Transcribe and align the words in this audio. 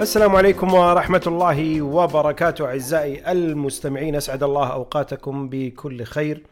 السلام 0.00 0.36
عليكم 0.36 0.74
ورحمة 0.74 1.22
الله 1.26 1.82
وبركاته 1.82 2.66
أعزائي 2.66 3.32
المستمعين 3.32 4.16
أسعد 4.16 4.42
الله 4.42 4.66
أوقاتكم 4.72 5.48
بكل 5.48 6.04
خير. 6.04 6.42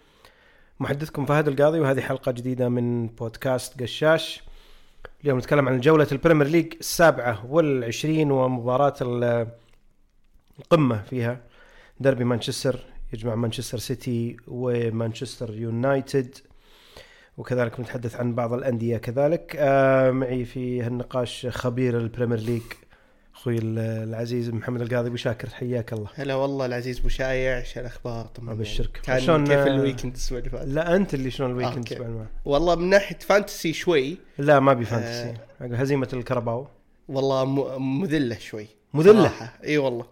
محدثكم 0.80 1.26
فهد 1.26 1.48
القاضي 1.48 1.80
وهذه 1.80 2.00
حلقة 2.00 2.32
جديدة 2.32 2.68
من 2.68 3.06
بودكاست 3.06 3.82
قشاش. 3.82 4.42
اليوم 5.24 5.38
نتكلم 5.38 5.68
عن 5.68 5.80
جولة 5.80 6.06
البريمير 6.12 6.46
ليج 6.46 6.74
السابعة 6.80 7.46
والعشرين 7.50 8.30
ومباراة 8.30 8.94
ال- 9.02 9.46
القمة 10.58 11.02
فيها. 11.02 11.40
دربي 12.00 12.24
مانشستر 12.24 12.78
يجمع 13.12 13.34
مانشستر 13.34 13.78
سيتي 13.78 14.36
ومانشستر 14.48 15.54
يونايتد 15.54 16.36
وكذلك 17.38 17.80
نتحدث 17.80 18.16
عن 18.16 18.34
بعض 18.34 18.52
الأندية 18.52 18.96
كذلك. 18.96 19.56
آه 19.58 20.10
معي 20.10 20.44
في 20.44 20.82
هالنقاش 20.82 21.46
خبير 21.50 21.98
البريمير 21.98 22.38
ليج 22.38 22.62
أخوي 23.34 23.58
ال- 23.58 23.78
العزيز 23.78 24.50
محمد 24.50 24.80
القاضي 24.82 25.08
أبو 25.08 25.16
شاكر 25.16 25.48
حياك 25.48 25.92
الله 25.92 26.08
هلا 26.14 26.34
والله 26.34 26.66
العزيز 26.66 26.98
أبو 27.00 27.08
شايع 27.08 27.58
إيش 27.58 27.78
الاخبار 27.78 28.26
طبعا 28.26 28.52
أبشرك. 28.52 29.00
كان 29.02 29.20
شلون- 29.20 29.46
كيف 29.46 29.66
ال 29.66 29.72
weekend 29.72 30.12
الأسبوع 30.12 30.38
اللي 30.38 30.50
فات 30.50 30.68
لا 30.68 30.96
أنت 30.96 31.14
اللي 31.14 31.30
شلون 31.30 31.50
ال 31.50 31.54
weekend. 31.54 31.86
الأسبوع 31.86 32.06
الماضي؟ 32.06 32.28
والله 32.44 32.74
من 32.74 32.90
ناحية 32.90 33.18
fantasy 33.18 33.72
شوي 33.72 34.16
لا 34.38 34.60
ما 34.60 34.72
بي 34.72 34.84
fantasy 34.84 35.34
هزيمة 35.60 36.08
الكرباو 36.12 36.66
والله 37.08 37.44
م- 37.44 38.00
مذلة 38.00 38.38
شوي؟ 38.38 38.66
صراحة. 39.28 39.52
إي 39.64 39.78
والله 39.78 40.06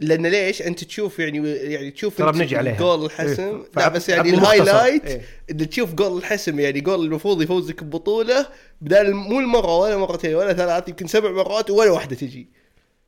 لأن 0.00 0.26
ليش 0.26 0.62
أنت 0.62 0.84
تشوف 0.84 1.18
يعني 1.18 1.50
يعني 1.50 1.90
تشوف 1.90 2.18
ترى 2.18 2.32
بنجي 2.32 2.56
عليها. 2.56 2.78
جول 2.78 3.04
الحسم 3.04 3.42
إيه. 3.42 3.62
لا 3.76 3.88
بس 3.88 4.08
يعني. 4.08 4.30
ال 4.30 4.37
highlight 4.37 5.04
إيه. 5.06 5.22
تشوف 5.64 5.94
جول 5.94 6.18
الحسم 6.18 6.60
يعني 6.60 6.80
جول 6.80 7.04
المفروض 7.06 7.42
يفوزك 7.42 7.84
ببطولة 7.84 8.46
بدال 8.80 9.14
مو 9.14 9.40
المرة 9.40 9.78
ولا 9.78 9.96
مرتين 9.96 10.34
ولا 10.34 10.52
ثلاث 10.52 10.88
يمكن 10.88 11.06
سبع 11.06 11.30
مرات 11.30 11.70
ولا 11.70 11.90
واحدة 11.90 12.16
تجي 12.16 12.48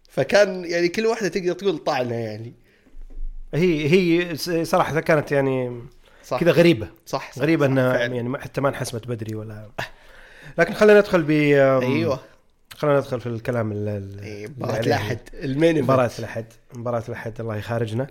فكان 0.09 0.65
يعني 0.65 0.89
كل 0.89 1.07
واحدة 1.07 1.29
تقدر 1.29 1.53
تقول 1.53 1.79
طعنة 1.79 2.15
يعني 2.15 2.55
هي 3.55 3.89
هي 3.93 4.37
صراحة 4.65 5.01
كانت 5.01 5.33
يعني 5.33 5.83
كذا 6.41 6.51
غريبة 6.51 6.89
صح, 7.07 7.33
صح 7.33 7.43
غريبة 7.43 7.67
انها. 7.67 7.97
يعني 7.99 8.39
حتى 8.39 8.61
ما 8.61 8.69
انحسمت 8.69 9.07
بدري 9.07 9.35
ولا 9.35 9.71
لكن 10.59 10.75
خلينا 10.75 11.01
ندخل 11.01 11.23
ب 11.23 11.31
أيوه 11.31 12.21
خلينا 12.85 12.99
ندخل 13.01 13.21
في 13.21 13.27
الكلام 13.27 13.73
ال- 13.73 13.89
ال- 13.89 14.21
إيه، 14.21 14.47
مباراة. 14.49 14.81
الأحد 14.81 15.19
المين 15.35 15.83
مباراة. 15.83 16.11
الأحد. 16.19 16.47
مباراة 16.75 17.03
الأحد 17.09 17.41
الله 17.41 17.57
يخارجنا. 17.57 18.07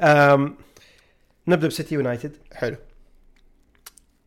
أم، 0.00 0.54
نبدأ 1.48 1.66
بسيتي 1.68 1.94
يونايتد. 1.94 2.36
حلو. 2.54 2.76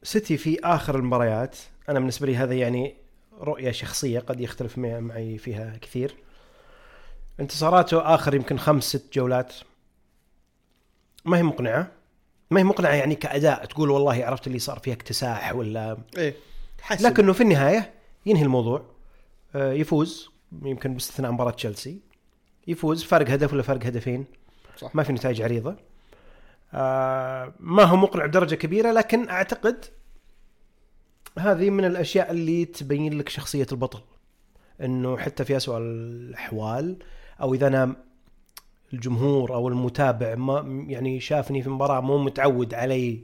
سيتي 0.04 0.38
في 0.38 0.60
آخر 0.64 0.96
المباريات 0.96 1.56
أنا 1.90 2.00
بالنسبة 2.00 2.28
لي 2.28 2.36
هذا 2.36 2.54
يعني 2.54 2.96
رؤية 3.42 3.72
شخصية 3.72 4.20
قد 4.20 4.42
يختلف 4.42 4.78
مع- 4.78 5.00
معي 5.00 5.38
فيها 5.38 5.78
كثير. 5.82 6.16
انتصاراته 7.40 8.16
آخر 8.16 8.36
يمكن 8.36 8.58
خمس 8.58 8.84
ست 8.84 9.14
جولات. 9.14 9.54
ما 11.26 11.38
هي 11.38 11.44
مقنعة؟ 11.44 11.88
ما 12.52 12.60
هي 12.60 12.64
مقنعة 12.64 12.92
يعني 12.94 13.16
كأداء؟ 13.16 13.66
تقول 13.66 13.90
والله 13.90 14.26
عرفت 14.26 14.48
اللي 14.48 14.60
صار 14.60 14.80
فيها 14.80 14.94
اكتساح 14.94 15.56
ولا 15.56 15.98
إيه 16.18 16.34
حسن 16.82 17.08
لكنه 17.10 17.34
في 17.34 17.44
النهاية 17.44 17.94
ينهي 18.26 18.44
الموضوع. 18.44 18.91
يفوز. 19.56 20.32
يمكن 20.64 20.94
باستثناء 20.94 21.32
مباراة 21.32 21.52
تشيلسي. 21.52 22.00
يفوز. 22.68 23.04
فرق 23.04 23.30
هدف 23.30 23.54
ولا 23.54 23.62
فرق 23.64 23.86
هدفين؟ 23.86 24.26
صح. 24.78 24.96
ما 24.96 25.04
في 25.04 25.14
نتائج 25.14 25.42
عريضة. 25.42 25.76
آه 26.74 27.54
ما 27.60 27.84
هو 27.84 27.96
مقنع 27.96 28.26
بدرجة 28.26 28.56
كبيرة 28.56 28.92
لكن 28.92 29.30
أعتقد 29.30 29.86
هذه 31.40 31.70
من 31.70 31.86
الأشياء 31.86 32.32
اللي 32.32 32.66
تبين 32.66 33.18
لك 33.18 33.30
شخصية 33.30 33.68
البطل. 33.72 34.02
إنه 34.82 35.18
حتى 35.18 35.46
في 35.46 35.58
اسوء 35.58 35.78
الأحوال 35.78 36.98
أو 37.42 37.54
إذا 37.54 37.68
أنا 37.68 37.96
الجمهور 38.94 39.54
أو 39.54 39.68
المتابع 39.68 40.36
ما 40.36 40.86
يعني 40.88 41.20
شافني 41.20 41.64
في 41.64 41.70
مباراة 41.70 42.02
مو 42.02 42.18
متعود 42.18 42.74
علي 42.74 43.24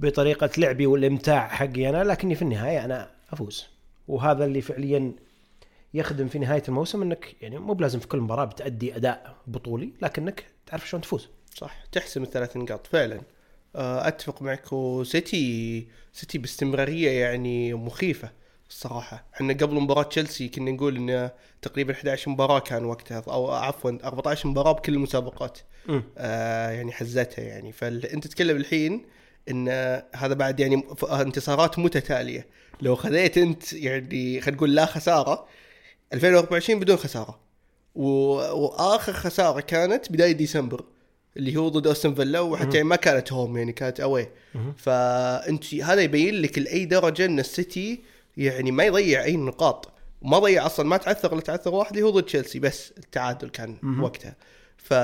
بطريقة 0.00 0.50
لعبي 0.58 0.86
والإمتاع 0.86 1.48
حقي 1.48 1.88
أنا 1.88 2.04
لكني 2.04 2.34
في 2.34 2.42
النهاية 2.42 2.84
أنا 2.84 3.10
أفوز. 3.32 3.66
وهذا 4.08 4.44
اللي 4.44 4.60
فعليا 4.60 5.12
يخدم 5.96 6.28
في 6.28 6.38
نهاية 6.38 6.62
الموسم 6.68 7.02
إنك 7.02 7.36
يعني 7.40 7.58
مو 7.58 7.72
بلازم 7.72 7.98
في 7.98 8.06
كل 8.08 8.20
مباراة 8.20 8.44
بتأدي 8.44 8.96
أداء 8.96 9.36
بطولي 9.46 9.90
لكنك 10.02 10.44
تعرف 10.66 10.88
شلون 10.88 11.02
تفوز. 11.02 11.28
صح 11.54 11.84
تحسم 11.92 12.22
الثلاث 12.22 12.56
نقاط 12.56 12.86
فعلا. 12.86 13.20
آه، 13.76 14.08
أتفق 14.08 14.42
معك 14.42 14.72
وسيتي 14.72 15.86
سيتي 16.12 16.38
باستمرارية 16.38 17.10
يعني 17.10 17.74
مخيفة 17.74 18.30
الصراحة. 18.70 19.24
إحنا 19.34 19.52
قبل 19.52 19.74
مباراة 19.74 20.02
تشيلسي 20.02 20.48
كنا 20.48 20.70
نقول 20.70 20.96
إن 20.96 21.30
تقريبا 21.62 21.92
11 21.92 22.30
مباراة 22.30 22.58
كان 22.58 22.84
وقتها 22.84 23.22
أو 23.28 23.50
عفوا 23.50 23.90
14 24.04 24.48
مباراة 24.48 24.72
بكل 24.72 24.94
المسابقات. 24.94 25.58
آه 26.18 26.70
يعني 26.70 26.92
حزتها 26.92 27.42
يعني. 27.42 27.72
فأنت 27.72 28.26
تتكلم 28.26 28.56
الحين 28.56 29.04
إن 29.50 29.68
هذا 30.14 30.34
بعد 30.34 30.60
يعني 30.60 30.82
انتصارات 31.12 31.78
متتالية. 31.78 32.46
لو 32.80 32.96
خذيت 32.96 33.38
أنت 33.38 33.72
يعني 33.72 34.40
خلينا 34.40 34.56
نقول 34.56 34.74
لا 34.74 34.86
خسارة 34.86 35.46
2024 36.12 36.80
بدون 36.80 36.96
خسارة. 36.96 37.40
و... 37.94 38.06
وآخر 38.36 39.12
خسارة 39.12 39.60
كانت 39.60 40.12
بداية 40.12 40.32
ديسمبر 40.32 40.84
اللي 41.36 41.56
هو 41.56 41.68
ضد 41.68 41.86
اوستن 41.86 42.14
فيلا 42.14 42.40
وحتى 42.40 42.76
يعني 42.76 42.88
ما 42.88 42.96
كانت 42.96 43.32
هوم 43.32 43.56
يعني 43.56 43.72
كانت 43.72 44.00
أوي. 44.00 44.28
فانت 44.76 45.74
هذا 45.74 46.00
يبين 46.00 46.34
لك 46.34 46.58
لأي 46.58 46.84
درجة 46.84 47.24
أن 47.24 47.38
السيتي 47.38 48.02
يعني 48.36 48.70
ما 48.70 48.84
يضيع 48.84 49.24
أي 49.24 49.36
نقاط. 49.36 49.92
ما 50.22 50.38
ضيع 50.38 50.66
أصلا 50.66 50.86
ما 50.86 50.96
تعثر 50.96 51.32
إلا 51.32 51.40
تعثر 51.40 51.74
واحد 51.74 51.90
اللي 51.90 52.02
هو 52.02 52.10
ضد 52.10 52.22
تشيلسي 52.22 52.58
بس 52.58 52.92
التعادل 52.98 53.48
كان 53.48 53.76
مهم. 53.82 54.02
وقتها. 54.02 54.36
ف... 54.86 54.94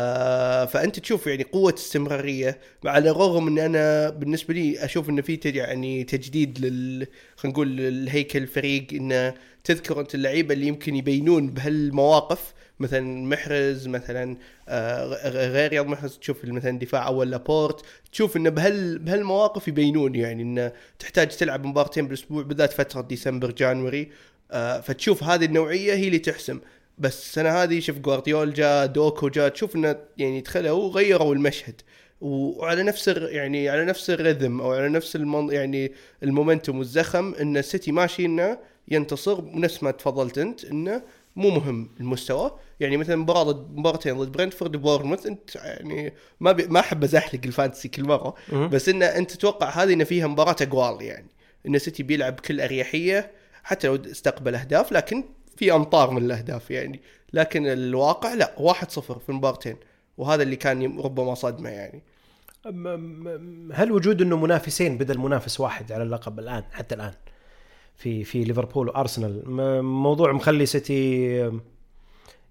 فأنت 0.73 0.99
تشوف 0.99 1.27
يعني 1.27 1.43
قوة 1.45 1.75
استمرارية 1.79 2.59
على 2.85 3.11
الرغم 3.11 3.49
إن 3.49 3.59
أنا 3.59 4.11
بالنسبة 4.11 4.55
لي 4.55 4.85
أشوف 4.85 5.09
انه 5.09 5.23
في 5.23 5.37
تج- 5.37 5.57
يعني 5.57 6.05
تجديد 6.05 6.59
لل 6.65 7.07
خلينا 7.37 7.53
نقول 7.55 7.81
الهيكل 7.81 8.39
الفريق 8.43 8.87
انه 8.93 9.35
تذكر 9.65 10.01
أنت 10.01 10.15
اللعيبة 10.15 10.55
اللي 10.55 10.67
يمكن 10.67 10.97
يبينون 10.97 11.51
بهالمواقف 11.51 12.55
مثلا 12.81 13.27
محرز 13.27 13.89
مثلا 13.89 14.37
آه، 14.69 15.29
غير 15.29 15.71
رياض 15.71 15.87
محرز 15.87 16.19
تشوف 16.19 16.45
مثلا 16.45 16.79
دفاع 16.79 17.07
أول 17.07 17.31
لابورت 17.31 17.85
تشوف 18.13 18.37
انه 18.37 18.51
بهال 18.51 18.99
بهالمواقف 18.99 19.69
يبينون 19.69 20.15
يعني 20.15 20.43
انه 20.43 20.73
تحتاج 20.99 21.29
تلعب 21.29 21.67
مباراتين 21.67 22.07
بالأسبوع 22.07 22.43
بالذات 22.43 22.73
فترة 22.73 23.01
ديسمبر 23.01 23.51
جانوري 23.51 24.11
آه، 24.51 24.81
فتشوف 24.81 25.25
هذه 25.25 25.45
النوعية 25.45 25.95
هي 25.95 26.07
اللي 26.07 26.19
تحسم. 26.19 26.61
بس 27.03 27.23
السنة 27.23 27.49
هذه 27.49 27.81
شوف 27.81 27.99
جوارديول 27.99 28.55
جاء 28.55 28.87
دوكو 28.87 29.29
جاء 29.29 29.49
تشوف 29.49 29.77
إنه 29.77 29.97
يعني 30.19 30.41
دخلوا 30.41 30.85
وغيروا 30.85 31.35
المشهد. 31.35 31.81
وعلى 32.21 32.83
نفس 32.83 33.09
يعني 33.09 33.69
على 33.69 33.85
نفس 33.85 34.11
الريذم 34.11 34.61
أو 34.61 34.73
على 34.73 34.89
نفس 34.89 35.17
المن 35.17 35.53
يعني 35.53 35.93
ال 36.23 36.29
momentum 36.29 36.79
والزخم 36.79 37.35
إن 37.35 37.57
السيتي 37.57 37.93
ماشي 37.93 38.27
إنه 38.27 38.59
ينتصر 38.89 39.45
نفس 39.45 39.83
ما 39.83 39.91
تفضلت 39.91 40.39
أنت 40.39 40.65
إنه 40.65 41.03
مو 41.37 41.51
مهم 41.51 41.91
المستوى. 42.01 42.59
يعني 42.81 42.97
مثلا 42.97 43.17
مباراة 43.17 43.43
ضد 43.43 43.79
مباراتين 43.79 44.19
ضد 44.19 44.33
برنتفورد 44.33 44.77
وبورنموث 44.77 45.27
أنت 45.27 45.57
يعني 45.57 46.13
ما 46.41 46.53
بي 46.53 46.67
ما 46.67 46.81
أحب 46.81 47.05
ازحلق 47.05 47.41
ال 47.45 47.50
fantasy 47.50 47.89
كل 47.89 48.05
مرة. 48.05 48.35
بس 48.53 48.89
ان 48.89 49.03
أنت 49.03 49.31
تتوقع 49.31 49.69
هذه 49.69 49.93
إن 49.93 50.05
فيها 50.05 50.27
مباراة 50.27 50.57
أقوال 50.61 51.03
يعني. 51.03 51.27
إن 51.67 51.75
السيتي 51.75 52.03
بيلعب 52.03 52.37
بكل 52.37 52.61
أريحية 52.61 53.31
حتى 53.63 53.87
لو 53.87 53.95
استقبل 53.97 54.55
أهداف 54.55 54.93
لكن 54.93 55.25
في 55.57 55.73
أمطار 55.75 56.11
من 56.11 56.25
الأهداف 56.25 56.71
يعني. 56.71 57.01
لكن 57.33 57.67
الواقع 57.67 58.35
لا 58.35 58.55
1-0 58.59 59.01
في 59.01 59.29
المباراتين 59.29 59.77
وهذا 60.19 60.43
اللي 60.43 60.57
كان 60.57 61.01
ربما 61.01 61.35
صدمة 61.35 61.71
يعني. 61.71 62.03
هل 63.73 63.93
وجود 63.93 64.23
إنه 64.23 64.37
منافسين 64.37 64.99
بدل 64.99 65.19
منافس 65.19 65.61
واحد 65.61 65.93
على 65.93 66.03
اللقب 66.03 66.39
الآن 66.39 66.65
حتى 66.73 66.95
الآن 66.95 67.13
في 67.97 68.25
في 68.25 68.45
ليفربول 68.45 68.89
وأرسنال؟ 68.89 69.51
موضوع 69.83 70.33
مخلي 70.33 70.67
سيتي 70.67 71.63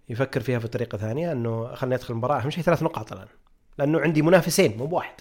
يفكر 0.09 0.41
فيها 0.41 0.59
بطريقه 0.59 0.97
ثانية 0.97 1.31
إنه 1.31 1.75
خلينا 1.75 1.95
ندخل 1.95 2.13
المباراة 2.13 2.41
أهم 2.41 2.49
شيء 2.49 2.63
ثلاث 2.63 2.83
نقاط 2.83 3.13
الآن 3.13 3.27
لأنه 3.77 3.99
عندي 3.99 4.21
منافسين 4.21 4.77
مو 4.77 4.85
بواحد. 4.85 5.13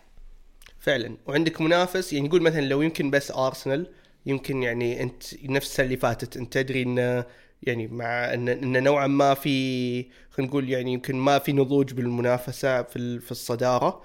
فعلا. 0.78 1.16
وعندك 1.26 1.60
منافس 1.60 2.12
يعني 2.12 2.28
نقول 2.28 2.42
مثلا 2.42 2.60
لو 2.60 2.82
يمكن 2.82 3.10
بس 3.10 3.30
أرسنال 3.30 3.86
يمكن 4.26 4.62
يعني 4.62 5.02
أنت 5.02 5.22
نفس 5.44 5.80
اللي 5.80 5.96
فاتت 5.96 6.36
أنت 6.36 6.52
تدري 6.52 6.82
إن 6.82 7.24
يعني 7.62 7.86
مع 7.88 8.34
ان, 8.34 8.48
إن 8.48 8.82
نوعا 8.82 9.06
ما 9.06 9.34
في 9.34 10.02
خلينا 10.30 10.50
نقول 10.50 10.68
يعني 10.70 10.92
يمكن 10.92 11.16
ما 11.16 11.38
في 11.38 11.52
نضوج 11.52 11.92
بالمنافسة 11.92 12.82
في 12.82 13.18
في 13.20 13.30
الصدارة. 13.30 14.02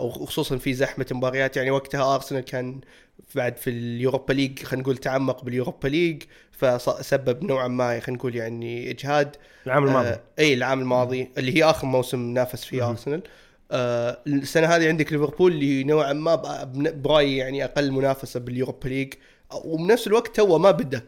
وخصوصا 0.00 0.56
في 0.58 0.74
زحمة 0.74 1.06
مباريات. 1.12 1.56
يعني 1.56 1.70
وقتها 1.70 2.14
أرسنال 2.14 2.44
كان 2.44 2.80
بعد 3.34 3.56
في 3.56 3.70
اليوروبا 3.70 4.32
ليج 4.32 4.62
خلينا 4.62 4.82
نقول 4.82 4.96
تعمق 4.96 5.44
باليوروبا 5.44 5.88
ليج 5.88 6.22
فسبب 6.50 7.44
نوعا 7.44 7.68
ما 7.68 8.00
خلينا 8.00 8.18
نقول 8.18 8.36
يعني 8.36 8.90
إجهاد. 8.90 9.36
العام 9.66 9.84
الماضي. 9.84 10.08
آه 10.08 10.20
إي 10.38 10.54
العام 10.54 10.80
الماضي 10.80 11.28
اللي 11.38 11.56
هي 11.56 11.64
آخر 11.64 11.86
موسم 11.86 12.34
نافس 12.34 12.64
فيه. 12.64 12.90
أرسنال. 12.90 13.22
آه 13.70 14.18
السنة 14.26 14.66
هذه 14.66 14.88
عندك 14.88 15.12
ليفربول 15.12 15.52
اللي 15.52 15.84
نوعا 15.84 16.12
ما 16.12 16.64
برأيي 16.74 17.36
يعني 17.36 17.64
أقل 17.64 17.92
منافسة 17.92 18.40
باليوروبا 18.40 18.88
ليج. 18.88 19.14
وبنفس 19.64 20.06
الوقت 20.06 20.36
تو 20.36 20.58
ما 20.58 20.70
بدأ. 20.70 21.02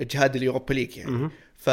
إجهاد 0.00 0.36
اليوروبا 0.36 0.74
ليج 0.74 0.96
يعني. 0.96 1.30
ف... 1.56 1.70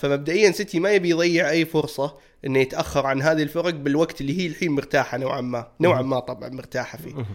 فمبدئيا 0.00 0.50
سيتي 0.50 0.80
ما 0.80 0.90
يبي 0.90 1.10
يضيع 1.10 1.50
أي 1.50 1.64
فرصة 1.64 2.16
إنه 2.46 2.58
يتأخر 2.58 3.06
عن 3.06 3.22
هذه 3.22 3.42
الفرق 3.42 3.70
بالوقت 3.70 4.20
اللي 4.20 4.38
هي 4.38 4.46
الحين 4.46 4.70
مرتاحة 4.72 5.18
نوعا 5.18 5.40
ما. 5.40 5.68
نوعا 5.80 6.02
ما 6.02 6.20
طبعا 6.20 6.48
مرتاحة 6.48 6.98
فيه. 6.98 7.26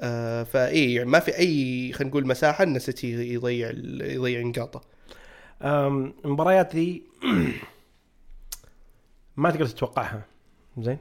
آه 0.00 0.42
فاي 0.42 0.94
يعني 0.94 1.08
ما 1.10 1.20
في 1.20 1.38
أي 1.38 1.92
خلينا 1.92 2.10
نقول 2.10 2.26
مساحة 2.26 2.64
إن 2.64 2.78
سيتي 2.78 3.34
يضيع 3.34 3.70
ال- 3.70 4.10
يضيع 4.14 4.40
نقاطه 4.40 4.80
المباريات 6.24 6.76
ذي 6.76 7.02
ما 9.36 9.50
تقدر 9.50 9.66
تتوقعها. 9.66 10.22
زين؟ 10.78 10.98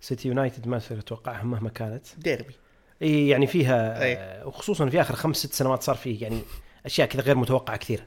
سيتي 0.00 0.28
يونايتد 0.28 0.68
ما 0.68 0.78
تقدر 0.78 1.00
تتوقعها 1.00 1.42
مهما 1.42 1.68
كانت. 1.68 2.06
ديربي. 2.18 2.54
إي 3.02 3.28
يعني 3.28 3.46
فيها. 3.46 4.04
آه، 4.04 4.46
وخصوصا 4.46 4.88
في 4.88 5.00
آخر 5.00 5.14
خمس 5.14 5.36
ست 5.36 5.52
سنوات 5.52 5.82
صار 5.82 5.96
فيه 5.96 6.22
يعني 6.22 6.40
أشياء 6.86 7.08
كذا 7.08 7.22
غير 7.22 7.36
متوقعة 7.36 7.76
كثير. 7.76 8.06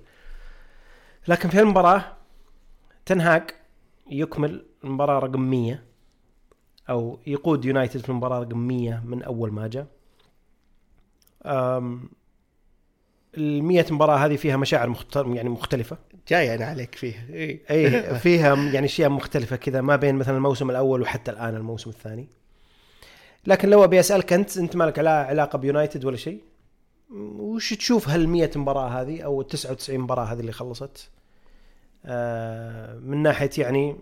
لكن 1.28 1.50
في 1.50 1.60
المباراة 1.60 2.14
تنهاج 3.06 3.44
يكمل 4.10 4.66
المباراة 4.84 5.20
رقم 5.20 5.42
100 5.42 5.84
أو 6.90 7.20
يقود 7.28 7.66
يونايتد 7.66 8.00
في 8.02 8.10
المباراة 8.10 8.40
رقم 8.40 8.58
100 8.58 9.02
من 9.06 9.24
أول 9.24 9.52
ما 9.52 9.68
جاء. 9.68 9.88
ال 13.38 13.64
100 13.64 13.86
مباراة 13.92 14.18
هذه 14.18 14.36
فيها 14.36 14.58
مشاعر 14.58 14.90
مخت... 14.90 15.16
يعني 15.16 15.50
مختلفة. 15.50 15.98
جاي 16.28 16.56
أنا 16.56 16.66
عليك 16.66 16.96
فيها. 16.96 17.24
إي. 17.34 17.60
إي 17.72 18.16
فيها 18.20 18.56
يعني 18.56 18.86
أشياء 18.86 19.10
مختلفة 19.10 19.56
كذا 19.56 19.82
ما 19.82 19.96
بين 19.96 20.16
مثلا 20.16 20.38
الموسم 20.38 20.70
الأول 20.70 21.02
وحتى 21.02 21.32
الآن 21.32 21.56
الموسم 21.56 21.90
الثاني. 21.90 22.28
لكن 23.48 23.70
لو 23.70 23.84
أبي 23.84 24.00
أسألك 24.00 24.34
أنت 24.34 24.58
أنت 24.58 24.76
ما 24.76 24.84
لك 24.84 25.00
علا- 25.00 25.26
علاقة 25.26 25.58
بيونايتد 25.58 26.06
ولا 26.06 26.18
شيء؟ 26.18 26.42
وش 27.14 27.74
تشوف 27.74 28.10
هال 28.10 28.30
100 28.30 28.52
مباراة 28.56 28.88
هذه 28.88 29.22
أو 29.22 29.42
ال 29.42 29.48
99 29.48 30.00
مباراة 30.00 30.24
هذه 30.24 30.40
اللي 30.40 30.52
خلصت؟ 30.52 31.10
آه 32.06 33.00
من 33.00 33.24
ناحية 33.24 33.50
يعني 33.58 33.96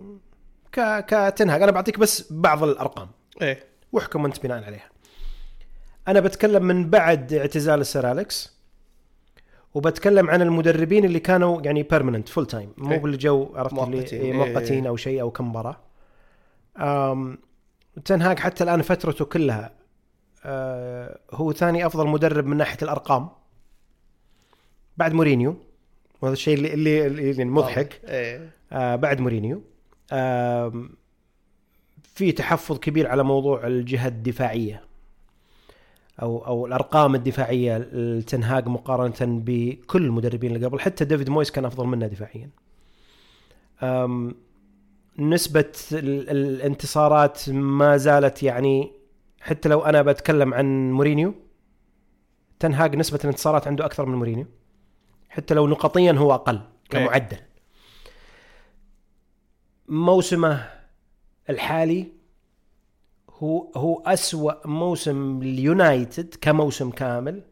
ك 0.71 1.05
كتين 1.05 1.37
هاج. 1.37 1.61
أنا 1.61 1.71
بعطيك 1.71 1.99
بس 1.99 2.33
بعض 2.33 2.63
الأرقام. 2.63 3.07
إيه. 3.41 3.63
واحكم 3.91 4.25
أنت 4.25 4.43
بناء 4.43 4.63
عليها. 4.63 4.89
أنا 6.07 6.19
بتكلم 6.19 6.63
من 6.63 6.89
بعد 6.89 7.33
اعتزال 7.33 7.81
السير 7.81 8.11
أليكس 8.11 8.61
وبتكلم 9.73 10.29
عن 10.29 10.41
المدربين 10.41 11.05
اللي 11.05 11.19
كانوا 11.19 11.61
يعني 11.61 11.83
permanent 11.83 12.29
full 12.29 12.45
time 12.45 12.73
مو 12.77 12.91
إيه. 12.91 12.97
باللي 12.97 13.17
جو 13.17 13.51
عرفت 13.55 13.73
اللي 13.73 13.85
مؤقتين. 13.85 14.21
إيه، 14.21 14.31
إيه. 14.31 14.33
مؤقتين 14.33 14.87
أو 14.87 14.95
شيء 14.95 15.21
أو 15.21 15.31
كم 15.31 15.49
مباراة. 15.49 15.77
تنهاج 18.05 18.39
حتى 18.39 18.63
الآن 18.63 18.81
فترته 18.81 19.25
كلها 19.25 19.80
هو 21.33 21.51
ثاني 21.53 21.85
أفضل 21.85 22.07
مدرب 22.07 22.45
من 22.45 22.57
ناحية 22.57 22.77
الأرقام. 22.81 23.29
بعد 24.97 25.13
مورينيو. 25.13 25.55
وهذا 26.21 26.33
الشيء 26.33 26.53
اللي 26.57 26.73
اللي, 26.73 27.07
اللي 27.07 27.29
يعني 27.31 27.45
مضحك. 27.49 28.01
إيه. 28.05 28.49
آه 28.71 28.95
بعد 28.95 29.19
مورينيو. 29.19 29.61
آه 30.11 30.85
في 32.03 32.31
تحفظ 32.31 32.79
كبير 32.79 33.07
على 33.07 33.23
موضوع 33.23 33.67
الجهة 33.67 34.07
الدفاعية. 34.07 34.83
أو 36.21 36.45
أو 36.45 36.65
الأرقام 36.65 37.15
الدفاعية 37.15 37.77
لتنهاج 37.77 38.67
مقارنة 38.67 39.41
بكل 39.41 40.05
المدربين 40.05 40.55
اللي 40.55 40.67
قبل. 40.67 40.79
حتى 40.79 41.05
ديفيد 41.05 41.29
مويس 41.29 41.51
كان 41.51 41.65
أفضل 41.65 41.85
منه 41.85 42.07
دفاعيا. 42.07 42.49
نسبة 45.19 45.71
ال- 45.91 46.29
الانتصارات 46.29 47.49
ما 47.49 47.97
زالت 47.97 48.43
يعني 48.43 48.91
حتى 49.41 49.69
لو 49.69 49.79
أنا 49.79 50.01
بتكلم 50.01 50.53
عن 50.53 50.91
مورينيو 50.91 51.33
تنهاج 52.59 52.95
نسبة 52.95 53.19
الانتصارات 53.23 53.67
عنده 53.67 53.85
أكثر 53.85 54.05
من 54.05 54.15
مورينيو. 54.15 54.45
حتى 55.29 55.53
لو 55.53 55.67
نقطيا 55.67 56.11
هو 56.11 56.33
أقل 56.33 56.61
كمعدل. 56.89 57.37
موسمه 59.87 60.69
الحالي 61.49 62.07
هو 63.29 63.71
هو 63.75 64.03
أسوأ 64.05 64.67
موسم 64.67 65.41
اليونايتد 65.41 66.35
كموسم 66.41 66.89
كامل. 66.89 67.43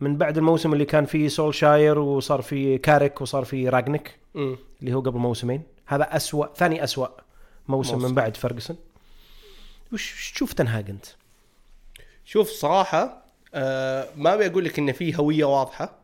من 0.00 0.16
بعد 0.16 0.38
الموسم 0.38 0.72
اللي 0.72 0.84
كان 0.84 1.04
فيه 1.04 1.28
سولشاير 1.28 1.98
وصار 1.98 2.42
فيه 2.42 2.76
كاريك 2.76 3.20
وصار 3.20 3.44
فيه 3.44 3.68
رانجنيك 3.68 4.18
مم. 4.34 4.56
اللي 4.80 4.94
هو 4.94 5.00
قبل 5.00 5.18
موسمين. 5.18 5.62
هذا 5.86 6.16
أسوأ 6.16 6.46
ثاني 6.54 6.84
أسوأ 6.84 7.08
موسم, 7.68 7.94
موسم. 7.94 8.08
من 8.08 8.14
بعد 8.14 8.36
فيرجسون 8.36 8.76
وش 9.92 10.32
تشوف 10.32 10.52
تنهاج 10.52 10.90
انت؟ 10.90 11.06
شوف 12.24 12.48
صراحة 12.50 13.24
آه 13.54 14.08
ما 14.16 14.34
أبي 14.34 14.46
أقول 14.46 14.64
لك 14.64 14.78
إن 14.78 14.92
في 14.92 15.18
هوية 15.18 15.44
واضحة 15.44 15.98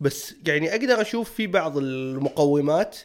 بس 0.00 0.34
يعني 0.46 0.70
أقدر 0.70 1.00
أشوف 1.00 1.34
في 1.34 1.46
بعض 1.46 1.78
المقومات 1.78 2.98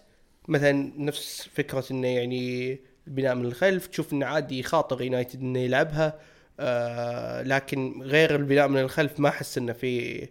مثلا 0.48 0.92
نفس 0.98 1.50
فكرة 1.54 1.86
إنه 1.92 2.08
يعني 2.08 2.80
البناء 3.08 3.36
من 3.36 3.46
الخلف 3.46 3.88
تشوف 3.88 4.14
إنه 4.14 4.26
عادي 4.26 4.60
يخاطر 4.60 5.02
يونايتد 5.02 5.42
إنه 5.42 5.60
يلعبها 5.60 6.20
آه 6.60 7.42
لكن 7.42 8.02
غير 8.02 8.36
البناء 8.36 8.68
من 8.68 8.80
الخلف 8.80 9.20
ما 9.20 9.30
أحس 9.30 9.58
إنه 9.58 9.74
في 9.74 10.28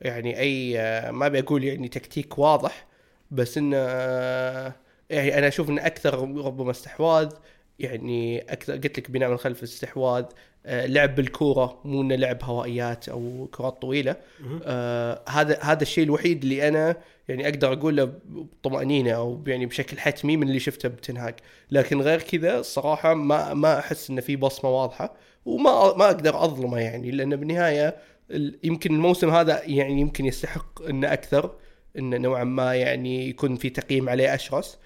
يعني 0.00 0.38
أي 0.40 0.80
آه 0.80 1.10
ما 1.10 1.26
أبي 1.26 1.38
أقول 1.38 1.64
يعني 1.64 1.88
تكتيك 1.88 2.38
واضح 2.38 2.86
بس 3.30 3.58
إنه 3.58 3.76
آه 3.80 4.74
يعني 5.10 5.38
أنا 5.38 5.48
أشوف 5.48 5.70
انه 5.70 5.86
أكثر 5.86 6.18
ربما 6.20 6.70
استحواذ 6.70 7.30
يعني 7.78 8.38
أكثر 8.52 8.72
قلت 8.72 8.98
لك 8.98 9.10
بناء 9.10 9.28
من 9.28 9.34
الخلف 9.34 9.62
استحواذ 9.62 10.24
آه، 10.66 10.86
لعب 10.86 11.14
بالكورة 11.14 11.80
مو 11.84 12.02
إنه 12.02 12.14
لعب 12.14 12.38
هوائيات 12.42 13.08
أو 13.08 13.48
كرات 13.54 13.82
طويلة. 13.82 14.16
آه 14.64 15.22
هذا 15.28 15.58
هذا 15.62 15.82
الشيء 15.82 16.04
الوحيد 16.04 16.42
اللي 16.42 16.68
أنا 16.68 16.96
يعني 17.28 17.48
أقدر 17.48 17.72
أقوله 17.72 18.12
بطمأنينة 18.26 19.12
أو 19.12 19.42
يعني 19.46 19.66
بشكل 19.66 19.98
حتمي 19.98 20.36
من 20.36 20.48
اللي 20.48 20.60
شفته 20.60 20.88
بتنهاج 20.88 21.34
لكن 21.70 22.00
غير 22.00 22.22
كذا 22.22 22.58
الصراحه 22.58 23.14
ما 23.14 23.54
ما 23.54 23.78
أحس 23.78 24.10
انه 24.10 24.20
في 24.20 24.36
بصمة 24.36 24.70
واضحة 24.70 25.14
وما 25.46 25.96
ما 25.96 26.06
أقدر 26.06 26.44
أظلمه 26.44 26.78
يعني 26.78 27.10
لأن 27.10 27.36
بالنهاية 27.36 27.96
ال- 28.30 28.58
يمكن 28.64 28.94
الموسم 28.94 29.30
هذا 29.30 29.62
يعني 29.64 30.00
يمكن 30.00 30.24
يستحق 30.26 30.82
إنه 30.82 31.12
أكثر 31.12 31.54
إنه 31.98 32.16
نوعا 32.16 32.44
ما 32.44 32.74
يعني 32.74 33.28
يكون 33.28 33.56
في 33.56 33.70
تقييم 33.70 34.08
عليه 34.08 34.34
أشرس. 34.34 34.78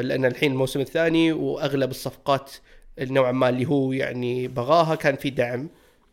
لأن 0.00 0.24
الحين 0.24 0.52
الموسم 0.52 0.80
الثاني 0.80 1.32
وأغلب 1.32 1.90
الصفقات 1.90 2.52
نوعا 3.00 3.32
ما 3.32 3.48
اللي 3.48 3.66
هو 3.66 3.92
يعني 3.92 4.48
بغاها 4.48 4.94
كان 4.94 5.16
في 5.16 5.30
دعم 5.30 5.68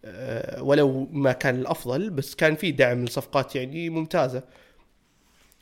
آه، 0.06 0.64
ولو 0.64 1.08
ما 1.12 1.32
كان 1.32 1.56
الأفضل 1.56 2.10
بس 2.10 2.36
كان 2.36 2.56
في 2.56 2.72
دعم 2.72 3.06
لصفقات 3.06 3.56
يعني 3.56 3.90
ممتازة. 3.90 4.44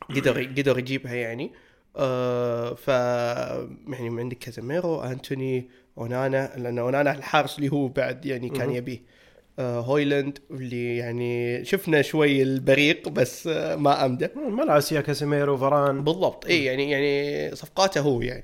قدر 0.10 0.44
قدر 0.58 0.80
يجيبها 0.80 1.14
يعني. 1.14 1.52
آه 1.96 2.74
ف 2.74 2.88
يعني 2.88 4.20
عندك 4.22 4.38
كازاميرو 4.38 5.02
أنتوني 5.02 5.70
أونانا 5.98 6.52
لأن 6.58 6.80
أونانا 6.80 7.12
الحارس 7.12 7.58
اللي 7.58 7.72
هو 7.72 7.88
بعد 7.88 8.26
يعني 8.26 8.50
كان. 8.50 8.72
يبيه. 8.72 8.98
آه 8.98 9.19
هويلاند 9.60 10.40
اللي 10.52 10.98
يعني 10.98 11.66
شفنا 11.66 12.02
شوي 12.02 12.42
البريق 12.44 13.10
بس 13.10 13.48
آه 13.48 13.76
ما 13.76 14.06
امده 14.06 14.32
مالاسيا 14.36 15.02
كاسيميرو 15.02 15.58
فاران 15.58 16.04
بالضبط. 16.04 16.46
اي 16.46 16.66
يعني 16.66 16.92
يعني 16.92 17.56
صفقاته 17.56 18.02
هو 18.02 18.22
يعني. 18.22 18.44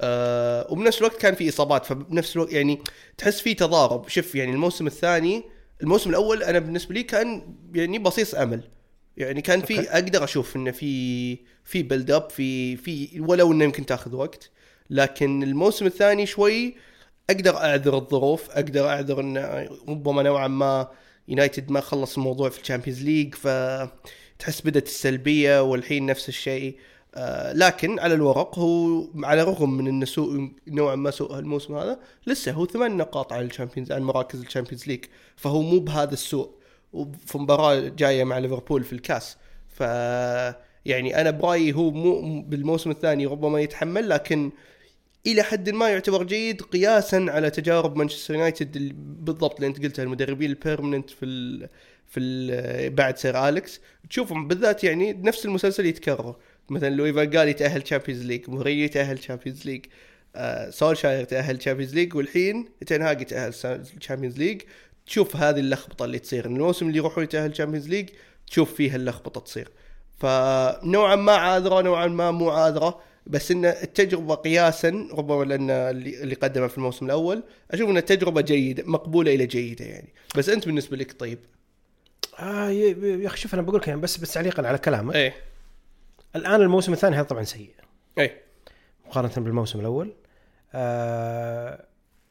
آه 0.00 0.66
وبنفس 0.72 0.98
الوقت 0.98 1.20
كان 1.20 1.34
في 1.34 1.48
إصابات 1.48 1.86
فبنفس 1.86 2.36
الوقت 2.36 2.52
يعني 2.52 2.80
تحس 3.18 3.40
في 3.40 3.54
تضارب. 3.54 4.08
شوف 4.08 4.34
يعني 4.34 4.52
الموسم 4.52 4.86
الثاني 4.86 5.42
الموسم 5.82 6.10
الأول 6.10 6.42
أنا 6.42 6.58
بالنسبة 6.58 6.94
لي 6.94 7.02
كان 7.02 7.54
يعني 7.74 7.98
بصيص 7.98 8.34
أمل. 8.34 8.60
يعني 9.16 9.42
كان 9.42 9.60
في. 9.60 9.80
أقدر 9.80 10.24
أشوف 10.24 10.56
إنه 10.56 10.70
في 10.70 11.38
في 11.64 11.82
build 11.82 12.10
up 12.10 12.30
في 12.30 12.76
في 12.76 13.20
ولو 13.20 13.52
إنه 13.52 13.64
يمكن 13.64 13.86
تاخذ 13.86 14.14
وقت. 14.14 14.50
لكن 14.90 15.42
الموسم 15.42 15.86
الثاني 15.86 16.26
شوي 16.26 16.74
أقدر 17.30 17.56
أعذر 17.56 17.96
الظروف 17.96 18.50
أقدر 18.50 18.88
أعذر 18.88 19.20
انه 19.20 19.68
ربما 19.88 20.22
نوعا 20.22 20.48
ما 20.48 20.88
يونايتد 21.28 21.70
ما 21.70 21.80
خلص 21.80 22.16
الموضوع 22.16 22.48
في 22.48 22.60
الشامبيونز 22.60 23.02
ليج 23.02 23.34
فتحس 23.34 24.60
بدت 24.64 24.86
السلبية 24.86 25.62
والحين 25.62 26.06
نفس 26.06 26.28
الشيء. 26.28 26.76
آه 27.14 27.52
لكن 27.52 27.98
على 27.98 28.14
الورق 28.14 28.58
هو 28.58 29.04
على 29.24 29.42
الرغم 29.42 29.76
من 29.76 29.88
انه 29.88 30.04
سوء 30.04 30.50
نوعا 30.68 30.94
ما 30.94 31.10
سوء 31.10 31.38
الموسم 31.38 31.74
هذا 31.76 31.98
لسه 32.26 32.52
هو 32.52 32.66
ثمان 32.66 32.96
نقاط 32.96 33.32
على 33.32 33.44
الشامبيونز 33.44 33.92
عن 33.92 34.02
مراكز 34.02 34.40
الشامبيونز 34.40 34.86
ليج 34.86 35.04
فهو 35.36 35.62
مو 35.62 35.78
بهذا 35.78 36.12
السوء. 36.12 36.50
وفي 36.92 37.38
مباراة 37.38 37.88
جاية 37.88 38.24
مع 38.24 38.38
ليفربول 38.38 38.84
في 38.84 38.92
الكاس 38.92 39.36
ف 39.68 39.80
يعني 40.84 41.20
أنا 41.20 41.30
برأيي 41.30 41.72
هو 41.72 41.90
مو 41.90 42.42
بالموسم 42.42 42.90
الثاني 42.90 43.26
ربما 43.26 43.60
يتحمل 43.60 44.08
لكن 44.08 44.50
إلى 45.26 45.42
حد 45.42 45.70
ما 45.70 45.88
يعتبر 45.88 46.22
جيد 46.22 46.62
قياسا 46.62 47.26
على 47.28 47.50
تجارب 47.50 47.96
مانشستر 47.96 48.34
يونايتد 48.34 48.92
بالضبط 49.24 49.54
اللي 49.54 49.66
أنت 49.66 49.82
قلتها 49.82 50.02
المدربين 50.02 50.50
ال 50.50 50.56
permanent 50.56 51.10
في 51.10 51.24
ال 51.24 51.68
في 52.06 52.20
ال 52.20 52.90
بعد 52.90 53.18
سير 53.18 53.48
أليكس. 53.48 53.80
تشوفهم 54.10 54.48
بالذات 54.48 54.84
يعني 54.84 55.12
نفس 55.12 55.44
المسلسل 55.44 55.86
يتكرر. 55.86 56.36
مثلا 56.68 57.12
فان 57.12 57.36
قال 57.36 57.48
يتاهل 57.48 57.82
تشامبيونز 57.82 58.26
ليج 58.26 58.50
مورينيو 58.50 58.84
يتاهل 58.84 59.18
تشامبيونز 59.18 59.66
ليج 59.66 59.86
آه 60.36 60.70
سولشاير 60.70 61.22
يتاهل 61.22 61.58
تشامبيونز 61.58 61.94
ليج 61.94 62.14
والحين 62.14 62.68
تنهاج 62.86 63.20
يتاهل 63.20 63.52
تشامبيونز 64.00 64.38
ليج 64.38 64.62
تشوف 65.06 65.36
هذه 65.36 65.60
اللخبطة 65.60 66.04
اللي 66.04 66.18
تصير. 66.18 66.46
الموسم 66.46 66.86
اللي 66.86 66.98
يروحون 66.98 67.24
يتأهل 67.24 67.52
تشامبيونز 67.52 67.88
ليج 67.88 68.08
تشوف 68.46 68.74
فيها 68.74 68.96
اللخبطة 68.96 69.40
تصير. 69.40 69.68
فنوعا 70.18 71.16
ما 71.16 71.32
عاذرة 71.32 71.80
نوعا 71.80 72.06
ما 72.06 72.30
مو 72.30 72.50
عاذرة. 72.50 73.00
بس 73.26 73.50
إن 73.50 73.64
التجربة 73.64 74.34
قياسا 74.34 75.08
ربما 75.12 75.44
لأن 75.44 75.70
اللي 75.70 76.34
قدمه 76.34 76.66
في 76.66 76.78
الموسم 76.78 77.06
الأول 77.06 77.42
أشوف 77.70 77.90
إن 77.90 77.96
التجربة 77.96 78.40
جيدة 78.40 78.82
مقبولة 78.86 79.34
إلى 79.34 79.46
جيدة 79.46 79.84
يعني. 79.84 80.14
بس 80.36 80.48
أنت 80.48 80.66
بالنسبة 80.66 80.96
لك 80.96 81.20
طيب؟ 81.20 81.38
آه 82.38 82.68
يا 82.70 83.26
أخي 83.26 83.36
شوف 83.36 83.54
أنا 83.54 83.62
بقول 83.62 83.76
لك 83.80 83.88
يعني 83.88 84.00
بس 84.00 84.16
بس 84.16 84.34
تعليقا 84.34 84.66
على 84.68 84.78
كلامك. 84.78 85.14
إيه. 85.14 85.34
الآن 86.36 86.60
الموسم 86.62 86.92
الثاني 86.92 87.16
هذا 87.16 87.22
طبعا 87.22 87.42
سيء. 87.44 87.70
إيه. 88.18 88.40
مقارنة 89.06 89.32
بالموسم 89.36 89.80
الأول. 89.80 90.12
آه 90.74 91.84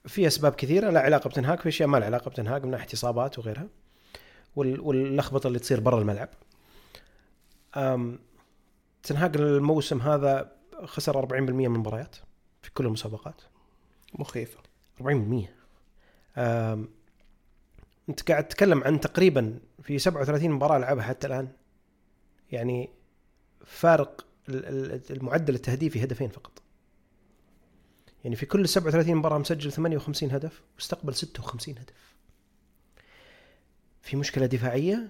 في 0.06 0.28
أسباب 0.28 0.56
كثيرة 0.56 0.90
لا 0.90 1.00
علاقة 1.00 1.28
بتنهاك 1.30 1.60
في 1.62 1.70
أشياء 1.70 1.90
ما 1.90 1.98
لها 1.98 2.06
علاقة 2.06 2.30
بتنهاك 2.30 2.64
من 2.66 2.72
ناحية 2.72 2.88
إصابات 2.94 3.40
وغيرها 3.40 3.68
وال- 4.56 4.80
واللخبطة 4.80 5.48
اللي 5.48 5.60
تصير 5.60 5.80
برا 5.80 6.00
الملعب. 6.02 6.30
آم، 7.78 8.20
تنهاك 9.04 9.36
الموسم 9.36 10.02
هذا 10.02 10.52
خسر 10.86 11.22
40% 11.28 11.32
من 11.34 11.66
المباريات 11.66 12.16
في 12.62 12.72
كل 12.72 12.86
المسابقات. 12.86 13.42
مخيفة. 14.20 14.60
40% 15.02 15.50
آم، 16.38 16.90
أنت 18.10 18.32
قاعد 18.32 18.48
تتكلم 18.48 18.84
عن 18.84 19.00
تقريبا 19.00 19.60
في 19.84 20.00
37 20.00 20.52
مباراة 20.52 20.78
لعبها 20.78 21.04
حتى 21.04 21.28
الآن. 21.28 21.48
يعني 22.52 22.90
فارق 23.66 24.26
ال- 24.50 24.66
ال- 24.66 25.12
المعدل 25.18 25.56
التهديفي 25.56 26.04
هدفين 26.04 26.30
فقط. 26.30 26.62
يعني 28.24 28.36
في 28.36 28.46
كل 28.46 28.70
37 28.70 29.16
مباراة 29.16 29.38
مسجل 29.38 29.72
58 29.72 30.32
هدف 30.32 30.62
واستقبل 30.76 31.16
56 31.16 31.78
هدف. 31.78 32.14
في 34.02 34.16
مشكلة 34.18 34.46
دفاعية 34.46 35.10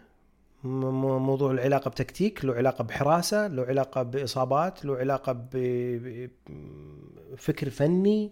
موضوع 0.63 1.51
العلاقه 1.51 1.89
بتكتيك 1.89 2.45
له 2.45 2.53
علاقة 2.53 2.83
بحراسة 2.83 3.47
له 3.47 3.63
علاقة 3.63 4.03
بإصابات 4.03 4.85
له 4.85 4.97
علاقة 4.97 5.47
بفكر 7.31 7.69
فني 7.69 8.31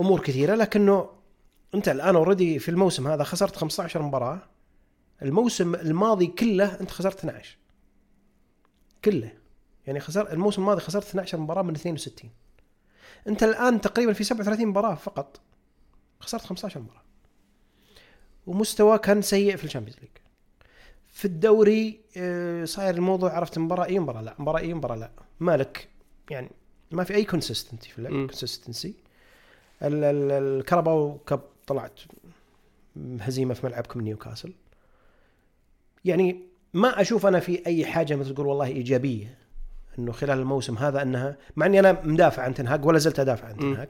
أمور 0.00 0.20
كثيرة. 0.20 0.54
لكنه 0.54 1.10
أنت 1.74 1.88
الآن 1.88 2.16
اوريدي 2.16 2.58
في 2.58 2.68
الموسم 2.68 3.08
هذا 3.08 3.24
خسرت 3.24 3.56
15 3.56 4.02
مباراة. 4.02 4.40
الموسم 5.22 5.74
الماضي 5.74 6.26
كله 6.26 6.80
أنت 6.80 6.90
خسرت 6.90 7.18
12 7.18 7.56
كله. 9.04 9.32
يعني 9.86 10.00
خسر 10.00 10.32
الموسم 10.32 10.62
الماضي 10.62 10.80
خسرت 10.80 11.06
12 11.06 11.38
مباراة 11.38 11.62
من 11.62 11.74
62 11.74 12.30
أنت 13.28 13.42
الآن 13.42 13.80
تقريبا 13.80 14.12
في 14.12 14.24
37 14.24 14.66
مباراة 14.66 14.94
فقط. 14.94 15.40
خسرت 16.20 16.44
15 16.44 16.80
مباراة. 16.80 17.02
ومستوى 18.46 18.98
كان 18.98 19.22
سيء 19.22 19.56
في 19.56 19.64
ال 19.64 19.67
Champions 19.67 19.98
League. 20.00 20.10
في 21.12 21.24
الدوري 21.24 22.00
آه، 22.16 22.64
صاير 22.64 22.94
الموضوع 22.94 23.32
عرفت 23.32 23.58
مباراة 23.58 23.84
إيه 23.84 23.98
مباراة 23.98 24.22
لا 24.22 24.34
مباراة 24.38 24.60
إيه 24.60 24.74
مباراة 24.74 24.96
لا. 24.96 25.10
مالك 25.40 25.88
يعني 26.30 26.50
ما 26.90 27.04
في 27.04 27.14
أي 27.14 27.24
consistency 27.24 27.90
في 27.90 27.98
اللعب. 27.98 28.12
consistency 28.12 28.94
الكرباو 29.82 31.18
Cup 31.18 31.40
طلعت 31.66 32.00
هزيمة 33.20 33.54
في 33.54 33.66
ملعبكم 33.66 34.00
نيوكاسل. 34.00 34.52
يعني 36.04 36.40
ما 36.74 37.00
أشوف 37.00 37.26
أنا 37.26 37.40
في 37.40 37.66
أي 37.66 37.86
حاجة 37.86 38.16
مثل 38.16 38.34
تقول 38.34 38.46
والله 38.46 38.66
إيجابية 38.66 39.38
إنه 39.98 40.12
خلال 40.12 40.38
الموسم 40.38 40.78
هذا 40.78 41.02
إنها 41.02 41.36
مع 41.56 41.66
إني 41.66 41.80
أنا 41.80 42.00
مدافع 42.04 42.42
عن 42.42 42.54
تنهاج 42.54 42.84
ولا 42.84 42.98
زلت 42.98 43.20
أدافع 43.20 43.46
عن 43.48 43.54
مم. 43.54 43.60
تنهاج. 43.60 43.88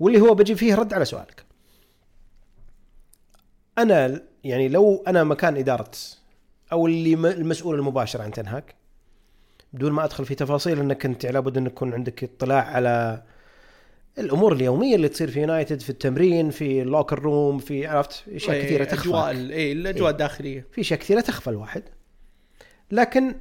واللي 0.00 0.20
هو 0.20 0.34
بجي 0.34 0.54
فيه 0.54 0.74
رد 0.74 0.94
على 0.94 1.04
سؤالك. 1.04 1.44
أنا 3.78 4.22
يعني 4.44 4.68
لو 4.68 5.04
أنا 5.06 5.24
مكان 5.24 5.56
إدارة 5.56 5.90
أو 6.72 6.86
اللي 6.86 7.14
المسؤول 7.14 7.74
المباشر 7.78 8.22
عن 8.22 8.30
تنهاج 8.30 8.64
بدون 9.72 9.92
ما 9.92 10.04
أدخل 10.04 10.24
في 10.26 10.34
تفاصيل 10.34 10.78
إنك 10.80 11.04
أنت 11.06 11.26
لابد 11.26 11.56
إن 11.56 11.66
يكون 11.66 11.94
عندك 11.94 12.24
اطلاع 12.24 12.64
على 12.64 13.22
الأمور 14.18 14.52
اليومية 14.52 14.96
اللي 14.96 15.08
تصير 15.08 15.30
في 15.30 15.40
يونايتد 15.40 15.80
في 15.80 15.90
التمرين 15.90 16.50
في 16.50 16.82
اللوكر 16.82 17.18
روم 17.18 17.58
في 17.58 17.86
عرفت؟ 17.86 18.24
أشياء 18.28 18.56
إيه، 18.56 18.62
كثيرة 18.64 18.84
تخفى. 18.84 19.08
أجواء 19.08 19.30
ال- 19.30 19.50
إيه 19.52 19.72
الأجواء 19.72 20.04
إيه. 20.04 20.10
الداخلية. 20.10 20.66
في 20.72 20.80
أشياء 20.80 21.00
كثيرة 21.00 21.20
تخفى 21.20 21.50
الواحد. 21.50 21.82
لكن 22.90 23.34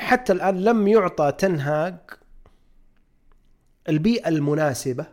حتى 0.00 0.32
الآن 0.32 0.64
لم 0.64 0.88
يعطى 0.88 1.32
تنهاج 1.38 1.94
البيئة 3.88 4.28
المناسبة 4.28 5.06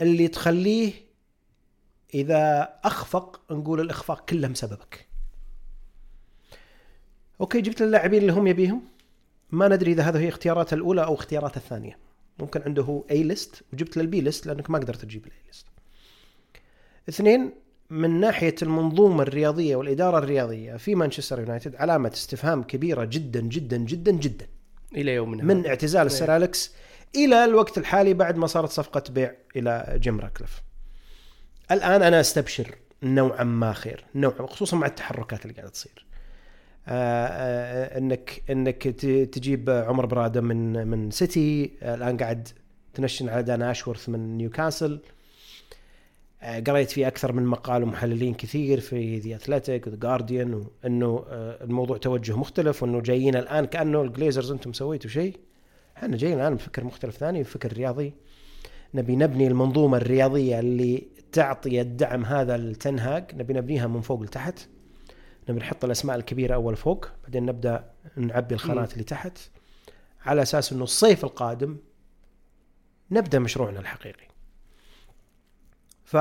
اللي 0.00 0.28
تخليه 0.28 0.92
إذا 2.16 2.74
أخفق 2.84 3.40
نقول 3.50 3.80
الإخفاق 3.80 4.24
كله 4.24 4.48
بسببك 4.48 5.06
أوكي 7.40 7.60
جبت 7.60 7.82
اللاعبين 7.82 8.20
اللي 8.20 8.32
هم 8.32 8.46
يبيهم. 8.46 8.82
ما 9.50 9.68
ندري 9.68 9.92
إذا 9.92 10.02
هذا 10.02 10.18
هي 10.18 10.28
اختياراته 10.28 10.74
الأولى 10.74 11.04
أو 11.04 11.14
اختياراته 11.14 11.56
الثانية. 11.56 11.98
ممكن 12.38 12.62
عنده 12.62 12.82
هو 12.82 13.04
A 13.10 13.22
list 13.22 13.62
وجبت 13.72 13.96
له 13.96 14.02
ال 14.02 14.11
B 14.11 14.20
list 14.20 14.46
لأنك 14.46 14.70
ما 14.70 14.78
قدرت 14.78 15.02
تجيب 15.02 15.26
ال 15.26 15.38
A 15.46 15.50
list 15.50 15.66
اثنين 17.08 17.52
من 17.90 18.20
ناحية 18.20 18.54
المنظومة 18.62 19.22
الرياضية 19.22 19.76
والإدارة 19.76 20.18
الرياضية 20.18 20.76
في 20.76 20.94
مانشستر 20.94 21.40
يونايتد 21.40 21.76
علامة 21.76 22.10
استفهام 22.14 22.62
كبيرة 22.62 23.04
جدا 23.04 23.40
جدا 23.40 23.76
جدا 23.76 24.12
جدا. 24.12 24.46
إلى 24.96 25.14
يومنا. 25.14 25.44
من. 25.44 25.66
اعتزال 25.66 26.06
السير 26.06 26.36
أليكس 26.36 26.74
إلى 27.16 27.44
الوقت 27.44 27.78
الحالي 27.78 28.14
بعد 28.14 28.36
ما 28.36 28.46
صارت 28.46 28.70
صفقة 28.70 29.02
بيع 29.10 29.34
إلى 29.56 29.98
جيم 30.00 30.20
راتكليف. 30.20 30.65
الآن 31.70 32.02
أنا 32.02 32.20
أستبشر 32.20 32.74
نوعا 33.02 33.44
ما 33.44 33.72
خير 33.72 34.04
نوعا 34.14 34.46
خصوصا 34.46 34.76
مع 34.76 34.86
التحركات 34.86 35.42
اللي 35.42 35.54
قاعدة 35.54 35.70
تصير. 35.70 36.06
آه، 36.88 37.26
آه، 37.26 37.98
إنك 37.98 38.42
إنك 38.50 38.82
تجيب 39.32 39.70
عمر 39.70 40.06
برادة 40.06 40.40
من 40.40 40.88
من 40.88 41.10
سيتي 41.10 41.70
الآن 41.82 42.16
قاعد 42.16 42.48
تنشن 42.94 43.28
على 43.28 43.42
دان 43.42 43.62
أشورث 43.62 44.08
من 44.08 44.36
نيوكاسل. 44.36 45.00
آه، 46.42 46.60
قريت 46.60 46.90
في 46.90 47.06
أكثر 47.06 47.32
من 47.32 47.46
مقال 47.46 47.82
ومحللين 47.82 48.34
كثير 48.34 48.80
في 48.80 49.18
The 49.18 49.36
Athletic 49.36 49.86
و 49.86 49.88
The 49.88 49.96
Guardian 49.96 50.66
إنه 50.84 51.24
الموضوع 51.30 51.96
توجه 51.96 52.36
مختلف 52.36 52.82
وإنه 52.82 53.00
جايين 53.00 53.36
الآن 53.36 53.64
كأنه 53.64 54.02
الجليزرز 54.02 54.50
أنتم 54.52 54.72
سويتوا 54.72 55.10
شيء. 55.10 55.36
إحنا 55.96 56.16
جايين 56.16 56.40
الآن 56.40 56.54
بفكر 56.54 56.84
مختلف 56.84 57.16
ثاني 57.16 57.42
بفكر 57.42 57.72
رياضي. 57.72 58.12
نبي 58.94 59.16
نبني 59.16 59.46
المنظومة 59.46 59.96
الرياضية 59.96 60.60
اللي 60.60 61.15
تعطي 61.36 61.80
الدعم 61.80 62.24
هذا 62.24 62.56
لتنهاج 62.56 63.34
نبي 63.34 63.52
نبنيها 63.54 63.86
من 63.86 64.00
فوق 64.00 64.22
لتحت. 64.22 64.68
نبي 65.48 65.60
نحط 65.60 65.84
الأسماء 65.84 66.16
الكبيرة 66.16 66.54
أول 66.54 66.76
فوق 66.76 67.08
بعدين 67.22 67.46
نبدأ 67.46 67.90
نعبي 68.16 68.54
الخانات 68.54 68.92
اللي 68.92 69.04
تحت. 69.04 69.38
على 70.24 70.42
أساس 70.42 70.72
إنه 70.72 70.84
الصيف 70.84 71.24
القادم 71.24 71.76
نبدأ 73.10 73.38
مشروعنا 73.38 73.80
الحقيقي. 73.80 74.26
ف 76.04 76.16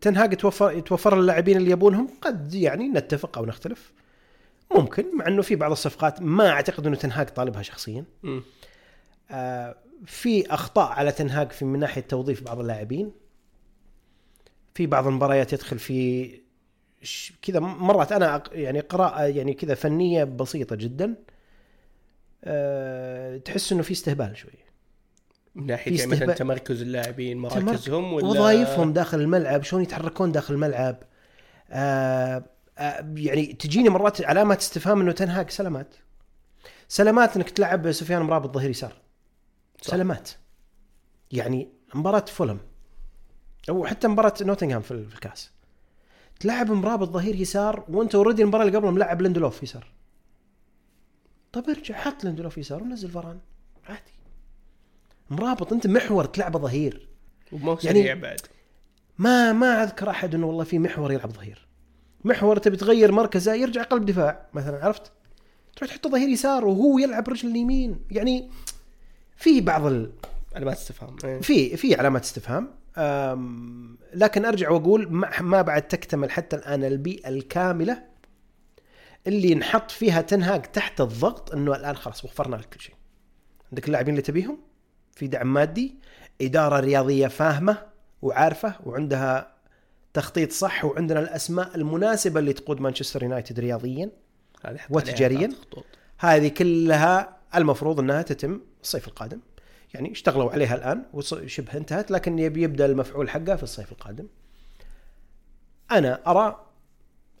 تنهاج 0.00 0.32
يتوفر 0.32 0.72
يتوفر 0.72 1.20
اللاعبين 1.20 1.56
اللي 1.56 1.70
يبونهم؟ 1.70 2.08
قد 2.20 2.54
يعني 2.54 2.88
نتفق 2.88 3.38
أو 3.38 3.46
نختلف. 3.46 3.92
ممكن 4.74 5.16
مع 5.16 5.26
إنه 5.26 5.42
في 5.42 5.56
بعض 5.56 5.70
الصفقات 5.70 6.22
ما 6.22 6.48
أعتقد 6.48 6.86
إنه 6.86 6.96
تنهاج 6.96 7.28
طالبها 7.28 7.62
شخصيا. 7.62 8.04
آه، 9.30 9.76
في 10.06 10.54
أخطاء 10.54 10.92
على 10.92 11.12
تنهاج 11.12 11.52
في 11.52 11.64
من 11.64 11.78
ناحية 11.78 12.00
توظيف 12.00 12.42
بعض 12.42 12.60
اللاعبين. 12.60 13.19
في 14.80 14.86
بعض 14.86 15.06
المباريات 15.06 15.52
يدخل 15.52 15.78
في 15.78 16.30
كذا 17.42 17.60
مرات 17.60 18.12
أنا 18.12 18.42
يعني 18.52 18.80
قراءة 18.80 19.22
يعني 19.22 19.54
كذا 19.54 19.74
فنية 19.74 20.24
بسيطة 20.24 20.76
جدا 20.76 21.14
أه 22.44 23.36
تحس 23.36 23.72
إنه 23.72 23.82
في 23.82 23.92
استهبال 23.92 24.36
شوي. 24.36 24.52
من 25.54 25.66
ناحية 25.66 25.98
يعني 25.98 26.10
مثلا. 26.10 26.34
تمركز 26.34 26.82
اللاعبين 26.82 27.38
مراكزهم 27.38 28.12
ولا 28.12 28.26
وظائفهم 28.26 28.92
داخل 28.92 29.20
الملعب 29.20 29.62
شلون 29.62 29.82
يتحركون 29.82 30.32
داخل 30.32 30.54
الملعب؟ 30.54 31.02
آه 31.70 32.44
آه 32.78 33.12
يعني 33.16 33.46
تجيني 33.46 33.88
مرات 33.88 34.22
علامات 34.22 34.58
استفهام 34.58 35.00
إنه 35.00 35.12
تنهاج 35.12 35.50
سلامات. 35.50 35.94
سلامات 36.88 37.36
إنك 37.36 37.50
تلعب 37.50 37.92
سفيان 37.92 38.22
مرابط 38.22 38.54
ظهير 38.54 38.70
يسار. 38.70 38.92
سلامات. 39.82 40.30
يعني 41.30 41.68
مباراة 41.94 42.24
فولهام. 42.24 42.69
أو 43.68 43.86
حتى 43.86 44.08
مباراة 44.08 44.34
نوتنغهام 44.40 44.82
في 44.82 44.90
الكاس. 44.90 45.50
تلعب 46.40 46.70
مرابط 46.70 47.08
ظهير 47.08 47.34
يسار 47.34 47.84
وأنت 47.88 48.14
already 48.14 48.42
المباراة 48.42 48.64
اللي 48.64 48.76
قبلها 48.76 48.90
ملعب 48.90 49.22
لندلوف 49.22 49.62
يسار. 49.62 49.86
طيب 51.52 51.68
ارجع 51.70 51.94
حط 51.94 52.24
لندلوف 52.24 52.58
يسار 52.58 52.82
ونزل 52.82 53.10
فاران 53.10 53.38
عادي. 53.88 54.12
مرابط 55.30 55.72
انت 55.72 55.86
محور 55.86 56.24
تلعبه 56.24 56.58
ظهير. 56.58 57.08
وما 57.52 57.72
هو 57.72 57.78
يعني- 57.84 58.00
سريع 58.00 58.14
بعد. 58.14 58.40
ما 59.18 59.52
ما 59.52 59.82
أذكر 59.82 60.10
أحد 60.10 60.34
إنه 60.34 60.46
والله 60.46 60.64
في 60.64 60.78
محور 60.78 61.12
يلعب 61.12 61.32
ظهير. 61.32 61.66
محور 62.24 62.56
تبي 62.58 62.76
تغير 62.76 63.12
مركزه 63.12 63.54
يرجع 63.54 63.82
قلب 63.82 64.04
دفاع 64.04 64.46
مثلا 64.54 64.84
عرفت؟ 64.84 65.12
تروح 65.76 65.90
تحطه 65.90 66.10
ظهير 66.10 66.28
يسار 66.28 66.64
وهو 66.64 66.98
يلعب 66.98 67.28
رجل 67.28 67.48
اليمين. 67.48 68.00
يعني 68.10 68.50
في 69.36 69.60
بعض 69.60 69.86
ال... 69.86 70.12
علامات 70.56 70.76
استفهام 70.76 71.16
إيه. 71.24 71.40
في 71.40 71.76
في 71.76 71.94
علامات 71.94 72.22
استفهام. 72.22 72.70
لكن 74.14 74.44
أرجع 74.44 74.70
وأقول 74.70 75.12
ما, 75.40 75.62
بعد 75.62 75.88
تكتمل 75.88 76.30
حتى 76.30 76.56
الآن 76.56 76.84
البيئة 76.84 77.28
الكاملة 77.28 78.02
اللي 79.26 79.54
نحط 79.54 79.90
فيها 79.90 80.20
تنهاج 80.20 80.62
تحت 80.62 81.00
الضغط 81.00 81.52
إنه 81.54 81.76
الآن 81.76 81.96
خلاص 81.96 82.24
وفرنا 82.24 82.56
لك 82.56 82.64
كل 82.74 82.80
شيء. 82.80 82.94
عندك 83.72 83.86
اللاعبين 83.86 84.14
اللي 84.14 84.22
تبيهم؟ 84.22 84.58
في 85.12 85.26
دعم 85.26 85.52
مادي 85.52 85.94
إدارة 86.40 86.80
رياضية 86.80 87.26
فاهمة 87.26 87.82
وعارفة 88.22 88.74
وعندها 88.84 89.54
تخطيط 90.14 90.52
صح 90.52 90.84
وعندنا 90.84 91.20
الأسماء 91.20 91.76
المناسبة 91.76 92.40
اللي 92.40 92.52
تقود 92.52 92.80
مانشستر 92.80 93.22
يونايتد 93.22 93.60
رياضيا 93.60 94.10
وتجارياً؟ 94.90 95.50
هذه 96.18 96.48
كلها 96.48 97.36
المفروض 97.54 98.00
إنها 98.00 98.22
تتم 98.22 98.60
الصيف 98.82 99.08
القادم. 99.08 99.40
يعني 99.94 100.12
اشتغلوا 100.12 100.50
عليها 100.50 100.74
الآن 100.74 101.04
وشبه 101.12 101.74
انتهت 101.74 102.10
لكن 102.10 102.38
يبي 102.38 102.62
يبدأ 102.62 102.86
المفعول 102.86 103.30
حقها 103.30 103.56
في 103.56 103.62
الصيف 103.62 103.92
القادم. 103.92 104.26
أنا 105.90 106.30
أرى 106.30 106.66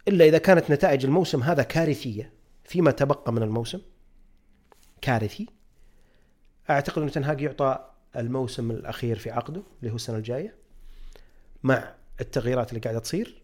إلا 0.08 0.24
إذا 0.24 0.38
كانت 0.38 0.70
نتائج 0.70 1.04
الموسم 1.04 1.42
هذا 1.42 1.62
كارثية 1.62 2.32
فيما 2.64 2.90
تبقى 2.90 3.32
من 3.32 3.42
الموسم. 3.42 3.80
كارثي. 5.00 5.46
أعتقد 6.70 7.02
أن 7.02 7.10
تنهاج 7.10 7.40
يعطى 7.40 7.90
الموسم 8.16 8.70
الأخير 8.70 9.18
في 9.18 9.30
عقده 9.30 9.62
اللي 9.80 9.90
هو 9.92 9.96
السنة 9.96 10.16
الجاية 10.16 10.54
مع 11.62 11.94
التغييرات 12.20 12.68
اللي 12.68 12.80
قاعدة 12.80 12.98
تصير. 12.98 13.42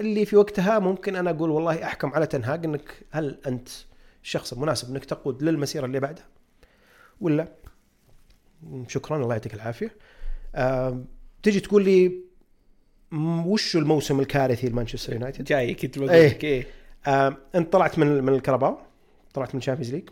اللي 0.00 0.26
في 0.26 0.36
وقتها 0.36 0.78
ممكن 0.78 1.16
أنا 1.16 1.30
أقول 1.30 1.50
والله 1.50 1.84
أحكم 1.84 2.14
على 2.14 2.26
تنهاج 2.26 2.64
إنك 2.64 3.06
هل 3.10 3.38
أنت 3.46 3.68
الشخص 4.22 4.52
المناسب 4.52 4.90
إنك 4.90 5.04
تقود 5.04 5.42
للمسيرة 5.42 5.86
اللي 5.86 6.00
بعدها 6.00 6.26
ولا 7.20 7.48
شكرا 8.88 9.16
الله 9.16 9.34
يعطيك 9.34 9.54
العافية. 9.54 9.96
آه 10.54 11.04
تجي 11.42 11.60
تقول 11.60 11.84
لي 11.84 12.12
وش 13.46 13.76
الموسم 13.76 14.20
الكارثي 14.20 14.68
لمانشستر 14.68 15.12
يونايتد؟ 15.12 15.44
جاي 15.44 15.74
كنت 15.74 15.98
بقول 15.98 16.10
إيه. 16.10 16.28
لك 16.28 16.44
إيه. 16.44 16.66
آه 17.06 17.36
انت 17.54 17.72
طلعت 17.72 17.98
من 17.98 18.24
من 18.24 18.32
الكرباو 18.34 18.78
طلعت 19.34 19.54
من 19.54 19.58
ال 19.58 19.62
Champions 19.62 19.94
League 19.94 20.08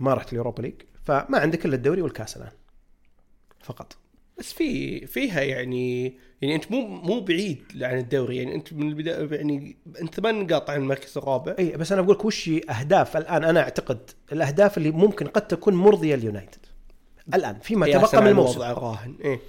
ما 0.00 0.14
رحت 0.14 0.32
ال 0.32 0.36
Europa 0.36 0.62
League 0.62 0.74
فما 1.04 1.38
عندك 1.38 1.66
إلا 1.66 1.74
الدوري 1.74 2.02
والكاس 2.02 2.36
الآن. 2.36 2.52
فقط. 3.60 3.96
بس 4.38 4.52
في 4.52 5.00
فيها 5.06 5.40
يعني 5.42 6.16
يعني 6.42 6.54
أنت 6.54 6.70
مو 6.70 6.86
مو 6.86 7.20
بعيد 7.20 7.64
عن 7.82 7.98
الدوري 7.98 8.36
يعني 8.36 8.54
أنت 8.54 8.72
من 8.72 8.88
البداية 8.88 9.28
يعني 9.36 9.76
أنت 10.00 10.14
ثمان 10.14 10.46
نقاط 10.46 10.70
عن 10.70 10.80
المركز 10.80 11.18
الرابع. 11.18 11.54
اي 11.58 11.76
بس 11.76 11.92
أنا 11.92 12.02
بقول 12.02 12.16
لك 12.16 12.24
وش 12.24 12.50
أهداف؟ 12.70 13.16
الآن 13.16 13.44
أنا 13.44 13.60
أعتقد 13.60 14.10
الأهداف 14.32 14.78
اللي 14.78 14.90
ممكن 14.90 15.26
قد 15.26 15.46
تكون 15.46 15.74
مرضية 15.74 16.14
لليونايتد 16.14 16.66
الآن 17.34 17.58
فيما 17.58 17.86
قياساً 17.86 18.06
تبقى 18.06 18.22
من 18.22 18.28
الموسم. 18.28 18.50
الوضع 18.50 18.70
الراهن 18.70 19.16
إيه. 19.20 19.40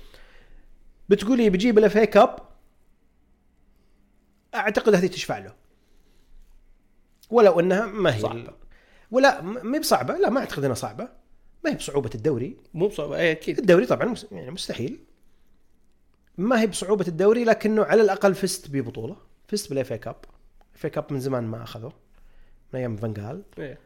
بتقول 1.09 1.37
لي 1.37 1.49
بجيب 1.49 1.77
ال 1.77 1.97
FA 1.97 2.07
Cup 2.07 2.39
أعتقد 4.55 4.95
هذه 4.95 5.07
تشفع 5.07 5.37
له. 5.37 5.53
ولو 7.29 7.59
إنها 7.59 7.85
ما 7.85 8.15
هي. 8.15 8.19
صعبة. 8.19 8.53
ولا 9.11 9.41
ما 9.41 9.75
هي 9.75 9.79
بصعبة. 9.79 10.17
لا 10.17 10.29
ما 10.29 10.39
أعتقد 10.39 10.63
إنها 10.63 10.75
صعبة. 10.75 11.09
ما 11.65 11.71
هي 11.71 11.75
بصعوبة 11.75 12.09
الدوري. 12.15 12.57
مو 12.73 12.87
بصعوبة 12.87 13.17
إيه 13.17 13.31
أكيد. 13.31 13.59
الدوري 13.59 13.85
طبعا 13.85 14.15
يعني 14.31 14.51
مستحيل. 14.51 14.99
ما 16.37 16.61
هي 16.61 16.67
بصعوبة 16.67 17.07
الدوري 17.07 17.43
لكنه 17.43 17.83
على 17.83 18.01
الأقل 18.01 18.35
فزت 18.35 18.69
ببطولة. 18.69 19.17
فزت 19.47 19.69
بال 19.69 19.91
FA 19.91 19.97
Cup 19.97 20.15
FA 20.83 20.89
Cup 20.89 21.13
من 21.13 21.19
زمان 21.19 21.43
ما 21.43 21.63
أخذه. 21.63 21.91
من 22.73 22.79
أيام 22.79 22.97
فانجال 22.97 23.43
إيه. 23.59 23.79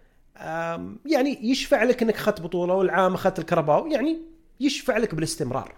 يعني 1.06 1.40
يشفع 1.42 1.84
لك 1.84 2.02
إنك 2.02 2.16
أخذت 2.16 2.42
بطولة 2.42 2.74
والعام 2.74 3.14
أخذت 3.14 3.40
الكرباو 3.40 3.88
يعني 3.88 4.18
يشفع 4.60 4.98
لك 4.98 5.16
بالاستمرار. 5.16 5.76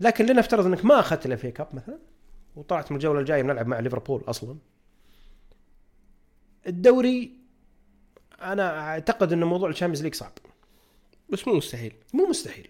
لكن 0.00 0.26
لنفترض 0.26 0.66
إنك 0.66 0.84
ما 0.84 1.00
أخذت 1.00 1.26
ال 1.26 1.33
FA 1.33 1.46
Cup 1.46 1.68
مثلا 1.72 1.98
وطلعت 2.56 2.90
من 2.90 2.96
الجولة 2.96 3.20
الجاية 3.20 3.42
بنلعب 3.42 3.66
مع 3.66 3.80
ليفربول 3.80 4.22
أصلا. 4.28 4.56
الدوري 6.66 7.32
أنا 8.42 8.80
أعتقد 8.80 9.32
إن 9.32 9.44
موضوع 9.44 9.68
ال 9.68 9.71
Champions 9.71 10.02
League 10.02 10.14
صعب. 10.14 10.32
بس 11.28 11.48
مو 11.48 11.54
مستحيل. 11.54 11.94
مو 12.14 12.26
مستحيل. 12.26 12.68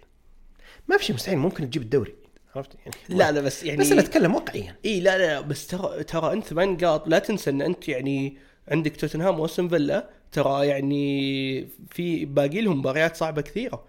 ما 0.88 0.96
في 0.96 1.04
شيء 1.04 1.14
مستحيل 1.14 1.38
ممكن 1.38 1.70
تجيب 1.70 1.82
الدوري. 1.82 2.14
عرفت؟ 2.56 2.74
يعني 2.74 2.96
لا 3.08 3.32
لا 3.32 3.40
بس 3.40 3.62
يعني 3.62 3.80
بس 3.80 3.92
أنا 3.92 4.00
أتكلم 4.00 4.34
واقعيا. 4.34 4.76
إي 4.84 5.00
لا 5.00 5.18
لا 5.18 5.40
بس 5.40 5.66
ترى 5.66 6.04
ترى 6.04 6.32
أنت 6.32 6.44
ثمان 6.44 6.68
نقاط 6.68 7.08
لا 7.08 7.18
تنسى 7.18 7.50
إن 7.50 7.62
أنت 7.62 7.88
يعني 7.88 8.36
عندك 8.68 8.96
توتنهام 8.96 9.40
وأستون 9.40 9.68
فيلا 9.68 10.10
ترى 10.34 10.66
يعني 10.66 11.68
في 11.90 12.24
باقي 12.24 12.60
لهم 12.60 12.78
مباريات 12.78 13.16
صعبة 13.16 13.42
كثيرة. 13.42 13.84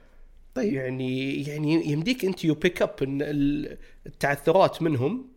طيب. 0.55 0.73
يعني 0.73 1.43
يعني 1.43 1.91
يمديك 1.91 2.25
أنت 2.25 2.45
you 2.45 2.55
pick 2.55 2.81
up 2.81 2.95
التعثرات 4.05 4.81
منهم 4.81 5.27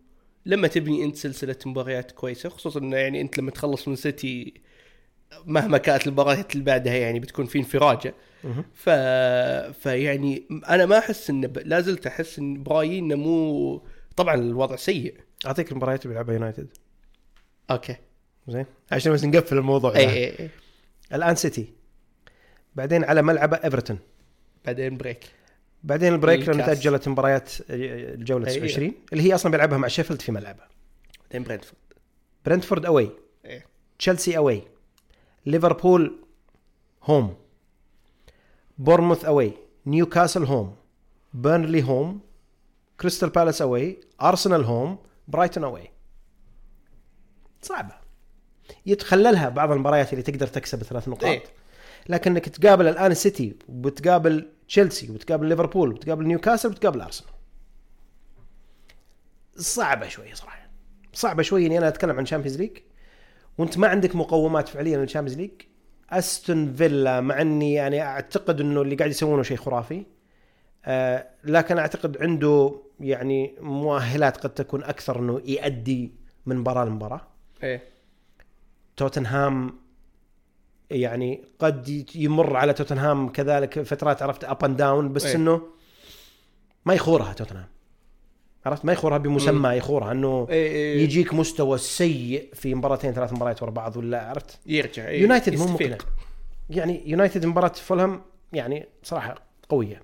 لما 0.45 0.67
تبني 0.67 1.03
أنت 1.03 1.15
سلسلة 1.15 1.55
مباريات 1.65 2.11
كويسة 2.11 2.49
خصوصا 2.49 2.79
انه 2.79 2.97
يعني 2.97 3.21
أنت 3.21 3.37
لما 3.37 3.51
تخلص 3.51 3.87
من 3.87 3.95
سيتي 3.95 4.53
مهما 5.45 5.77
كانت 5.77 6.07
المباريات 6.07 6.53
اللي 6.53 6.63
بعدها 6.63 6.93
يعني 6.93 7.19
بتكون 7.19 7.45
في 7.45 7.57
انفراجة. 7.57 8.13
ف 8.73 8.89
فيعني 9.79 10.43
أنا 10.69 10.85
ما 10.85 10.97
أحس 10.97 11.29
انه 11.29 11.47
ب... 11.47 11.57
لا 11.57 11.81
زلت 11.81 12.07
أحس 12.07 12.39
إن 12.39 12.63
برايي 12.63 12.99
إنه 12.99 13.15
مو 13.15 13.81
طبعا 14.15 14.35
الوضع 14.35 14.75
سيء. 14.75 15.15
أعطيك 15.45 15.71
المباريات 15.71 16.05
اللي 16.05 16.13
بيلعبها 16.13 16.33
يونايتد. 16.33 16.67
أوكي. 17.71 17.95
زين. 18.47 18.65
عشان 18.91 19.13
بس 19.13 19.23
نقفل 19.23 19.57
الموضوع 19.57 19.95
اي. 19.95 20.09
اي 20.09 20.39
اي 20.39 20.49
الآن 21.13 21.35
سيتي. 21.35 21.73
بعدين 22.75 23.03
على 23.03 23.21
ملعبه 23.21 23.57
إيفرتون. 23.57 23.99
بعدين 24.65 24.97
break. 24.97 25.25
بعدين 25.83 26.13
ال 26.13 26.19
break 26.19 26.49
الكاس. 26.49 26.65
تأجلت 26.65 27.07
مباريات 27.07 27.51
الجولة 27.69 28.47
أي. 28.47 28.59
29 28.59 28.93
اللي 29.13 29.23
هي 29.23 29.35
أصلا 29.35 29.51
بيلعبها 29.51 29.77
مع 29.77 29.87
شيفيلد 29.87 30.21
في 30.21 30.31
ملعبه. 30.31 30.63
بعدين 31.23 31.43
برينتفورد. 31.43 31.81
برنتفورد 32.45 32.85
away 32.85 33.11
إيه. 33.45 33.65
تشيلسي 33.99 34.37
away 34.37 34.63
ليفربول 35.45 36.25
home. 37.03 37.35
بورنموث 38.77 39.25
away 39.25 39.53
نيوكاسل 39.85 40.43
home. 40.43 40.75
بيرنلي 41.33 41.83
home. 41.83 42.21
كريستال 42.99 43.29
بالاس 43.29 43.61
away 43.61 44.01
أرسنال 44.21 44.63
home. 44.63 44.97
برايتون 45.27 45.63
away 45.63 45.91
صعبة. 47.61 47.95
يتخللها 48.85 49.49
بعض 49.49 49.71
المباريات 49.71 50.13
اللي 50.13 50.23
تقدر 50.23 50.47
تكسب 50.47 50.83
ثلاث 50.83 51.07
نقاط. 51.07 51.23
إيه. 51.23 51.43
لكنك 52.09 52.49
تقابل 52.49 52.87
الآن 52.87 53.11
السيتي 53.11 53.55
وبتقابل 53.69 54.49
تشيلسي 54.67 55.11
وبتقابل 55.11 55.47
ليفربول 55.47 55.89
وبتقابل 55.89 56.27
نيوكاسل 56.27 56.69
وبتقابل 56.69 57.01
أرسنال. 57.01 57.31
صعبة 59.57 60.07
شوية 60.07 60.33
صراحة. 60.33 60.69
صعبة 61.13 61.43
شوية 61.43 61.67
إني 61.67 61.77
أنا 61.77 61.87
أتكلم 61.87 62.17
عن 62.17 62.25
Champions 62.25 62.57
League 62.57 62.77
وأنت 63.57 63.77
ما 63.77 63.87
عندك 63.87 64.15
مقومات 64.15 64.67
فعليا 64.67 64.97
لل 64.97 65.05
Champions 65.05 65.39
League 65.41 65.51
أستون 66.09 66.73
فيلا 66.73 67.21
مع 67.21 67.41
إني 67.41 67.73
يعني 67.73 68.01
أعتقد 68.01 68.61
إنه 68.61 68.81
اللي 68.81 68.95
قاعد 68.95 69.09
يسوونه 69.09 69.43
شيء 69.43 69.57
خرافي. 69.57 70.05
آه 70.85 71.27
لكن 71.43 71.77
أعتقد 71.77 72.21
عنده 72.21 72.81
يعني 72.99 73.55
مؤهلات 73.59 74.37
قد 74.37 74.53
تكون 74.53 74.83
أكثر 74.83 75.19
إنه 75.19 75.41
يؤدي 75.45 76.11
من 76.45 76.57
مباراة 76.57 76.85
لمباراة. 76.85 77.21
إيه. 77.63 77.98
توتنهام 78.99 79.73
يعني 80.89 81.43
قد 81.59 82.05
يمر 82.15 82.55
على 82.55 82.73
توتنهام 82.73 83.29
كذلك 83.29 83.81
فترات 83.81 84.21
عرفت 84.21 84.43
up 84.43 84.65
and 84.65 84.77
down 84.77 85.13
بس 85.13 85.25
إيه. 85.25 85.35
إنه 85.35 85.61
ما 86.85 86.93
يخورها 86.93 87.33
توتنهام 87.33 87.67
عرفت 88.65 88.85
ما 88.85 88.93
يخورها 88.93 89.17
بمسمى 89.17 89.69
يخورها 89.69 90.11
إنه 90.11 90.47
إيه، 90.49 90.71
إيه. 90.71 91.03
يجيك 91.03 91.33
مستوى 91.33 91.77
سيء 91.77 92.49
في 92.53 92.75
مباراتين 92.75 93.13
ثلاث 93.13 93.33
مباريات 93.33 93.63
ورا 93.63 93.71
بعض 93.71 93.97
ولا 93.97 94.29
عرفت 94.29 94.59
يرجع. 94.65 95.09
يونايتد 95.09 95.55
مو. 95.59 95.65
مقنع 95.67 95.97
يعني 96.69 97.09
يونايتد 97.09 97.45
مباراة 97.45 97.67
فولهام 97.73 98.21
يعني 98.53 98.85
صراحة 99.03 99.35
قوية 99.69 100.01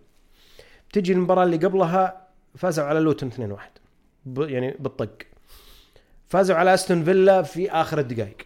تجي 0.93 1.12
المباراة 1.13 1.43
اللي 1.43 1.58
قبلها 1.58 2.27
فازوا 2.58 2.86
على 2.86 2.99
لوتون 2.99 3.31
2-1 3.31 3.60
ب- 4.25 4.39
يعني 4.49 4.75
بالطق 4.79 5.13
فازوا 6.27 6.55
على 6.55 6.73
أستون 6.73 7.03
فيلا 7.03 7.41
في 7.41 7.71
آخر 7.71 7.99
الدقائق 7.99 8.38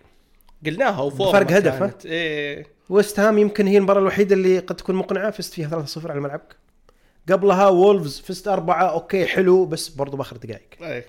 قلناها 0.65 1.01
وفوق 1.01 1.29
بفرق 1.29 1.51
هدف، 1.51 1.83
ها؟ 1.83 1.93
إيه. 2.05 2.65
ويست 2.89 3.19
هام 3.19 3.37
يمكن 3.37 3.67
هي 3.67 3.77
المباراة 3.77 3.99
الوحيدة 4.01 4.35
اللي 4.35 4.59
قد 4.59 4.75
تكون 4.75 4.95
مقنعة. 4.95 5.31
فزت 5.31 5.53
فيها 5.53 5.85
3-0 5.97 6.11
على 6.11 6.19
ملعبك. 6.19 6.55
قبلها 7.31 7.67
وولفز 7.67 8.19
فزت 8.19 8.47
أربعة 8.47 8.83
أوكي 8.83 9.25
حلو 9.25 9.65
بس 9.65 9.89
برضو 9.89 10.17
بآخر 10.17 10.37
دقائق. 10.37 10.67
إيه. 10.81 11.05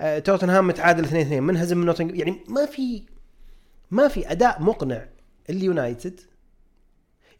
آه، 0.00 0.18
توتنهام 0.18 0.66
متعادل 0.66 1.04
2 1.04 1.20
2 1.26 1.42
منهزم 1.42 1.78
من 1.78 1.86
نوتنج 1.86 2.18
يعني 2.18 2.36
ما 2.48 2.66
في 2.66 3.02
ما 3.90 4.08
في 4.08 4.32
أداء 4.32 4.62
مقنع 4.62 5.06
اليونايتد 5.50 6.20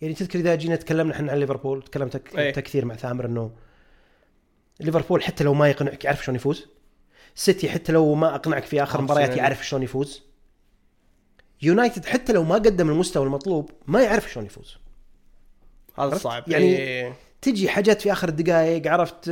يعني 0.00 0.14
تذكر 0.14 0.38
إذا 0.38 0.54
جينا 0.54 0.76
تكلمنا 0.76 1.14
إحنا 1.14 1.32
عن 1.32 1.38
ليفربول 1.38 1.82
تكلمت 1.82 2.16
تك- 2.16 2.38
إيه. 2.38 2.50
كثير 2.50 2.84
مع 2.84 2.94
ثامر 2.94 3.26
إنه 3.26 3.50
ليفربول 4.80 5.22
حتى 5.22 5.44
لو 5.44 5.54
ما 5.54 5.68
يقنعك 5.70 6.04
يعرف 6.04 6.24
شلون 6.24 6.36
يفوز. 6.36 6.66
سيتي 7.34 7.68
حتى 7.70 7.92
لو 7.92 8.14
ما 8.14 8.34
أقنعك 8.34 8.64
في 8.64 8.82
آخر. 8.82 9.00
مباريات 9.00 9.36
يعرف 9.36 9.66
شلون 9.66 9.82
يفوز. 9.82 10.22
يونايتد 11.62 12.04
حتى 12.04 12.32
لو 12.32 12.44
ما 12.44 12.54
قدم 12.54 12.90
المستوى 12.90 13.24
المطلوب 13.24 13.70
ما 13.86 14.02
يعرف 14.02 14.32
شلون 14.32 14.46
يفوز 14.46 14.76
هذا؟ 15.98 16.18
صعب 16.18 16.48
يعني- 16.48 16.78
إيه. 16.78 17.14
تجي 17.42 17.68
حاجات 17.68 18.02
في 18.02 18.12
آخر 18.12 18.28
الدقائق 18.28 18.92
عرفت 18.92 19.28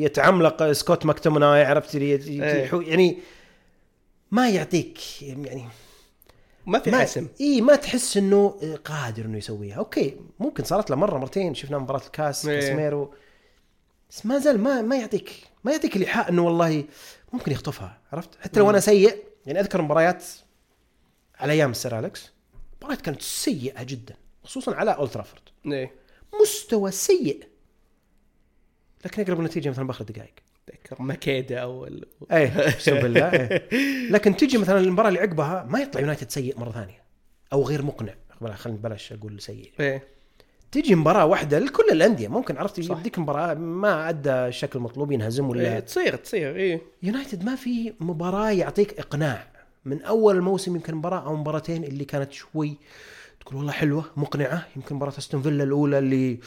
يتعملق 0.00 0.72
سكوت 0.72 1.06
ماكتومناي 1.06 1.64
عرفت 1.64 1.94
إيه. 1.94 2.70
يعني 2.86 3.18
ما 4.30 4.50
يعطيك 4.50 5.22
يعني 5.22 5.64
ما 6.66 6.78
في 6.78 6.90
ما 6.90 6.98
حسم 6.98 7.28
اي 7.40 7.60
ما 7.60 7.76
تحس 7.76 8.16
إنه 8.16 8.48
قادر 8.84 9.24
إنه 9.24 9.38
يسويها 9.38 9.76
okay 9.76 10.16
ممكن 10.40 10.64
صارت 10.64 10.90
له 10.90 10.96
مرة 10.96 11.18
مرتين 11.18 11.54
شفنا 11.54 11.78
مباراة 11.78 12.06
الكاس 12.06 12.46
إيه. 12.46 12.60
كاسميرو 12.60 13.14
بس 14.10 14.26
ما 14.26 14.38
زال 14.38 14.60
ما 14.60 14.82
ما 14.82 14.96
يعطيك 14.96 15.32
ما 15.64 15.72
يعطيك 15.72 15.96
الإيحاء 15.96 16.28
إنه 16.30 16.42
والله 16.42 16.84
ممكن 17.32 17.52
يخطفها 17.52 17.98
عرفت 18.12 18.30
حتى 18.40 18.60
لو 18.60 18.70
أنا 18.70 18.80
سيء 18.80 19.16
يعني 19.46 19.60
أذكر 19.60 19.82
مباريات 19.82 20.24
على 21.38 21.52
أيام 21.52 21.70
السير 21.70 21.98
أليكس 21.98 22.32
مباريات 22.82 23.00
كانت 23.00 23.22
سيئة 23.22 23.82
جدا 23.82 24.14
خصوصا 24.44 24.74
على 24.74 24.90
أولد 24.90 25.10
ترافورد. 25.10 25.42
إيه. 25.66 25.92
مستوى 26.42 26.90
سيء. 26.90 27.44
لكن 29.04 29.22
يقرب 29.22 29.38
النتيجة 29.38 29.70
مثلا 29.70 29.86
بآخر 29.86 30.04
دقائق. 30.04 30.34
اتذكر 30.68 31.02
ماكيدا 31.02 31.58
أول. 31.58 32.06
إيه 32.32 32.58
أقسم 32.58 33.00
بالله 33.00 33.32
إيه. 33.32 33.68
لكن 34.10 34.36
تجي 34.36 34.58
مثلا 34.58 34.80
المباراة 34.80 35.08
اللي 35.08 35.20
عقبها 35.20 35.66
ما 35.68 35.80
يطلع 35.80 36.00
يونايتد 36.00 36.30
سيء 36.30 36.58
مرة 36.58 36.70
ثانية 36.70 37.02
أو 37.52 37.62
غير 37.62 37.82
مقنع. 37.82 38.14
خلينا 38.54 38.78
بلاش 38.78 39.12
أقول 39.12 39.40
سيء. 39.40 39.72
إيه. 39.80 40.08
تجي 40.72 40.94
مباراة 40.94 41.26
واحدة 41.26 41.58
لكل 41.58 41.84
الأندية 41.92 42.28
ممكن 42.28 42.56
عرفت. 42.56 42.78
يديك 42.78 43.18
مباراة 43.18 43.54
ما 43.54 44.08
ادى 44.08 44.30
الشكل 44.30 44.78
المطلوب 44.78 45.12
ينهزم 45.12 45.48
ولا 45.48 45.80
تصير 45.80 46.16
تصير 46.16 46.56
إيه. 46.56 46.82
يونايتد 47.02 47.44
ما 47.44 47.56
في 47.56 47.92
مباراة 48.00 48.50
يعطيك 48.50 48.98
إقناع. 48.98 49.51
من 49.84 50.02
أول 50.02 50.36
الموسم 50.36 50.74
يمكن 50.76 50.94
مباراة 50.94 51.26
أو 51.26 51.36
مباراتين 51.36 51.84
اللي 51.84 52.04
كانت 52.04 52.32
شوي 52.32 52.76
تقول 53.40 53.56
والله 53.56 53.72
حلوة 53.72 54.04
مقنعة. 54.16 54.66
يمكن 54.76 54.94
مباراة 54.94 55.18
أستون 55.18 55.42
فيلا 55.42 55.64
الأولى 55.64 55.98
اللي 55.98 56.38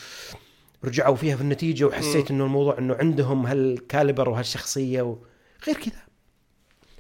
رجعوا 0.84 1.16
فيها 1.16 1.36
في 1.36 1.42
النتيجة 1.42 1.86
وحسيت 1.86 2.32
إنه 2.32 2.44
الموضوع 2.44 2.78
إنه 2.78 2.96
عندهم 2.96 3.46
هالكاليبر 3.46 4.30
وهالشخصية 4.30 5.02
وغير 5.02 5.78
كذا. 5.82 6.02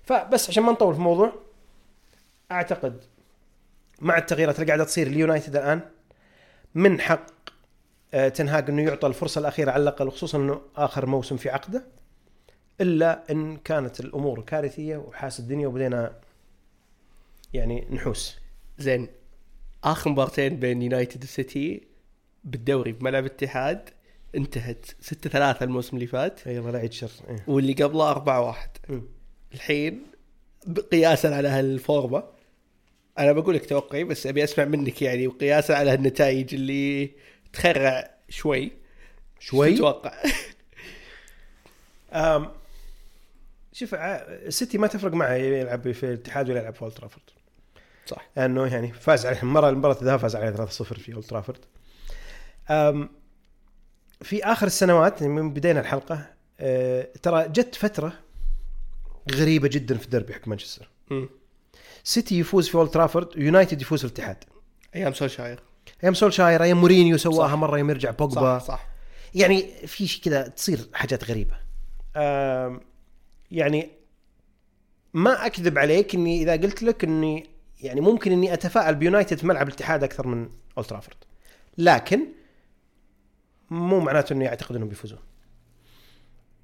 فبس 0.03 0.49
عشان 0.49 0.63
ما 0.63 0.71
نطول 0.71 0.93
في 0.93 0.99
الموضوع 0.99 1.33
أعتقد 2.51 3.03
مع 4.01 4.17
التغييرات 4.17 4.55
اللي 4.55 4.67
قاعدة 4.67 4.83
تصير 4.83 5.07
اليونايتد 5.07 5.55
الآن 5.55 5.81
من 6.75 7.01
حق 7.01 7.25
آه، 8.13 8.29
تنهاج 8.29 8.69
إنه 8.69 8.81
يعطى 8.81 9.07
الفرصة 9.07 9.39
الأخيرة 9.39 9.71
على 9.71 9.83
الأقل 9.83 10.07
وخصوصا 10.07 10.37
إنه 10.37 10.61
آخر 10.75 11.05
موسم 11.05 11.37
في 11.37 11.49
عقده 11.49 11.85
إلا 12.81 13.31
إن 13.31 13.57
كانت 13.57 13.99
الأمور 13.99 14.41
كارثية 14.41 14.97
وحاس 14.97 15.39
الدنيا 15.39 15.67
وبدينا 15.67 16.15
يعني 17.55 17.87
نحوس 17.91 18.37
زين 18.77 19.07
آخر 19.83 20.09
مبارتين 20.09 20.59
بين 20.59 20.81
يونايتد 20.81 21.23
وسيتي 21.23 21.87
بالدوري 22.43 22.91
بملعب 22.91 23.25
الاتحاد 23.25 23.89
انتهت 24.35 24.85
6 25.01 25.29
3 25.29 25.63
الموسم 25.63 25.97
اللي 25.97 26.07
فات 26.07 26.47
يلا 26.47 26.71
لا 26.71 26.77
يعيد 26.77 26.93
شر 26.93 27.11
إيه. 27.29 27.43
واللي 27.47 27.73
قبله 27.73 28.11
4 28.11 28.41
1 28.41 28.69
مم. 28.89 29.01
الحين 29.53 30.03
قياسا 30.91 31.27
على 31.27 31.47
هالفورمة 31.47 32.23
أنا 33.19 33.31
بقول 33.31 33.55
لك 33.55 33.65
توقعي 33.65 34.03
بس 34.03 34.27
أبي 34.27 34.43
أسمع 34.43 34.65
منك 34.65 35.01
يعني 35.01 35.27
وقياسا 35.27 35.73
على 35.73 35.93
النتائج 35.93 36.53
اللي 36.53 37.11
تخرع 37.53 38.11
شوي 38.29 38.71
شوي؟ 39.39 39.69
شو 39.69 39.75
تتوقع؟ 39.75 40.23
شوف 43.73 43.95
السيتي 43.95 44.77
ما 44.77 44.87
تفرق 44.87 45.13
معه 45.13 45.33
يلعب 45.33 45.91
في 45.91 46.03
الاتحاد 46.03 46.49
ولا 46.49 46.59
يلعب 46.59 46.73
في 46.73 46.81
أولد 46.81 46.93
ترافورد 46.93 47.34
صح. 48.05 48.29
لأنه 48.37 48.67
يعني 48.67 48.93
فاز 48.93 49.25
عليه. 49.25 49.43
المرة 49.43 49.69
المباراه 49.69 49.97
الذهاب 50.01 50.19
فاز 50.19 50.35
عليه 50.35 50.55
3-0 50.55 50.67
في 50.69 51.13
أولد 51.13 51.25
ترافورد. 51.25 51.59
في 54.21 54.43
آخر 54.43 54.67
السنوات 54.67 55.21
يعني 55.21 55.33
من 55.33 55.53
بدينا 55.53 55.79
الحلقة 55.79 56.25
أه، 56.59 57.09
ترى 57.23 57.47
جت 57.47 57.75
فترة 57.75 58.13
غريبة 59.31 59.67
جدا 59.67 59.97
في 59.97 60.05
الدربي 60.05 60.33
حق 60.33 60.47
مانشستر. 60.47 60.89
سيتي 62.03 62.39
يفوز 62.39 62.67
في 62.69 62.75
أولد 62.75 62.89
ترافورد 62.89 63.37
ويونايتد 63.37 63.81
يفوز 63.81 63.99
في 63.99 64.05
الاتحاد. 64.05 64.43
أيام 64.95 65.13
سولشاير. 65.13 65.59
أيام 66.03 66.13
سولشاير 66.13 66.63
أيام 66.63 66.81
مورينيو 66.81 67.17
سواها. 67.17 67.55
مرة 67.55 67.77
يوم 67.77 67.89
يرجع 67.89 68.11
بوجبا. 68.11 68.59
صح. 68.59 68.67
صح 68.67 68.87
يعني 69.35 69.87
في 69.87 70.07
شيء 70.07 70.23
كذا 70.23 70.47
تصير 70.47 70.79
حاجات 70.93 71.23
غريبة. 71.23 71.57
يعني 73.51 73.89
ما 75.13 75.45
أكذب 75.45 75.77
عليك 75.77 76.15
إني 76.15 76.41
إذا 76.43 76.51
قلت 76.51 76.83
لك 76.83 77.03
إني 77.03 77.54
يعني 77.85 78.01
ممكن 78.01 78.31
إني 78.31 78.53
أتفائل 78.53 78.95
بيونايتد 78.95 79.37
في 79.37 79.47
ملعب 79.47 79.67
الاتحاد 79.67 80.03
أكثر 80.03 80.27
من 80.27 80.49
أولد 80.77 80.87
ترافورد. 80.87 81.17
لكن 81.77 82.19
مو 83.69 83.99
معناته 83.99 84.33
اني 84.33 84.47
اعتقد 84.47 84.75
إنهم 84.75 84.89
بيفوزون. 84.89 85.19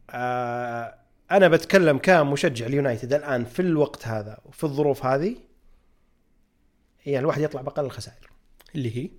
آه، 0.10 0.96
أنا 1.32 1.48
بتكلم 1.48 1.98
كمشجع 1.98 2.66
اليونايتد 2.66 3.14
الآن 3.14 3.46
في 3.46 3.62
الوقت 3.62 4.08
هذا 4.08 4.38
وفي 4.46 4.64
الظروف 4.64 5.06
هذه 5.06 5.36
يعني 7.06 7.20
الواحد 7.20 7.42
يطلع 7.42 7.62
بأقل 7.62 7.86
الخسائر. 7.86 8.30
اللي 8.76 8.98
هي؟ 8.98 9.10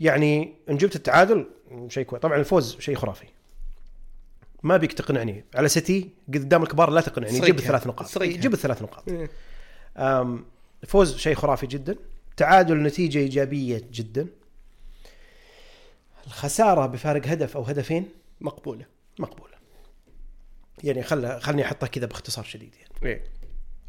يعني 0.00 0.54
إن 0.70 0.76
جبت 0.76 0.96
التعادل 0.96 1.46
شيء 1.88 2.04
كويس 2.04 2.22
طبعا 2.22 2.36
الفوز 2.36 2.76
شيء 2.80 2.96
خرافي. 2.96 3.26
ما 4.62 4.76
بيك 4.76 4.92
تقنعني. 4.92 5.44
على 5.54 5.68
سيتي 5.68 6.10
قدام 6.28 6.62
الكبار 6.62 6.90
لا 6.90 7.00
تقنعني. 7.00 7.40
جيب. 7.40 7.58
الثلاث 7.58 7.86
نقاط. 7.86 8.06
صريحة. 8.06 8.40
جيب 8.40 8.52
الثلاث 8.52 8.82
نقاط. 8.82 9.08
إيه. 9.08 9.30
فوز 10.86 11.16
شيء 11.16 11.34
خرافي 11.34 11.66
جدا 11.66 11.96
تعادل 12.36 12.82
نتيجة 12.82 13.18
إيجابية 13.18 13.82
جدا. 13.92 14.26
الخسارة 16.26 16.86
بفارق 16.86 17.26
هدف 17.26 17.56
أو 17.56 17.62
هدفين 17.62 18.08
مقبولة 18.40 18.86
مقبولة. 19.18 19.56
يعني 20.84 21.02
خل 21.02 21.40
خلني 21.40 21.64
أحطها 21.64 21.86
كذا 21.86 22.06
باختصار 22.06 22.44
شديد 22.44 22.74
يعني. 22.74 22.90
إيه. 23.02 23.24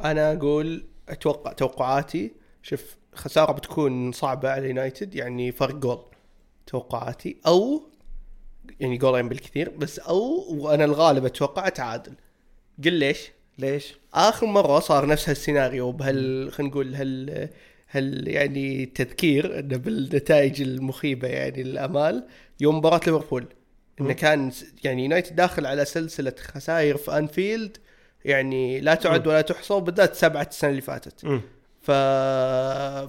أنا 0.04 0.34
أقول 0.34 0.86
أتوقع 1.10 1.52
توقعاتي 1.52 2.32
شوف 2.64 2.98
خسارة 3.14 3.52
بتكون 3.52 4.12
صعبة 4.12 4.50
على 4.50 4.68
يونايتد 4.68 5.16
يعني 5.16 5.52
فرق 5.52 5.76
جول 5.76 6.06
توقعاتي 6.68 7.38
أو 7.48 7.82
يعني 8.80 8.98
جولين 8.98 9.30
بالكثير 9.30 9.70
بس 9.70 10.00
أو 10.00 10.46
وأنا 10.50 10.86
الغالب 10.86 11.26
أتوقع 11.26 11.70
تعادل. 11.70 12.14
قل 12.84 12.94
ليش؟ 12.94 13.32
ليش؟ 13.58 13.94
آخر 14.14 14.46
مرة 14.46 14.80
صار 14.80 15.06
نفس 15.06 15.30
هالسيناريو 15.30 15.92
بهال 15.92 16.52
خلينا 16.52 16.72
نقول 16.72 16.96
هال 16.96 17.50
هل 17.88 18.28
يعني 18.28 18.86
تذكير 18.86 19.60
إنه 19.60 19.78
بالنتائج 19.78 20.62
المخيبة 20.62 21.28
يعني 21.28 21.62
الامال 21.62 22.28
يوم 22.60 22.78
مباراة 22.78 23.02
ليفربول 23.06 23.46
إنه. 24.02 24.14
كان 24.14 24.52
يعني 24.84 25.04
يونايتد 25.04 25.36
داخل 25.36 25.66
على 25.66 25.86
سلسلة 25.86 26.34
خسائر 26.40 26.98
في 26.98 27.18
أنفيلد 27.18 27.78
يعني 28.26 28.80
لا 28.80 28.96
تعد 28.96 29.28
ولا 29.28 29.42
تحصى 29.42 29.74
وبالذات 29.74 30.16
سبعة 30.16 30.48
السنة 30.50 30.70
اللي 30.70 30.82
فاتت. 30.82 31.26
ف... 31.82 31.92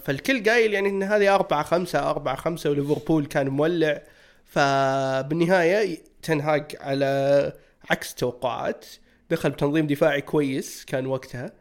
فالكل 0.02 0.50
قايل 0.50 0.74
يعني 0.74 0.88
إن 0.88 1.02
هذه 1.02 1.34
أربعة 1.34 1.62
خمسة 1.62 2.10
أربعة 2.10 2.36
خمسة 2.36 2.70
وليفربول 2.70 3.26
كان 3.26 3.48
مولع 3.48 4.02
فبالنهاية 4.44 5.98
تنهاج 6.22 6.76
على 6.80 7.52
عكس 7.90 8.14
توقعات 8.14 8.86
دخل 9.30 9.50
بتنظيم 9.50 9.86
دفاعي 9.86 10.20
كويس 10.20 10.84
كان 10.84 11.06
وقتها 11.06 11.52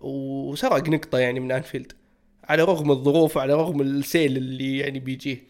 وسرق 0.00 0.88
نقطة 0.88 1.18
يعني 1.18 1.40
من 1.40 1.52
أنفيلد. 1.52 1.92
على 2.44 2.62
رغم 2.62 2.90
الظروف 2.90 3.36
وعلى 3.36 3.54
رغم 3.54 3.80
السيل 3.80 4.36
اللي 4.36 4.78
يعني 4.78 4.98
بيجيه. 4.98 5.44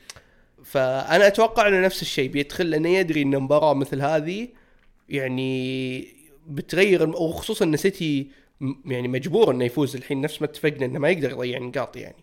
فأنا 0.65 1.27
أتوقع 1.27 1.69
إنه 1.69 1.81
نفس 1.81 2.03
الشيء 2.03 2.31
بيدخل 2.31 2.71
لأنه 2.71 2.89
يدري 2.89 3.23
إن 3.23 3.39
مباراة 3.39 3.75
مثل 3.75 4.03
هذه 4.03 4.49
يعني 5.09 6.09
بتغير 6.47 7.09
وخصوصا 7.09 7.65
إن 7.65 7.77
سيتي 7.77 8.31
يعني 8.85 9.09
مجبور 9.09 9.51
إنه 9.51 9.65
يفوز. 9.65 9.97
الحين 9.97 10.21
نفس 10.21 10.43
ما 10.43 10.49
اتفقنا 10.49 10.87
إنه 10.87 10.99
ما 10.99 11.09
يقدر 11.09 11.31
يضيع 11.31 11.59
نقاط 11.59 11.97
يعني. 11.97 12.17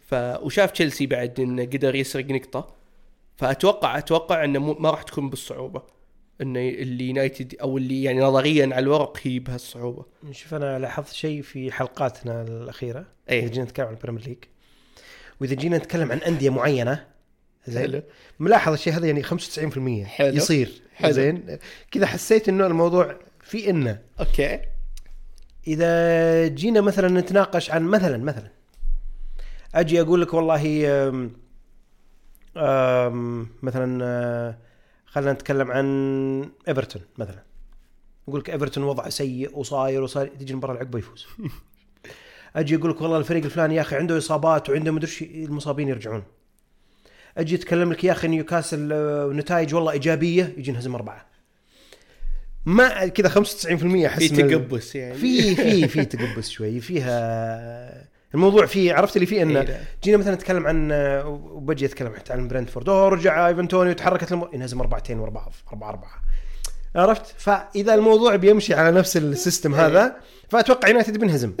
ف 0.00 0.14
وشاف 0.14 0.70
تشيلسي 0.70 1.06
بعد 1.06 1.40
إنه 1.40 1.64
قدر 1.64 1.94
يسرق 1.94 2.30
نقطة. 2.30 2.74
فأتوقع 3.36 3.98
أتوقع 3.98 4.44
إنه 4.44 4.60
ما 4.72 4.90
راح 4.90 5.02
تكون 5.02 5.30
بالصعوبة. 5.30 5.82
انه 6.42 6.60
اللي 6.60 7.08
يونايتد 7.08 7.54
أو 7.60 7.78
اللي 7.78 8.02
يعني 8.02 8.20
نظريا 8.20 8.66
على 8.66 8.78
الورق 8.78 9.18
هي 9.22 9.38
بهالصعوبة 9.38 10.04
شوف 10.30 10.54
أنا 10.54 10.78
لاحظت 10.78 11.12
شيء 11.12 11.42
في 11.42 11.72
حلقاتنا 11.72 12.42
الأخيرة 12.42 13.06
إيه. 13.30 13.40
إذا 13.40 13.52
جينا 13.52 13.64
نتكلم 13.64 13.86
عن 13.86 13.94
البريمير 13.94 14.26
ليج 14.26 14.38
وإذا 15.40 15.54
جينا 15.54 15.78
نتكلم 15.78 16.12
عن 16.12 16.18
أندية 16.18 16.50
معينة 16.50 17.06
زين. 17.66 18.02
ملاحظ 18.38 18.72
الشيء 18.72 18.92
هذا 18.92 19.06
يعني 19.06 19.22
95% 19.22 20.06
حلو. 20.06 20.36
يصير 20.36 20.82
حلو. 20.94 21.12
زين 21.12 21.58
كذا 21.90 22.06
حسيت 22.06 22.48
إنه 22.48 22.66
الموضوع 22.66 23.16
في 23.40 23.70
انه 23.70 23.98
okay 24.20 24.60
إذا 25.66 26.46
جينا 26.46 26.80
مثلا 26.80 27.20
نتناقش 27.20 27.70
عن 27.70 27.82
مثلا 27.82 28.18
مثلا 28.18 28.50
أجي 29.74 30.00
أقول 30.00 30.22
لك 30.22 30.34
والله 30.34 30.86
أم 31.08 31.32
أم 32.56 33.48
مثلا 33.62 34.04
آه، 34.04 34.58
خلينا 35.10 35.32
نتكلم 35.32 35.70
عن 35.70 36.50
إيفرتون 36.68 37.02
مثلا. 37.18 37.42
أقول 38.28 38.40
لك 38.40 38.50
إيفرتون 38.50 38.84
وضعه 38.84 39.08
سيء 39.08 39.58
وصاير 39.58 40.02
وصاير 40.02 40.28
تجي 40.28 40.52
المباراه 40.52 40.74
العقبه 40.74 40.98
يفوز 40.98 41.26
أجي 42.56 42.76
أقول 42.76 42.90
لك 42.90 43.00
والله 43.00 43.18
الفريق 43.18 43.44
الفلاني 43.44 43.74
يا 43.74 43.80
أخي 43.80 43.96
عنده 43.96 44.18
إصابات 44.18 44.70
وعنده 44.70 44.92
مدري 44.92 45.10
المصابين 45.22 45.88
يرجعون. 45.88 46.22
أجي 47.38 47.54
اتكلم 47.54 47.92
لك 47.92 48.04
يا 48.04 48.12
أخي 48.12 48.28
نيوكاسل 48.28 48.92
آه، 48.92 49.30
نتائج 49.32 49.74
والله 49.74 49.92
إيجابية 49.92 50.54
يجي 50.56 50.72
نهزم 50.72 50.94
أربعة. 50.94 51.26
ما 52.66 53.06
كذا 53.06 53.28
95% 53.28 54.06
أحس 54.06 54.22
في 54.22 54.28
تقبس 54.28 54.96
يعني. 54.96 55.14
في 55.14 55.54
في 55.56 55.88
في 55.88 56.04
تقبس 56.16 56.48
شوي 56.50 56.80
فيها 56.80 58.07
الموضوع 58.34 58.66
فيه 58.66 58.94
عرفت 58.94 59.16
اللي 59.16 59.26
فيه؟ 59.26 59.36
إيه، 59.36 59.42
انه 59.42 59.60
لا. 59.60 59.80
جينا 60.04 60.16
مثلا 60.16 60.34
نتكلم 60.34 60.66
عن 60.66 60.92
وبجي 61.26 61.86
أتكلم 61.86 62.14
حتى 62.14 62.32
عن 62.32 62.48
برنتفورد 62.48 62.88
أوه 62.88 63.08
رجع 63.08 63.48
إيفن 63.48 63.68
توني 63.68 63.90
وتحركت 63.90 64.28
الأمور 64.28 64.50
ينهزم 64.54 64.80
أربعتين 64.80 65.18
ورا 65.18 65.30
بعض 65.30 65.52
أربعة 65.72 65.88
أربعة. 65.90 66.10
عرفت؟ 66.96 67.34
فإذا 67.38 67.94
الموضوع 67.94 68.36
بيمشي 68.36 68.74
على 68.74 68.98
نفس 68.98 69.16
ال 69.16 69.24
system 69.24 69.74
هذا 69.74 70.16
فأتوقع 70.48 70.88
يونايتد 70.88 71.18
بينهزم 71.18 71.52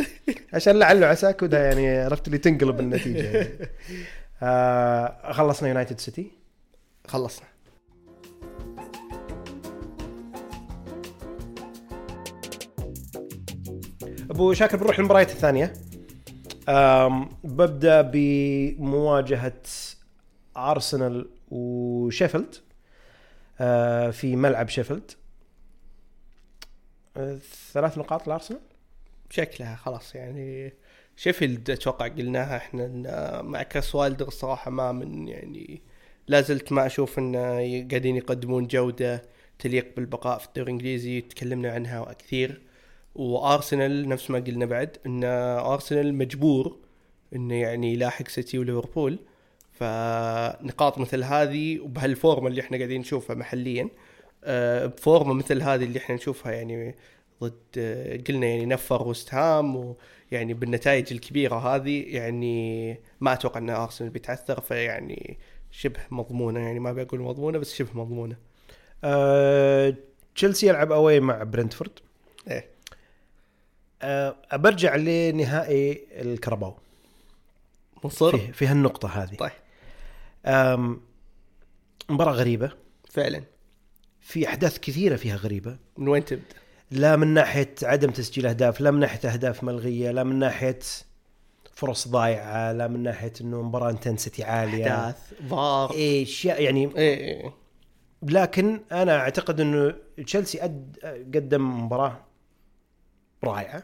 عشان 0.52 0.78
لعله 0.78 1.06
عسى 1.06 1.32
كذا 1.32 1.64
يعني 1.64 1.98
عرفت 1.98 2.26
اللي 2.26 2.38
تنقلب 2.38 2.80
النتيجة. 2.80 3.22
يعني. 3.22 3.48
آه 4.42 5.32
خلصنا 5.32 5.68
يونايتد 5.68 6.00
سيتي. 6.00 6.30
خلصنا. 7.06 7.46
أبو 14.30 14.52
شاكر 14.52 14.76
بنروح 14.76 14.98
للمباريات 14.98 15.30
الثانية. 15.30 15.72
ببدأ 17.44 18.00
بمواجهة 18.00 19.62
أرسنال 20.56 21.28
وشيفيلد 21.50 22.54
أه 23.60 24.10
في 24.10 24.36
ملعب 24.36 24.68
شيفيلد. 24.68 25.10
أه 27.16 27.38
ثلاث 27.72 27.98
نقاط 27.98 28.28
لأرسنال؟ 28.28 28.60
شكلها 29.30 29.76
خلاص 29.76 30.14
يعني. 30.14 30.72
شيفيلد 31.16 31.70
أتوقع 31.70 32.08
قلناها 32.08 32.56
إحنا 32.56 32.86
إن 32.86 33.04
مع 33.46 33.62
كريس 33.62 33.94
وايلدر 33.94 34.28
الصراحه 34.28 34.70
ما 34.70 34.92
من 34.92 35.28
يعني 35.28 35.82
لا 36.28 36.40
زلت 36.40 36.72
ما 36.72 36.86
أشوف 36.86 37.18
إن 37.18 37.36
قاعدين 37.90 38.16
يقدمون 38.16 38.66
جودة 38.66 39.22
تليق 39.58 39.96
بالبقاء 39.96 40.38
في 40.38 40.46
الدوري 40.46 40.66
الإنجليزي 40.66 41.20
تكلمنا 41.20 41.72
عنها 41.72 42.12
كثير. 42.12 42.62
وأرسنال 43.18 44.08
نفس 44.08 44.30
ما 44.30 44.38
قلنا 44.38 44.66
بعد 44.66 44.96
إن 45.06 45.24
أرسنال 45.24 46.14
مجبور 46.14 46.76
إنه 47.34 47.54
يعني 47.54 47.92
يلاحق 47.92 48.28
سيتي 48.28 48.58
وليفربول. 48.58 49.18
فنقاط 49.78 50.98
مثل 50.98 51.24
هذه 51.24 51.80
وبهالفورمة 51.80 52.48
اللي 52.48 52.60
إحنا 52.60 52.76
قاعدين 52.76 53.00
نشوفها 53.00 53.36
محليا 53.36 53.88
آه، 54.44 54.86
بفورمة 54.86 55.34
مثل 55.34 55.62
هذه 55.62 55.84
اللي 55.84 55.98
إحنا 55.98 56.14
نشوفها 56.14 56.52
يعني 56.52 56.94
ضد 57.42 57.52
آه، 57.78 58.16
قلنا 58.28 58.46
يعني 58.46 58.66
نفر 58.66 59.08
وست 59.08 59.34
هام 59.34 59.94
ويعني 60.32 60.54
بالنتائج 60.54 61.12
الكبيرة 61.12 61.56
هذه 61.56 62.04
يعني 62.06 62.90
ما 63.20 63.32
أتوقع 63.32 63.58
إن 63.60 63.70
أرسنال 63.70 64.10
بيتعثر 64.10 64.60
فيعني 64.60 65.38
شبه 65.70 66.00
مضمونة 66.10 66.60
يعني 66.60 66.80
ما 66.80 66.92
بقول 66.92 67.20
مضمونة 67.20 67.58
بس 67.58 67.74
شبه 67.74 67.90
مضمونة. 67.94 68.36
أه 69.04 69.94
تشيلسي 70.34 70.66
يلعب 70.68 70.92
أوي 70.92 71.20
مع 71.20 71.42
برنتفورد. 71.42 71.90
إيه. 72.50 72.77
برجع 74.52 74.96
لنهائي 74.96 76.06
الكرباو. 76.12 76.74
مصر 78.04 78.38
في, 78.38 78.52
في 78.52 78.66
هالنقطة 78.66 79.08
هذه. 79.08 79.34
طيب. 79.34 79.50
أم، 80.46 81.00
مباراة 82.08 82.32
غريبة. 82.32 82.72
فعلا. 83.10 83.42
في 84.20 84.48
أحداث 84.48 84.78
كثيرة 84.78 85.16
فيها 85.16 85.36
غريبة. 85.36 85.76
من 85.96 86.08
وين 86.08 86.24
تبدأ؟ 86.24 86.42
لا 86.90 87.16
من 87.16 87.26
ناحية 87.28 87.74
عدم 87.82 88.10
تسجيل 88.10 88.46
أهداف 88.46 88.80
لا 88.80 88.90
من 88.90 89.00
ناحية 89.00 89.28
أهداف 89.28 89.64
ملغية 89.64 90.10
لا 90.10 90.24
من 90.24 90.38
ناحية 90.38 90.78
فرص 91.74 92.08
ضايعة 92.08 92.72
لا 92.72 92.88
من 92.88 93.02
ناحية 93.02 93.32
إنه 93.40 93.62
مباراة 93.62 93.90
انتنسيتي 93.90 94.44
عالية. 94.44 94.96
أحداث 94.96 95.32
فار 95.50 95.92
إيه، 95.92 96.22
أشياء 96.22 96.62
يعني 96.62 96.96
إيه 96.96 97.16
إيه. 97.18 97.52
لكن 98.22 98.80
أنا 98.92 99.16
أعتقد 99.16 99.60
إنه 99.60 99.94
تشيلسي 100.26 100.60
قدم 101.34 101.84
مباراة 101.84 102.20
رائعة 103.44 103.82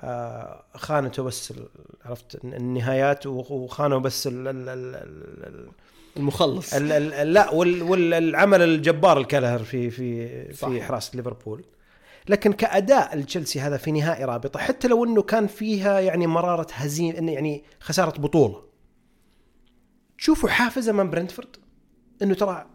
آه، 0.00 0.64
خانته 0.74 1.22
بس 1.22 1.54
عرفت 2.04 2.44
النهايات 2.44 3.26
وخانوا 3.26 3.98
بس 3.98 4.26
ال 4.26 4.48
ال 4.48 4.68
ال 4.68 4.94
ال 4.96 5.68
المخلص 6.16 6.74
ال 6.74 6.92
ال 6.92 7.32
لا 7.32 7.50
وال 7.50 7.82
والعمل 7.82 8.62
الجبار 8.62 9.18
الكلهر 9.20 9.58
في 9.58 9.90
في 9.90 10.52
صح. 10.54 10.68
في 10.68 10.82
حراسه 10.82 11.16
ليفربول 11.16 11.64
لكن 12.28 12.52
كأداء 12.52 13.16
لتشيلسي 13.16 13.60
هذا 13.60 13.76
في 13.76 13.92
نهائي 13.92 14.24
رابطة 14.24 14.60
حتى 14.60 14.88
لو 14.88 15.04
إنه 15.04 15.22
كان 15.22 15.46
فيها 15.46 16.00
يعني 16.00 16.26
مرارة 16.26 16.66
هزيمة 16.72 17.32
يعني 17.32 17.64
خسارة 17.80 18.20
بطولة 18.20 18.62
تشوفوا 20.18 20.48
حافز 20.48 20.88
امام 20.88 21.10
برنتفورد 21.10 21.56
إنه 22.22 22.34
ترى 22.34 22.66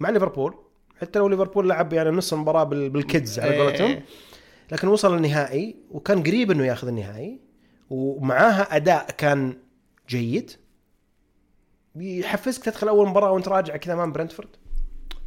مع 0.00 0.10
ليفربول 0.10 0.54
حتى 1.00 1.18
لو 1.18 1.28
ليفربول 1.28 1.68
لعب 1.68 1.92
يعني 1.92 2.10
نص 2.10 2.32
المباراة 2.32 2.64
بال- 2.64 2.90
بالكيدز 2.90 3.38
على 3.38 3.50
إيه. 3.52 3.62
قولتهم 3.62 4.02
لكن 4.72 4.88
وصل 4.88 5.16
النهائي 5.16 5.76
وكان 5.90 6.22
قريب 6.22 6.50
إنه 6.50 6.64
ياخذ 6.66 6.88
النهائي 6.88 7.40
ومعاها 7.90 8.76
أداء 8.76 9.10
كان 9.10 9.56
جيد. 10.08 10.50
يحفزك 11.96 12.64
تدخل 12.64 12.88
أول 12.88 13.08
مباراة 13.08 13.32
وأنت 13.32 13.48
راجع 13.48 13.76
كذا 13.76 13.94
أمام 13.94 14.12
برنتفورد؟ 14.12 14.48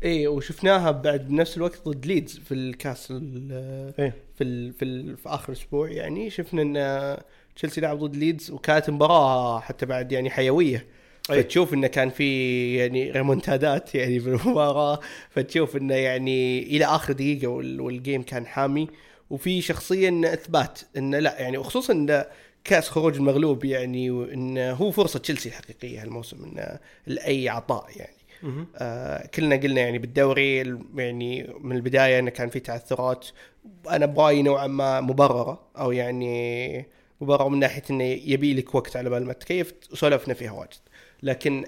إيه 0.04 0.28
وشفناها 0.28 0.92
بعد 0.92 1.28
بنفس 1.28 1.58
الوقت 1.58 1.82
ضد 1.88 2.06
ليدز 2.06 2.40
في 2.40 2.54
الكاس 2.54 3.08
ال- 3.12 3.94
إيه 4.00 4.14
في 4.36 4.44
ال 4.44 4.74
في, 4.74 4.86
ال 4.86 5.18
في 5.18 5.30
آخر 5.30 5.54
أسبوع 5.54 5.90
يعني. 5.92 6.30
شفنا 6.30 6.62
إن 6.62 7.18
تشيلسي 7.56 7.82
لعب 7.82 8.00
ضد 8.00 8.16
ليدز 8.16 8.52
وكانت 8.52 8.90
مباراة 8.90 9.60
حتى 9.60 9.86
بعد 9.86 10.12
يعني 10.12 10.30
حيوية. 10.30 10.86
أي. 11.32 11.44
فتشوف 11.44 11.74
انه 11.74 11.88
كان 11.88 12.10
في 12.10 12.76
يعني 12.76 13.12
ريمونتادات 13.12 13.96
يعني 13.96 14.20
في 14.20 14.30
المباراة 14.30 15.00
فتشوف 15.30 15.76
إنه 15.78 15.94
يعني 15.96 16.64
إلى 16.64 16.86
آخر 16.86 17.14
دقيقة 17.14 17.48
وال- 17.48 17.82
وال 17.82 17.95
game 17.95 18.22
كان 18.24 18.46
حامي. 18.46 18.88
وفي 19.30 19.62
شخصيا 19.62 20.22
إثبات 20.34 20.80
إنه 20.98 21.20
لا 21.20 21.42
يعني 21.42 21.58
وخصوصا 21.58 21.94
إنه 21.94 22.26
كاس 22.64 22.90
خروج 22.90 23.16
المغلوب 23.16 23.66
يعني 23.66 24.12
وإنه 24.12 24.72
هو 24.72 24.92
فرصة 24.92 25.20
تشيلسي 25.20 25.50
الحقيقيه 25.50 26.02
هالموسم 26.02 26.44
إنه 26.44 26.80
لأي 27.08 27.50
عطاء 27.50 27.86
يعني. 27.96 28.14
آه 28.78 29.28
كلنا 29.28 29.56
قلنا 29.56 29.82
يعني 29.82 29.98
بالدوري 29.98 30.62
ال- 30.62 30.82
يعني 30.96 31.54
من 31.62 31.76
البداية 31.76 32.20
إنه 32.20 32.30
كان 32.30 32.50
في 32.50 32.60
تعثرات 32.60 33.28
أنا 33.90 34.06
برايي 34.06 34.42
نوعا 34.42 34.68
ما 34.68 35.02
مبررة 35.02 35.60
أو 35.78 35.92
يعني 35.92 36.86
مبررة 37.22 37.50
من 37.50 37.60
ناحية 37.60 37.84
إنه 37.90 38.04
يبي 38.04 38.54
لك 38.54 38.76
وقت 38.76 38.96
على 38.96 39.10
بال 39.10 39.26
ما 39.26 39.34
تكيف 39.34 39.74
وسولفنا 39.92 40.34
فيها 40.34 40.52
واجد 40.52 40.70
لكن 41.24 41.66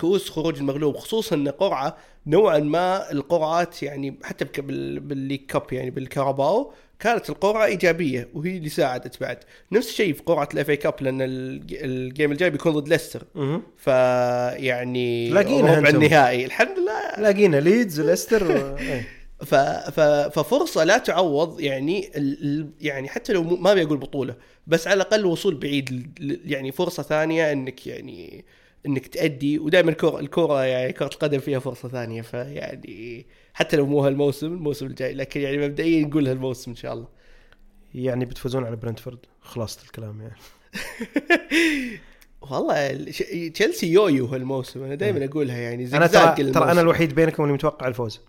كؤوس 0.00 0.30
خروج 0.30 0.58
المغلوب 0.58 0.96
خصوصا 0.96 1.36
إن 1.36 1.48
قرعة 1.48 1.96
نوعا 2.26 2.58
ما 2.58 3.10
القرعات 3.12 3.82
يعني 3.82 4.14
حتى 4.22 4.44
بك- 4.44 4.60
بال- 4.60 5.00
بال 5.00 5.12
League 5.12 5.46
Cup 5.46 5.72
يعني 5.72 5.90
بالكاراباو 5.90 6.72
كانت 7.04 7.30
القرعه 7.30 7.64
إيجابية 7.64 8.28
وهي 8.34 8.56
اللي 8.56 8.68
ساعدت 8.68 9.20
بعد 9.20 9.38
نفس 9.72 9.88
الشيء 9.88 10.12
في 10.12 10.22
قرعه 10.22 10.48
ال 10.54 10.70
FA 10.70 10.76
Cup 10.76 10.94
لأن 11.00 11.22
ال 11.22 11.39
g- 11.39 11.74
ال 11.80 11.90
game 11.90 12.32
الجاي 12.32 12.50
بيكون 12.50 12.72
ضد 12.72 12.88
ليستر. 12.88 13.22
فيعني 13.76 15.30
تلاقينا 15.30 15.78
ربع. 15.78 15.88
النهائي 15.88 16.44
الحمد 16.44 16.78
لله 16.78 17.20
لاقينا 17.22 17.56
ليدز 17.56 18.00
وليستر 18.00 18.44
و... 18.44 18.50
إيه. 18.78 19.08
ف... 19.40 19.54
ف... 19.54 20.00
ففرصة 20.38 20.84
لا 20.84 20.98
تعوض 20.98 21.60
يعني 21.60 22.10
ال... 22.16 22.70
يعني 22.80 23.08
حتى 23.08 23.32
لو 23.32 23.42
ما 23.42 23.74
بيقول 23.74 23.98
بطولة 23.98 24.34
بس 24.66 24.86
على 24.88 24.96
الأقل 24.96 25.24
وصول 25.26 25.54
بعيد 25.54 26.06
يعني 26.46 26.72
فرصة 26.72 27.02
ثانية 27.02 27.52
إنك 27.52 27.86
يعني 27.86 28.44
إنك 28.86 29.06
تأدي 29.06 29.58
ودائما 29.58 29.90
الكره 29.90 30.20
الكرة 30.20 30.64
يعني 30.64 30.92
كرة 30.92 31.06
القدم 31.12 31.38
فيها 31.38 31.58
فرصة 31.58 31.88
ثانية 31.88 32.22
فيعني 32.22 33.26
حتى 33.54 33.76
لو 33.76 33.86
مو 33.86 34.00
هالموسم 34.04 34.46
الموسم 34.46 34.86
الجاي 34.86 35.14
لكن 35.14 35.40
يعني 35.40 35.68
مبدئيا 35.68 36.06
نقول 36.06 36.28
هالموسم 36.28 36.70
إن 36.70 36.76
شاء 36.76 36.92
الله. 36.92 37.08
يعني 37.94 38.24
بتفوزون 38.24 38.64
على 38.64 38.76
برنتفورد؟ 38.76 39.18
خلاصه 39.40 39.82
الكلام 39.86 40.20
يعني. 40.20 40.36
والله 42.50 42.92
تشيلسي 43.54 43.92
yo-yo 43.92 44.26
هالموسم 44.26 44.82
أنا 44.82 44.94
دائما 44.94 45.24
أقولها 45.24 45.56
يعني 45.58 45.96
أنا 45.96 46.06
ترى 46.06 46.52
ترى 46.52 46.70
أنا 46.72 46.80
الوحيد 46.80 47.14
بينكم 47.14 47.42
اللي 47.42 47.54
متوقع 47.54 47.86
الفوز. 47.88 48.20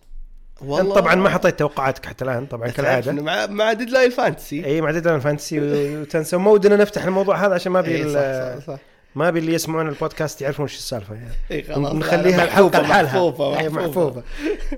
أنت 0.62 0.70
طبعا 0.90 1.14
ما 1.14 1.28
حطيت 1.28 1.58
توقعاتك 1.58 2.06
حتى 2.06 2.24
الآن 2.24 2.46
طبعا 2.46 2.68
كالعادة. 2.68 3.12
مع 3.12 3.46
مع 3.46 3.72
deadline 3.72 4.10
Fantasy 4.10 4.64
إي 4.64 4.80
مع 4.80 4.90
deadline 4.90 5.20
Fantasy 5.20 5.60
وتنسى 5.60 6.36
ما 6.36 6.50
ودنا 6.50 6.76
نفتح 6.76 7.04
الموضوع 7.04 7.46
هذا 7.46 7.54
عشان 7.54 7.72
ما 7.72 7.80
ال- 7.80 8.12
صح 8.12 8.60
صح 8.66 8.74
صح. 8.76 8.80
ما 9.16 9.28
أبي 9.28 9.38
اللي 9.38 9.52
يسمعون 9.54 9.88
البودكاست 9.88 10.42
يعرفون 10.42 10.64
وش 10.64 10.76
السالفة 10.76 11.14
يعني. 11.14 11.30
إيه، 11.50 11.64
خلاص. 11.74 11.92
نخليها 11.94 12.44
الحلقة 12.44 12.80
لحالها. 12.80 13.28
محفوظة 13.68 14.22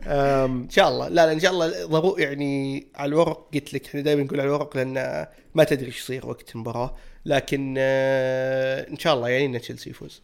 أم، 0.07 0.63
إن 0.63 0.71
شاء 0.71 0.89
الله. 0.89 1.09
لا 1.09 1.27
لا 1.27 1.33
إن 1.33 1.41
شاء 1.41 1.51
الله 1.53 2.21
يعني 2.21 2.87
على 2.95 3.09
الورق 3.09 3.49
قلت 3.55 3.75
لك 3.75 3.87
إحنا 3.87 4.01
دائما 4.01 4.23
نقول 4.23 4.41
على 4.41 4.49
الورق 4.49 4.77
لأن 4.77 5.27
ما 5.55 5.65
تدري 5.65 5.87
إيش 5.87 5.99
يصير 5.99 6.27
وقت 6.27 6.55
المباراة. 6.55 6.95
لكن 7.27 7.75
آه، 7.79 8.89
إن 8.91 8.99
شاء 8.99 9.15
الله 9.15 9.29
يعني 9.29 9.47
إن 9.57 9.61
تشيلسي 9.61 9.91
يفوز. 9.91 10.23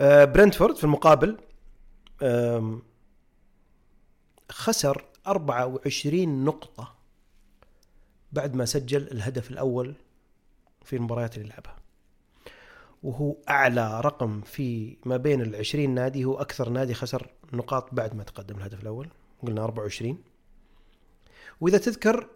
آه، 0.00 0.24
برنتفورد 0.24 0.76
في 0.76 0.84
المقابل 0.84 1.36
خسر 4.50 5.04
24 5.26 6.44
نقطة 6.44 6.94
بعد 8.32 8.54
ما 8.54 8.64
سجل 8.64 9.08
الهدف 9.12 9.50
الأول 9.50 9.94
في 10.84 10.96
المباريات 10.96 11.36
اللي 11.36 11.48
لعبها. 11.48 11.79
وهو 13.02 13.36
أعلى 13.48 14.00
رقم 14.00 14.40
في 14.40 14.96
ما 15.04 15.16
بين 15.16 15.40
ال 15.40 15.56
20 15.56 15.90
نادي 15.90 16.24
هو 16.24 16.40
أكثر 16.40 16.68
نادي 16.68 16.94
خسر 16.94 17.30
نقاط 17.52 17.94
بعد 17.94 18.14
ما 18.14 18.24
تقدم 18.24 18.56
الهدف 18.56 18.82
الأول. 18.82 19.08
قلنا 19.42 19.64
24 19.64 20.18
وإذا 21.60 21.78
تذكر 21.78 22.28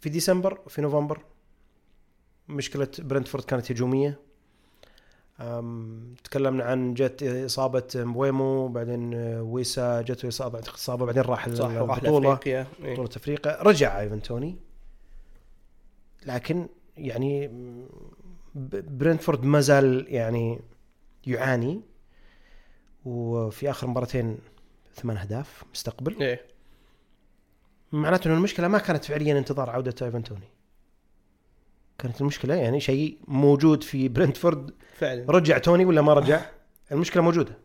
في 0.00 0.08
ديسمبر 0.08 0.60
في 0.68 0.82
نوفمبر 0.82 1.24
مشكلة 2.48 2.88
برنتفورد 2.98 3.44
كانت 3.44 3.72
هجومية. 3.72 4.20
تكلمنا 6.24 6.64
عن 6.64 6.94
جت 6.94 7.22
إصابة 7.22 7.88
مبويمو 7.94 8.68
بعدين 8.68 9.14
ويسا 9.40 10.02
جته 10.02 10.28
اصابه 10.28 10.60
إصابة 10.60 11.06
بعدين 11.06 11.22
راح 11.22 11.48
صح 11.48 11.70
راح 11.70 11.96
البطولة 11.96 12.28
لأفريقيا. 12.28 12.66
إيه. 12.82 12.92
بطولة 12.92 13.10
أفريقيا. 13.16 13.62
رجع 13.62 14.00
إيفن 14.00 14.22
توني. 14.22 14.56
لكن 16.26 16.68
يعني 16.96 17.50
برنتفورد 18.54 19.44
ما 19.44 19.60
زال 19.60 20.06
يعني 20.08 20.60
يعاني 21.26 21.80
وفي 23.04 23.70
آخر 23.70 23.86
مباراتين 23.86 24.38
ثمان 24.94 25.16
أهداف 25.16 25.64
مستقبل. 25.72 26.22
إيه. 26.22 26.40
معناته 27.92 28.28
ان 28.28 28.34
المشكلة 28.34 28.68
ما 28.68 28.78
كانت 28.78 29.04
فعليا 29.04 29.38
انتظار 29.38 29.70
عودة 29.70 30.06
ايفن 30.06 30.22
توني. 30.22 30.48
كانت 31.98 32.20
المشكلة 32.20 32.54
يعني 32.54 32.80
شيء 32.80 33.18
موجود 33.28 33.82
في 33.82 34.08
برنتفورد 34.08 34.74
فعلا. 34.94 35.24
رجع 35.28 35.58
توني 35.58 35.84
ولا 35.84 36.02
ما 36.02 36.14
رجع؟ 36.14 36.50
المشكلة 36.92 37.22
موجودة 37.22 37.58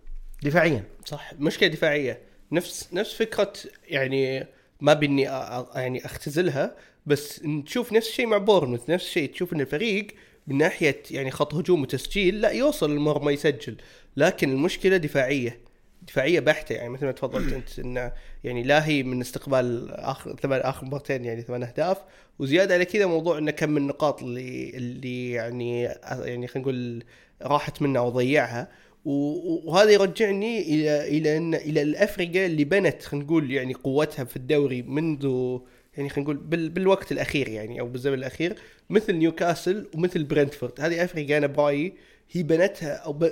دفاعيا. 0.43 0.83
صح 1.05 1.33
مشكله 1.33 1.69
دفاعية. 1.69 2.21
نفس 2.51 2.93
نفس 2.93 3.13
فكرة 3.13 3.53
يعني 3.87 4.47
ما 4.81 4.93
أبي 4.93 5.21
يعني 5.21 6.05
أختزلها 6.05 6.75
بس 7.05 7.45
نشوف 7.45 7.93
نفس 7.93 8.09
الشيء 8.09 8.27
مع 8.27 8.37
بورنموث 8.37 8.89
نفس 8.89 9.05
الشيء 9.05 9.31
تشوف 9.31 9.53
إن 9.53 9.61
الفريق 9.61 10.07
من 10.47 10.57
ناحية 10.57 11.03
يعني 11.11 11.31
خط 11.31 11.53
هجوم 11.53 11.81
وتسجيل 11.81 12.41
لا 12.41 12.49
يوصل 12.49 12.91
المرمى 12.91 13.33
يسجل. 13.33 13.75
لكن 14.17 14.49
المشكلة 14.49 14.97
دفاعية 14.97 15.59
دفاعية 16.07 16.39
بحتة. 16.39 16.73
يعني 16.75 16.89
مثل 16.89 17.05
ما 17.05 17.11
تفضلت 17.11 17.53
أنت 17.53 17.79
انه 17.79 18.11
يعني 18.43 18.63
لا 18.63 18.87
هي 18.87 19.03
من 19.03 19.21
استقبال 19.21 19.91
آخر 19.91 20.35
ثمان 20.35 20.59
آخر 20.61 20.85
مباراتين 20.85 21.25
يعني 21.25 21.41
ثمان 21.41 21.63
أهداف. 21.63 21.97
وزيادة 22.39 22.73
على 22.73 22.85
كذا 22.85 23.05
موضوع 23.05 23.37
إنه 23.37 23.51
كم 23.51 23.69
من 23.69 23.77
النقاط 23.77 24.23
اللي 24.23 24.69
اللي 24.69 25.31
يعني 25.31 25.81
يعني 25.83 26.47
خلينا 26.47 26.59
نقول 26.59 27.03
راحت 27.41 27.81
منه 27.81 28.03
وضيعها 28.03 28.67
وهذا 29.05 29.91
يرجعني 29.91 30.61
إلى 30.61 31.07
إلى 31.07 31.37
إن 31.37 31.55
إلى 31.55 31.81
الافرقه 31.81 32.45
اللي 32.45 32.63
بنت 32.63 33.03
خلينا 33.03 33.25
نقول 33.25 33.51
يعني 33.51 33.73
قوتها 33.73 34.25
في 34.25 34.35
الدوري 34.35 34.81
منذ 34.81 35.57
يعني 35.99 36.09
خلينا 36.09 36.23
نقول 36.31 36.37
بال 36.37 36.69
بالوقت 36.69 37.11
الأخير 37.11 37.47
يعني 37.47 37.79
أو 37.79 37.87
بالزمن 37.87 38.13
الأخير 38.13 38.55
مثل 38.89 39.13
نيوكاسل 39.13 39.87
ومثل 39.95 40.23
برنتفورد. 40.23 40.81
هذه 40.81 41.03
افرقه 41.03 41.37
أنا 41.37 41.47
برايي 41.47 41.93
هي 42.31 42.43
بنيتها 42.43 42.93
أو 42.93 43.13
ب 43.13 43.29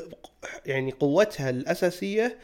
يعني 0.66 0.92
قوتها 0.92 1.50
الأساسية 1.50 2.38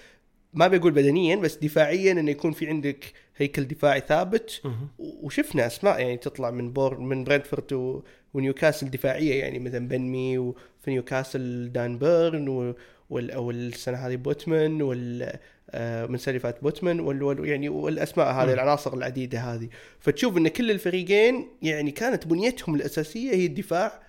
ما 0.54 0.68
بقول 0.68 0.92
بدنيا 0.92 1.36
بس 1.36 1.56
دفاعيا 1.56 2.12
إنه 2.12 2.32
يكون 2.32 2.52
في 2.52 2.68
عندك 2.68 3.06
هيكل 3.38 3.64
دفاعي 3.68 4.02
ثابت. 4.08 4.62
وشفنا 5.00 5.68
أسماء 5.68 6.00
يعني 6.00 6.18
تطلع 6.18 6.52
من 6.52 6.74
بور 6.74 7.00
من 7.00 7.24
برنتفورد 7.24 7.74
و- 7.74 8.02
ونيوكاسل 8.34 8.90
دفاعية 8.90 9.40
يعني 9.40 9.60
مثلا 9.60 9.88
بن 9.88 10.13
مي 10.13 10.38
وفي 10.38 10.58
نيوكاسل 10.92 11.72
دان 11.72 11.98
بيرن 11.98 12.48
و- 12.50 12.76
وال 13.14 13.38
والسنة 13.38 13.98
هذه 13.98 14.16
بوتمان 14.16 14.82
وال 14.82 15.34
آه، 15.72 16.06
من 16.06 16.18
فاتت 16.18 16.64
بوتمان 16.64 17.00
وال 17.00 17.24
وال- 17.24 17.46
يعني 17.48 17.70
والأسماء 17.70 18.28
هذه. 18.32 18.54
العناصر 18.54 18.94
العديدة 18.94 19.40
هذه. 19.40 19.70
فتشوف 20.00 20.38
إن 20.38 20.48
كل 20.48 20.72
الفريقين 20.72 21.48
يعني 21.62 21.92
كانت 21.92 22.28
بنيتهم 22.28 22.76
الأساسية 22.76 23.32
هي 23.32 23.46
الدفاع 23.46 24.00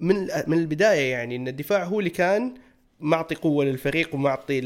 من 0.00 0.16
من 0.46 0.58
البداية 0.58 1.10
يعني 1.10 1.36
إن 1.36 1.48
الدفاع 1.48 1.84
هو 1.84 1.98
اللي 1.98 2.10
كان 2.10 2.54
معطي 3.00 3.34
قوة 3.34 3.64
للفريق 3.64 4.14
ومعطي 4.14 4.60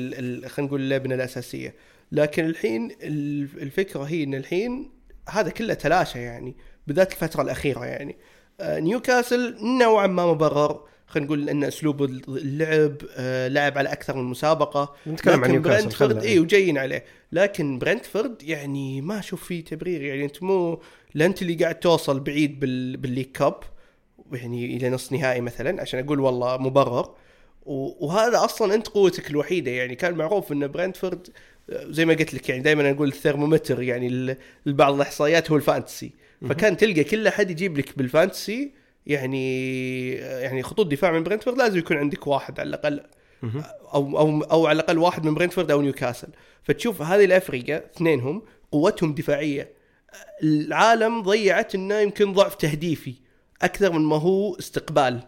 خلينا 0.48 0.48
نقول 0.58 0.80
اللبنه 0.80 1.14
الأساسية. 1.14 1.74
لكن 2.12 2.44
الحين 2.44 2.90
ال- 3.02 3.48
الفكرة 3.62 4.02
هي 4.02 4.24
إن 4.24 4.34
الحين 4.34 4.90
هذا 5.28 5.50
كله 5.50 5.74
تلاشى 5.74 6.18
يعني 6.18 6.54
بالذات 6.86 7.12
الفترة 7.12 7.42
الأخيرة 7.42 7.84
يعني. 7.84 8.16
آه، 8.60 8.80
نيوكاسل 8.80 9.56
نوعا 9.80 10.06
ما 10.06 10.26
مبرر. 10.26 10.80
خلينا 11.14 11.26
نقول 11.26 11.48
إن 11.48 11.64
أسلوب 11.64 12.02
اللعب 12.28 12.96
آه، 13.16 13.48
لعب 13.48 13.78
على 13.78 13.92
أكثر 13.92 14.16
من 14.16 14.24
مسابقة. 14.24 14.94
نتكلم 15.06 15.44
عن 15.44 15.62
برنتفورد 15.62 16.22
اي 16.24 16.38
وجايين 16.40 16.78
عليه. 16.78 17.04
لكن 17.32 17.78
برنتفورد 17.78 18.42
يعني 18.42 19.00
ما 19.00 19.18
أشوف 19.18 19.44
فيه 19.44 19.64
تبرير. 19.64 20.02
يعني 20.02 20.24
أنت 20.24 20.42
مو 20.42 20.80
لا 21.14 21.26
انت 21.26 21.42
اللي 21.42 21.54
قاعد 21.54 21.74
توصل 21.80 22.20
بعيد 22.20 22.60
بال 22.60 22.96
بال 22.96 23.04
League 23.04 23.26
Cup 23.26 23.54
يعني 24.32 24.76
إلى 24.76 24.90
نص 24.90 25.12
نهائي 25.12 25.40
مثلا 25.40 25.80
عشان 25.82 26.00
أقول 26.00 26.20
والله 26.20 26.56
مبرر. 26.56 27.14
و- 27.66 28.06
وهذا 28.06 28.44
أصلا 28.44 28.74
أنت 28.74 28.88
قوتك 28.88 29.30
الوحيدة. 29.30 29.70
يعني 29.70 29.94
كان 29.94 30.14
معروف 30.14 30.52
إن 30.52 30.66
برنتفورد 30.68 31.28
آه، 31.70 31.86
زي 31.90 32.04
ما 32.04 32.14
قلت 32.14 32.34
لك 32.34 32.48
يعني 32.48 32.62
دائما 32.62 32.90
أقول 32.90 33.08
الثرمومتر 33.08 33.82
يعني 33.82 34.36
لبعض 34.66 34.94
الإحصائيات 34.94 35.50
هو 35.50 35.56
ال 35.56 35.62
Fantasy. 35.62 36.12
فكان 36.48 36.76
تلقى 36.76 37.04
كل 37.04 37.26
أحد 37.26 37.50
يجيب 37.50 37.78
لك 37.78 37.98
بال 37.98 38.17
Fantasy 38.17 38.83
يعني 39.06 40.10
يعني 40.14 40.62
خطوط 40.62 40.86
دفاع 40.86 41.12
من 41.12 41.22
برنتفورد 41.22 41.58
لازم 41.58 41.78
يكون 41.78 41.96
عندك 41.96 42.26
واحد 42.26 42.60
على 42.60 42.68
الأقل. 42.68 43.00
أو 43.94 44.18
أو 44.18 44.42
أو 44.42 44.66
على 44.66 44.76
الأقل 44.76 44.98
واحد 44.98 45.24
من 45.24 45.34
برنتفورد 45.34 45.70
أو 45.70 45.80
نيوكاسل 45.80 46.28
فتشوف 46.62 47.02
هذه 47.02 47.24
الافرقه 47.24 47.76
اثنينهم 47.76 48.42
قوتهم 48.72 49.14
دفاعية 49.14 49.72
العالم 50.42 51.22
ضيعت 51.22 51.74
إنه 51.74 51.98
يمكن 51.98 52.32
ضعف 52.32 52.54
تهديفي 52.54 53.14
أكثر 53.62 53.92
من 53.92 54.00
ما 54.00 54.16
هو 54.16 54.54
استقبال 54.58 55.20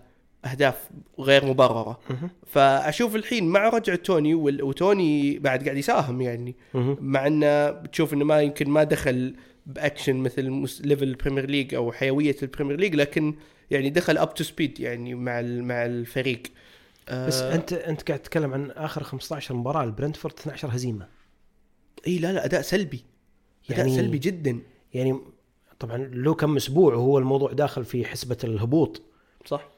أهداف 0.44 0.88
غير 1.20 1.44
مبررة. 1.44 2.00
فأشوف 2.46 3.16
الحين 3.16 3.48
مع 3.48 3.68
رجعه 3.68 3.96
توني 3.96 4.34
وتوني 4.34 5.38
بعد 5.38 5.64
قاعد 5.64 5.76
يساهم 5.76 6.20
يعني. 6.20 6.56
مع 7.00 7.26
إنه 7.26 7.70
بتشوف 7.70 8.14
إنه 8.14 8.24
ما 8.24 8.40
يمكن 8.40 8.70
ما 8.70 8.84
دخل 8.84 9.36
بأكشن 9.66 10.16
مثل 10.16 10.42
level 10.84 11.04
البريمير 11.04 11.50
ليج 11.50 11.74
أو 11.74 11.92
حيوية 11.92 12.36
البريمير 12.42 12.76
ليج 12.80 12.94
لكن 12.94 13.34
يعني 13.70 13.90
دخل 13.90 14.18
up 14.18 14.34
to 14.34 14.44
speed 14.44 14.80
يعني 14.80 15.14
مع 15.14 15.40
مع 15.42 15.86
الفريق. 15.86 16.42
بس 17.12 17.34
آه، 17.42 17.54
انت 17.54 17.72
أنت 17.72 18.02
قاعد 18.08 18.18
تتكلم 18.20 18.52
عن 18.54 18.70
آخر 18.70 19.02
15 19.02 19.54
مباراة 19.54 19.84
لبرنتفورد 19.84 20.34
12 20.38 20.68
هزيمة. 20.74 21.08
إي 22.06 22.18
لا 22.18 22.32
لا 22.32 22.44
أداء 22.44 22.62
سلبي. 22.62 23.04
أداء 23.70 23.78
يعني- 23.78 23.96
سلبي 23.96 24.18
جدا. 24.18 24.58
يعني 24.94 25.18
طبعا 25.78 25.96
له 25.96 26.34
كم 26.34 26.56
أسبوع 26.56 26.94
وهو 26.94 27.18
الموضوع 27.18 27.52
داخل 27.52 27.84
في 27.84 28.04
حسبة 28.04 28.36
الهبوط. 28.44 29.02
صح. 29.46 29.68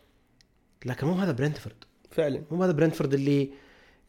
لكن 0.84 1.06
مو 1.06 1.12
هذا 1.12 1.32
برنتفورد 1.32 1.76
فعلا. 2.10 2.42
مو 2.50 2.64
هذا 2.64 2.72
برنتفورد 2.72 3.14
اللي 3.14 3.50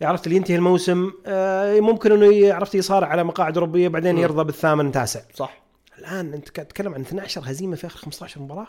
عرفت 0.01 0.25
اللي 0.27 0.37
ينتهي 0.37 0.55
الموسم 0.55 1.11
آه، 1.25 1.79
ممكن 1.79 2.11
إنه 2.11 2.53
عرفت 2.53 2.75
يصارع 2.75 3.07
على 3.07 3.23
مقاعد 3.23 3.57
أوروبية 3.57 3.87
بعدين. 3.87 4.17
يرضى 4.17 4.43
بالثامن 4.43 4.91
تاسع 4.91 5.21
صح. 5.33 5.61
الآن 5.99 6.33
أنت 6.33 6.49
قاعد 6.49 6.67
تتكلم 6.67 6.93
عن 6.93 7.01
12 7.01 7.41
هزيمة 7.45 7.75
في 7.75 7.87
آخر 7.87 7.97
15 7.99 8.41
مباراة؟ 8.41 8.67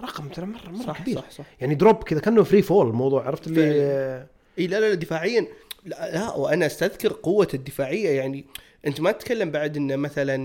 رقم 0.00 0.28
ترى 0.28 0.46
مره 0.46 0.70
مرة 0.70 0.86
صح 0.86 1.02
كبير 1.02 1.16
صح 1.16 1.30
صح 1.30 1.44
يعني 1.60 1.74
دروب 1.74 2.02
كذا 2.02 2.20
كأنه 2.20 2.42
free 2.42 2.62
fall 2.62 2.86
الموضوع 2.86 3.26
عرفت 3.26 3.46
اللي 3.46 4.26
إي 4.58 4.66
لا 4.66 4.80
لا 4.80 4.88
لا 4.88 4.94
دفاعيا 4.94 5.46
لا, 5.84 6.12
لا 6.12 6.34
وأنا 6.34 6.66
أستذكر 6.66 7.12
قوة 7.12 7.48
الدفاعية 7.54 8.10
يعني 8.10 8.44
أنت 8.86 9.00
ما 9.00 9.12
تتكلم 9.12 9.50
بعد 9.50 9.76
إنه 9.76 9.96
مثلا 9.96 10.36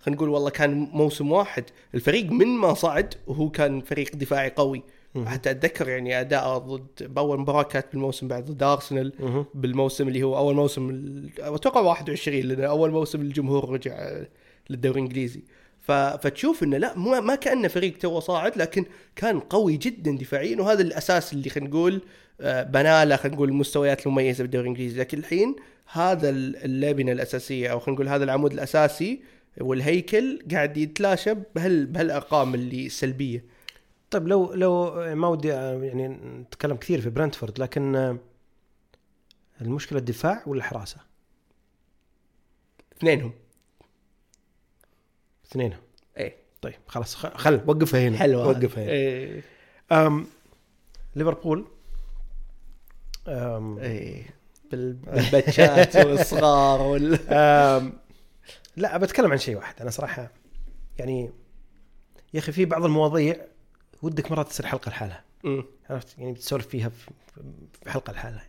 خلينا 0.00 0.16
نقول 0.16 0.28
والله 0.28 0.50
كان 0.50 0.88
موسم 0.92 1.32
واحد 1.32 1.64
الفريق 1.94 2.30
من 2.30 2.46
ما 2.46 2.74
صعد 2.74 3.14
وهو 3.26 3.50
كان 3.50 3.80
فريق 3.80 4.16
دفاعي 4.16 4.50
قوي. 4.50 4.82
حتى 5.26 5.50
أتذكر 5.50 5.88
يعني 5.88 6.20
اداءه 6.20 6.58
ضد 6.58 7.14
بأول 7.14 7.40
مباراة 7.40 7.62
كانت 7.62 7.86
بالموسم 7.92 8.28
بعد 8.28 8.44
ضد 8.44 8.62
أرسنال. 8.62 9.12
بالموسم 9.54 10.08
اللي 10.08 10.22
هو 10.22 10.38
أول 10.38 10.54
موسم 10.54 11.02
أتوقع 11.38 11.80
21 11.80 12.40
لأن 12.40 12.64
أول 12.64 12.90
موسم 12.90 13.20
الجمهور 13.20 13.70
رجع 13.70 14.22
للدوري 14.70 15.00
الإنجليزي. 15.00 15.42
فتشوف 15.86 16.62
إنه 16.62 16.76
لا 16.78 16.96
مو 16.98 17.20
ما 17.20 17.34
كانه 17.34 17.68
فريق 17.68 17.98
تو 17.98 18.20
صاعد 18.20 18.56
لكن 18.58 18.84
كان 19.16 19.40
قوي 19.40 19.76
جدا 19.76 20.16
دفاعيا 20.16 20.60
وهذا 20.60 20.82
الأساس 20.82 21.32
اللي 21.32 21.50
خلينا 21.50 21.70
نقول 21.70 22.02
آه، 22.40 22.62
بنى 22.62 23.04
له 23.04 23.16
خلينا 23.16 23.36
نقول 23.36 23.48
المستويات 23.48 24.06
المميزة 24.06 24.42
بالدوري 24.42 24.62
الإنجليزي. 24.64 25.00
لكن 25.00 25.18
الحين 25.18 25.56
هذا 25.92 26.30
ال- 26.30 26.56
اللبنه 26.56 27.12
الأساسية 27.12 27.68
أو 27.72 27.78
خلينا 27.80 27.94
نقول 27.94 28.08
هذا 28.08 28.24
العمود 28.24 28.52
الأساسي 28.52 29.20
والهيكل 29.60 30.38
قاعد 30.52 30.76
يتلاشى 30.76 31.34
بهال 31.54 31.86
بهالأرقام 31.86 32.54
اللي 32.54 32.88
سلبية. 32.88 33.44
طيب 34.10 34.28
لو 34.28 34.54
لو 34.54 34.90
ما 35.14 35.28
ودي 35.28 35.52
آه، 35.52 35.82
يعني 35.84 36.08
نتكلم 36.08 36.76
كثير 36.76 37.00
في 37.00 37.10
برنتفورد 37.10 37.58
لكن 37.60 37.96
آه، 37.96 38.18
المشكلة 39.60 39.98
الدفاع 39.98 40.42
ولا 40.46 40.58
الحراسة؟ 40.58 40.96
اثنينهم. 42.98 43.32
اثنينهم. 45.50 45.78
إيه. 46.16 46.36
طيب 46.62 46.74
خلاص 46.86 47.16
خل 47.16 47.60
وقفها 47.66 48.08
هنا 48.08 48.18
حلوة 48.18 48.48
وقفها 48.48 48.84
هنا. 48.84 48.92
إيه. 48.92 49.42
أم 49.92 50.26
ليفربول. 51.16 51.64
أم 53.28 53.78
إيه. 53.78 54.26
بال- 54.70 54.92
بالباتشات 54.92 55.96
والصغار 56.06 56.80
وال 56.82 57.18
أم 57.30 57.92
لا 58.76 58.96
بتكلم 58.96 59.30
عن 59.32 59.38
شيء 59.38 59.56
واحد. 59.56 59.74
أنا 59.80 59.90
صراحة 59.90 60.30
يعني 60.98 61.30
يا 62.34 62.38
أخي 62.38 62.52
في 62.52 62.64
بعض 62.64 62.84
المواضيع 62.84 63.36
ودك 64.02 64.30
مرات 64.32 64.48
تصير 64.48 64.66
حلقة 64.66 64.88
لحالها. 64.88 65.24
عرفت؟ 65.90 66.18
يعني 66.18 66.34
تسولف 66.34 66.66
فيها 66.66 66.88
في 66.88 67.10
في 67.84 67.90
حلقة 67.90 68.12
لحالها. 68.12 68.44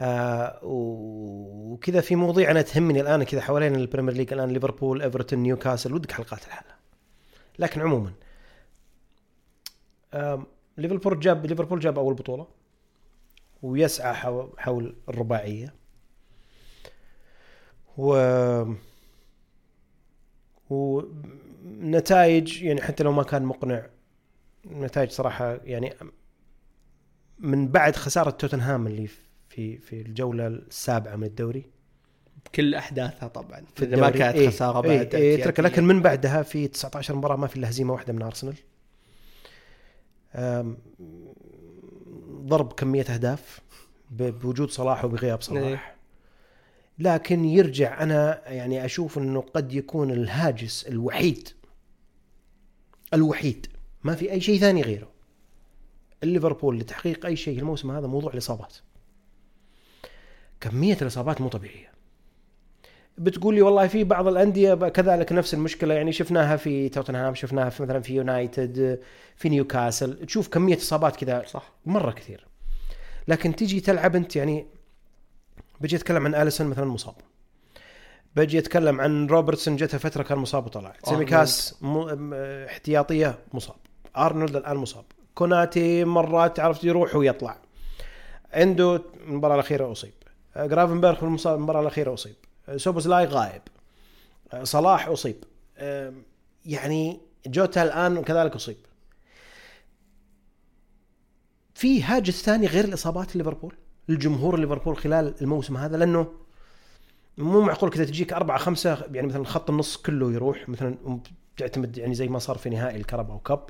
آه 0.00 0.58
وكذا 0.62 2.00
في 2.00 2.16
مواضيع 2.16 2.50
أنا 2.50 2.62
تهمني 2.62 3.00
الآن 3.00 3.22
كذا 3.24 3.40
حوالين 3.40 3.74
البريمير 3.74 4.14
ليج 4.14 4.32
الآن 4.32 4.48
ليفربول 4.48 5.02
إيفرتون 5.02 5.38
نيوكاسل 5.38 5.94
ودك 5.94 6.12
حلقات 6.12 6.44
الحلقة. 6.46 6.76
لكن 7.58 7.80
عموما 7.80 8.12
ليفربول 10.78 11.20
جاب 11.20 11.46
ليفربول 11.46 11.80
جاب 11.80 11.98
أول 11.98 12.14
بطولة 12.14 12.46
ويسعى 13.62 14.14
حو- 14.14 14.48
حول 14.58 14.96
الرباعية. 15.08 15.74
و 17.98 18.14
ونتائج 20.70 22.62
يعني 22.62 22.82
حتى 22.82 23.02
لو 23.04 23.12
ما 23.12 23.22
كان 23.22 23.42
مقنع 23.44 23.86
نتائج 24.66 25.10
صراحة 25.10 25.54
يعني 25.64 25.94
من 27.38 27.68
بعد 27.68 27.96
خسارة 27.96 28.30
توتنهام 28.30 28.86
اللي 28.86 29.08
في 29.56 29.78
في 29.78 30.00
الجولة 30.00 30.46
السابعة 30.46 31.16
من 31.16 31.24
الدوري. 31.24 31.64
بكل 32.46 32.74
أحداثها 32.74 33.28
طبعا. 33.28 33.62
في 33.74 33.84
إذا 33.84 33.96
ما. 33.96 34.10
كانت 34.10 34.36
إيه، 34.36 34.48
خسارة 34.48 34.90
إيه، 34.90 34.98
بعد 34.98 35.14
إيه. 35.14 35.44
ترك 35.44 35.60
لكن 35.60 35.84
من 35.84 36.02
بعدها 36.02 36.42
في 36.42 36.68
19 36.68 37.14
مباراة 37.14 37.36
ما 37.36 37.46
في 37.46 37.56
الا 37.56 37.68
هزيمة 37.68 37.92
واحدة 37.92 38.12
من 38.12 38.22
أرسنال. 38.22 38.54
ضرب 42.46 42.72
كمية 42.72 43.02
أهداف 43.02 43.60
بوجود 44.10 44.70
صلاح 44.70 45.04
وبغياب 45.04 45.42
صلاح. 45.42 45.64
إيه. 45.64 45.96
لكن 46.98 47.44
يرجع 47.44 48.02
أنا 48.02 48.42
يعني 48.48 48.84
أشوف 48.84 49.18
إنه 49.18 49.40
قد 49.40 49.72
يكون 49.72 50.10
الهاجس 50.10 50.86
الوحيد 50.86 51.48
الوحيد. 53.14 53.66
ما 54.04 54.14
في 54.14 54.32
أي 54.32 54.40
شيء 54.40 54.60
ثاني 54.60 54.82
غيره. 54.82 55.08
ليفربول 56.22 56.78
لتحقيق 56.78 57.26
أي 57.26 57.36
شيء 57.36 57.58
الموسم 57.58 57.90
هذا 57.90 58.06
موضوع 58.06 58.32
الإصابات. 58.32 58.76
كمية 60.60 60.98
الإصابات 61.02 61.40
مو 61.40 61.48
طبيعية. 61.48 61.86
بتقول 63.18 63.54
لي 63.54 63.62
والله 63.62 63.86
في 63.86 64.04
بعض 64.04 64.26
الأندية 64.28 64.74
كذلك 64.74 65.32
نفس 65.32 65.54
المشكلة 65.54 65.94
يعني 65.94 66.12
شفناها 66.12 66.56
في 66.56 66.88
توتنهام 66.88 67.34
شفناها 67.34 67.70
في 67.70 67.82
مثلا 67.82 68.00
في 68.00 68.14
يونايتد 68.14 69.00
في 69.36 69.48
نيوكاسل 69.48 70.26
تشوف 70.26 70.48
كمية 70.48 70.76
إصابات 70.76 71.16
كذا 71.16 71.42
صح. 71.46 71.72
مرة 71.86 72.10
كثير. 72.10 72.46
لكن 73.28 73.56
تيجي 73.56 73.80
تلعب 73.80 74.16
أنت 74.16 74.36
يعني 74.36 74.66
بجي 75.80 75.96
أتكلم 75.96 76.26
عن 76.26 76.34
أليسون 76.34 76.66
مثلا 76.66 76.84
مصاب. 76.84 77.14
بجي 78.36 78.58
أتكلم 78.58 79.00
عن 79.00 79.26
روبرتسون 79.26 79.76
جته 79.76 79.98
فترة 79.98 80.22
كان 80.22 80.38
مصاب 80.38 80.66
وطلع. 80.66 80.92
سيميكاس 81.04 81.76
م... 81.82 81.88
م- 81.88 82.34
احتياطية 82.68 83.38
مصاب. 83.54 83.76
أرنولد 84.16 84.56
الآن 84.56 84.76
مصاب. 84.76 85.04
كوناتي 85.34 86.04
مرات 86.04 86.60
عرفت 86.60 86.84
يروح 86.84 87.16
ويطلع. 87.16 87.58
عنده 88.52 89.02
المباراه 89.26 89.54
الأخيرة 89.54 89.92
أصيب. 89.92 90.12
جرافنبرغ 90.56 91.36
في 91.36 91.46
المباراة 91.48 91.80
الأخيرة 91.80 92.14
أصيب. 92.14 92.34
سوبوسلاي 92.76 93.24
غايب. 93.24 93.62
صلاح 94.62 95.08
أصيب. 95.08 95.44
يعني 96.64 97.20
جوتا 97.46 97.82
الآن 97.82 98.22
كذلك 98.22 98.54
أصيب. 98.54 98.76
في 101.74 102.02
هاجس 102.02 102.42
ثاني 102.42 102.66
غير 102.66 102.84
الإصابات 102.84 103.36
ليفربول؟ 103.36 103.74
الجمهور 104.10 104.58
ليفربول 104.58 104.96
خلال 104.96 105.34
الموسم 105.42 105.76
هذا؟ 105.76 105.96
لأنه 105.96 106.32
مو 107.38 107.60
معقول 107.60 107.90
كذا 107.90 108.04
تجيك 108.04 108.32
أربعة 108.32 108.58
خمسة 108.58 109.04
يعني 109.12 109.26
مثلا 109.26 109.44
خط 109.44 109.70
النص 109.70 109.96
كله 109.96 110.32
يروح 110.32 110.68
مثلا 110.68 111.20
تعتمد 111.56 111.98
يعني 111.98 112.14
زي 112.14 112.28
ما 112.28 112.38
صار 112.38 112.58
في 112.58 112.70
نهائي 112.70 112.96
الكرباو 112.96 113.38
كاب. 113.38 113.66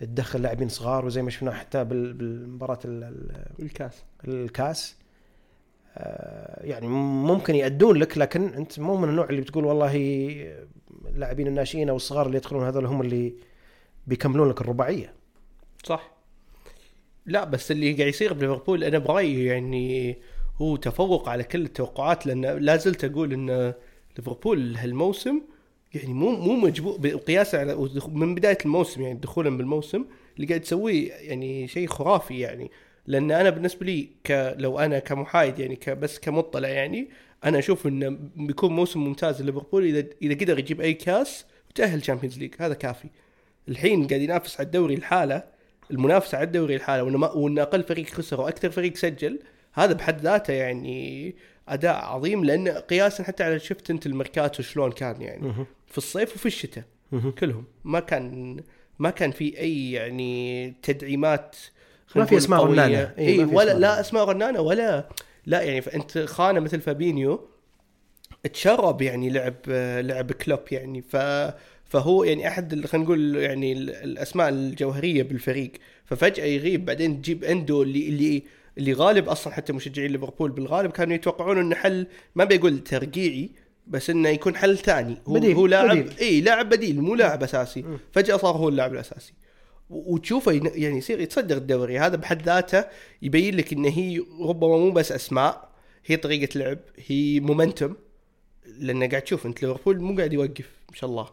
تدخل 0.00 0.42
لاعبين 0.42 0.68
صغار 0.68 1.06
وزي 1.06 1.22
ما 1.22 1.30
شفنا 1.30 1.52
حتى 1.52 1.84
بال- 1.84 2.12
بالمباراة 2.12 2.78
ال- 2.84 3.04
ال- 3.04 3.62
الكاس. 3.64 4.02
الكاس. 4.24 4.94
آه، 4.94 4.97
يعني 6.60 6.88
ممكن 6.88 7.54
يأدون 7.54 7.96
لك 7.96 8.18
لكن 8.18 8.54
أنت 8.54 8.80
مو 8.80 8.96
من 8.96 9.08
النوع 9.08 9.28
اللي 9.30 9.40
بتقول 9.40 9.64
والله 9.64 9.96
اللاعبين 11.06 11.46
الناشئين 11.46 11.88
أو 11.88 11.96
الصغار 11.96 12.26
اللي 12.26 12.36
يدخلون 12.36 12.66
هذول 12.66 12.86
هم 12.86 13.00
اللي 13.00 13.34
بيكملون 14.06 14.48
لك 14.48 14.60
الرباعية. 14.60 15.14
صح. 15.84 16.10
لا 17.26 17.44
بس 17.44 17.70
اللي 17.70 17.92
قاعد 17.92 18.08
يصير 18.08 18.32
بليفربول 18.32 18.84
أنا 18.84 18.98
برأيي 18.98 19.44
يعني 19.44 20.16
هو 20.56 20.76
تفوق 20.76 21.28
على 21.28 21.44
كل 21.44 21.64
التوقعات 21.64 22.26
لأن 22.26 22.44
لا 22.46 22.76
زلت 22.76 23.04
أقول 23.04 23.32
إن 23.32 23.74
ليفربول 24.18 24.76
هالموسم 24.76 25.40
يعني 25.94 26.14
مو 26.14 26.30
مو 26.30 26.56
مجبور 26.56 26.96
بقياسا 26.98 27.56
على 27.56 27.88
من 28.08 28.34
بداية 28.34 28.58
الموسم 28.64 29.02
يعني 29.02 29.18
دخولا 29.18 29.56
بالموسم 29.56 30.04
اللي 30.36 30.46
قاعد 30.46 30.60
تسويه 30.60 31.12
يعني 31.12 31.68
شيء 31.68 31.88
خرافي 31.88 32.38
يعني. 32.38 32.70
لأن 33.08 33.30
أنا 33.30 33.50
بالنسبة 33.50 33.86
لي 33.86 34.08
ك 34.24 34.54
لو 34.58 34.78
أنا 34.78 34.98
كمحايد 34.98 35.58
يعني 35.58 35.76
ك 35.76 35.90
بس 35.90 36.18
كمطلع 36.18 36.68
يعني 36.68 37.08
أنا 37.44 37.58
أشوف 37.58 37.86
إنه 37.86 38.18
بيكون 38.36 38.72
موسم 38.72 39.00
ممتاز 39.00 39.42
لليفربول 39.42 39.84
إذا 39.84 40.04
إذا 40.22 40.34
قدر 40.34 40.58
يجيب 40.58 40.80
أي 40.80 40.94
كاس 40.94 41.44
وتأهل 41.70 42.00
تشامبيونز 42.00 42.38
ليج 42.38 42.54
هذا 42.58 42.74
كافي. 42.74 43.08
الحين 43.68 44.06
قاعد 44.06 44.20
ينافس 44.20 44.60
على 44.60 44.66
الدوري 44.66 44.94
الحالة 44.94 45.42
المنافسة 45.90 46.38
على 46.38 46.46
الدوري 46.46 46.76
الحالة 46.76 47.02
وان 47.02 47.16
ما 47.16 47.30
وان 47.30 47.58
أقل 47.58 47.82
فريق 47.82 48.06
خسر 48.06 48.40
وأكثر 48.40 48.70
فريق 48.70 48.96
سجل 48.96 49.38
هذا 49.72 49.92
بحد 49.92 50.20
ذاته 50.20 50.52
يعني 50.52 51.34
أداء 51.68 51.94
عظيم 51.94 52.44
لأن 52.44 52.68
قياسا 52.68 53.24
حتى 53.24 53.44
على 53.44 53.58
شفت 53.58 53.90
أنت 53.90 54.06
الميركاتو 54.06 54.62
شلون 54.62 54.92
كان 54.92 55.22
يعني. 55.22 55.52
في 55.86 55.98
الصيف 55.98 56.34
وفي 56.34 56.46
الشتاء 56.46 56.84
كلهم. 57.38 57.64
ما 57.84 58.00
كان 58.00 58.56
ما 58.98 59.10
كان 59.10 59.30
في 59.30 59.58
أي 59.58 59.92
يعني 59.92 60.74
تدعيمات 60.82 61.56
ما 62.16 62.24
في 62.24 62.36
أسماء 62.36 62.60
قوية. 62.60 62.70
رنانة. 62.72 63.14
إيه، 63.18 63.28
اي 63.28 63.38
ما 63.38 63.46
في 63.46 63.54
ولا 63.54 63.72
لا. 63.78 64.00
أسماء 64.00 64.24
رنانه 64.24 64.60
ولا 64.60 65.08
لا 65.46 65.62
يعني 65.62 65.80
فأنت 65.80 66.18
خانة 66.18 66.60
مثل 66.60 66.80
فابينيو 66.80 67.48
تشرب 68.52 69.02
يعني 69.02 69.30
لعب 69.30 69.54
لعب 70.00 70.32
كلوب 70.32 70.60
يعني 70.72 71.02
ف 71.02 71.16
فهو 71.84 72.24
يعني 72.24 72.48
أحد 72.48 72.86
خلينا 72.86 73.04
نقول 73.06 73.36
يعني 73.36 73.72
ال- 73.72 73.90
الأسماء 73.90 74.48
الجوهرية 74.48 75.22
بالفريق 75.22 75.72
ففجأة 76.04 76.44
يغيب 76.44 76.84
بعدين 76.84 77.22
تجيب 77.22 77.44
أندو 77.44 77.82
اللي 77.82 78.08
اللي 78.08 78.42
اللي 78.78 78.92
غالب 78.92 79.28
أصلا 79.28 79.52
حتى 79.52 79.72
مشجعين 79.72 80.10
ليفربول 80.12 80.50
بالغالب 80.50 80.90
كانوا 80.90 81.14
يتوقعون 81.14 81.58
إنه 81.58 81.74
حل 81.74 82.06
ما 82.34 82.44
بيقول 82.44 82.78
ترقيعي 82.78 83.50
بس 83.86 84.10
إنه 84.10 84.28
يكون 84.28 84.56
حل 84.56 84.78
ثاني 84.78 85.16
هو 85.28 85.34
بديل، 85.34 85.56
هو 85.56 85.66
لاعب. 85.66 86.06
اي 86.20 86.40
لاعب 86.40 86.68
بديل 86.68 87.00
مو 87.00 87.14
لاعب 87.14 87.42
أساسي 87.42 87.84
فجأة 88.12 88.36
صار 88.36 88.56
هو 88.56 88.68
اللاعب 88.68 88.92
الأساسي 88.94 89.32
وتشوفه 89.90 90.52
يعني 90.52 90.98
يصير 90.98 91.20
يتصدر 91.20 91.56
الدوري. 91.56 91.98
هذا 91.98 92.16
بحد 92.16 92.42
ذاته 92.42 92.84
يبين 93.22 93.56
لك 93.56 93.72
ان 93.72 93.84
هي 93.84 94.22
ربما 94.40 94.76
مو 94.78 94.90
بس 94.90 95.12
أسماء 95.12 95.68
هي 96.06 96.16
طريقة 96.16 96.58
لعب 96.58 96.78
هي 97.06 97.40
مومنتوم 97.40 97.96
لأن 98.78 99.08
قاعد 99.08 99.22
تشوف 99.22 99.46
أنت 99.46 99.62
ليفربول 99.62 100.00
مو 100.00 100.16
قاعد 100.16 100.32
يوقف 100.32 100.70
ما 100.90 100.96
شاء 100.96 101.10
الله. 101.10 101.28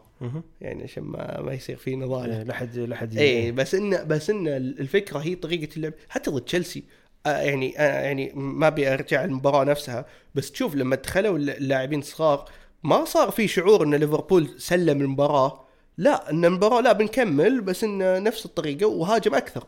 يعني 0.60 0.82
عشان 0.82 1.02
ما 1.02 1.40
ما 1.40 1.52
يصير 1.52 1.76
في 1.76 1.96
نضال. 1.96 2.30
إيه، 2.30 2.42
لحد 2.42 2.78
لحد 2.78 3.18
اي 3.18 3.52
بس 3.52 3.74
انه 3.74 4.02
بس 4.02 4.30
انه 4.30 4.56
الفكرة 4.56 5.18
هي 5.18 5.34
طريقة 5.34 5.76
اللعب. 5.76 5.92
حتى 6.08 6.30
ضد 6.30 6.40
تشيلسي 6.40 6.82
آه 7.26 7.40
يعني 7.40 7.78
آه 7.78 8.02
يعني 8.02 8.32
ما 8.34 8.66
أبي 8.66 8.94
أرجع 8.94 9.24
المباراة 9.24 9.64
نفسها 9.64 10.06
بس 10.34 10.52
تشوف 10.52 10.74
لما 10.74 10.96
دخلوا 10.96 11.38
اللاعبين 11.38 11.98
الصغار 11.98 12.50
ما 12.82 13.04
صار 13.04 13.30
في 13.30 13.48
شعور 13.48 13.84
إن 13.84 13.94
ليفربول 13.94 14.48
سلم 14.58 15.00
المباراة. 15.00 15.65
لا 15.98 16.30
إن 16.30 16.44
المباراة 16.44 16.80
لا 16.80 16.92
بنكمل 16.92 17.60
بس 17.60 17.84
انه 17.84 18.18
نفس 18.18 18.44
الطريقة 18.46 18.86
وهاجم 18.86 19.34
أكثر. 19.34 19.64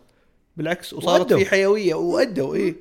بالعكس 0.56 0.92
وصارت 0.92 1.20
وأدوا. 1.20 1.38
في 1.38 1.46
حيوية 1.50 1.94
وأدوا 1.94 2.54
إيه. 2.54 2.74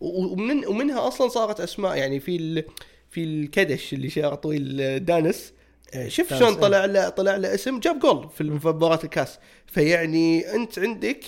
ومن 0.00 0.66
ومنها 0.66 1.08
أصلا 1.08 1.28
صارت 1.28 1.60
أسماء 1.60 1.96
يعني 1.96 2.20
في 2.20 2.36
ال 2.36 2.64
في 3.10 3.24
الكدش 3.24 3.94
اللي 3.94 4.10
شعر 4.10 4.34
طويل 4.34 5.04
دانس. 5.04 5.52
إيه، 5.94 6.08
شوف 6.08 6.34
شلون 6.34 6.52
إيه. 6.52 6.60
طلع 6.60 6.84
له 6.84 7.08
طلع 7.08 7.36
له 7.36 7.54
اسم؟ 7.54 7.80
جاب 7.80 7.98
جول 7.98 8.28
في 8.36 8.44
مباراة 8.44 9.00
الكاس. 9.04 9.38
فيعني 9.66 10.54
أنت 10.54 10.78
عندك 10.78 11.24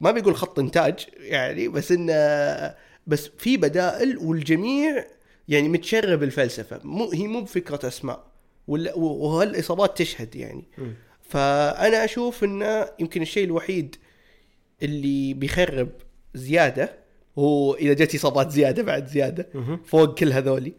ما 0.00 0.10
بيقول 0.10 0.36
خط 0.36 0.58
إنتاج 0.58 1.06
يعني 1.18 1.68
بس 1.68 1.92
انه 1.92 2.74
بس 3.06 3.30
في 3.38 3.56
بدائل 3.56 4.18
والجميع 4.18 5.04
يعني 5.48 5.68
متشرب 5.68 6.22
الفلسفة. 6.22 6.80
مو 6.84 7.10
هي 7.10 7.26
مو 7.26 7.40
بفكرة 7.40 7.88
أسماء 7.88 8.24
ولا 8.68 8.94
وهالإصابات 8.94 9.98
تشهد 9.98 10.36
يعني. 10.36 10.64
فأنا 11.28 12.04
أشوف 12.04 12.44
انه 12.44 12.88
يمكن 12.98 13.22
الشيء 13.22 13.44
الوحيد 13.44 13.96
اللي 14.82 15.34
بيخرب 15.34 15.88
زيادة 16.34 16.92
هو 17.38 17.74
إذا 17.74 17.92
جت 17.92 18.14
إصابات 18.14 18.50
زيادة 18.50 18.82
بعد 18.82 19.06
زيادة. 19.06 19.48
فوق 19.84 20.18
كل 20.18 20.32
هذولي 20.32 20.72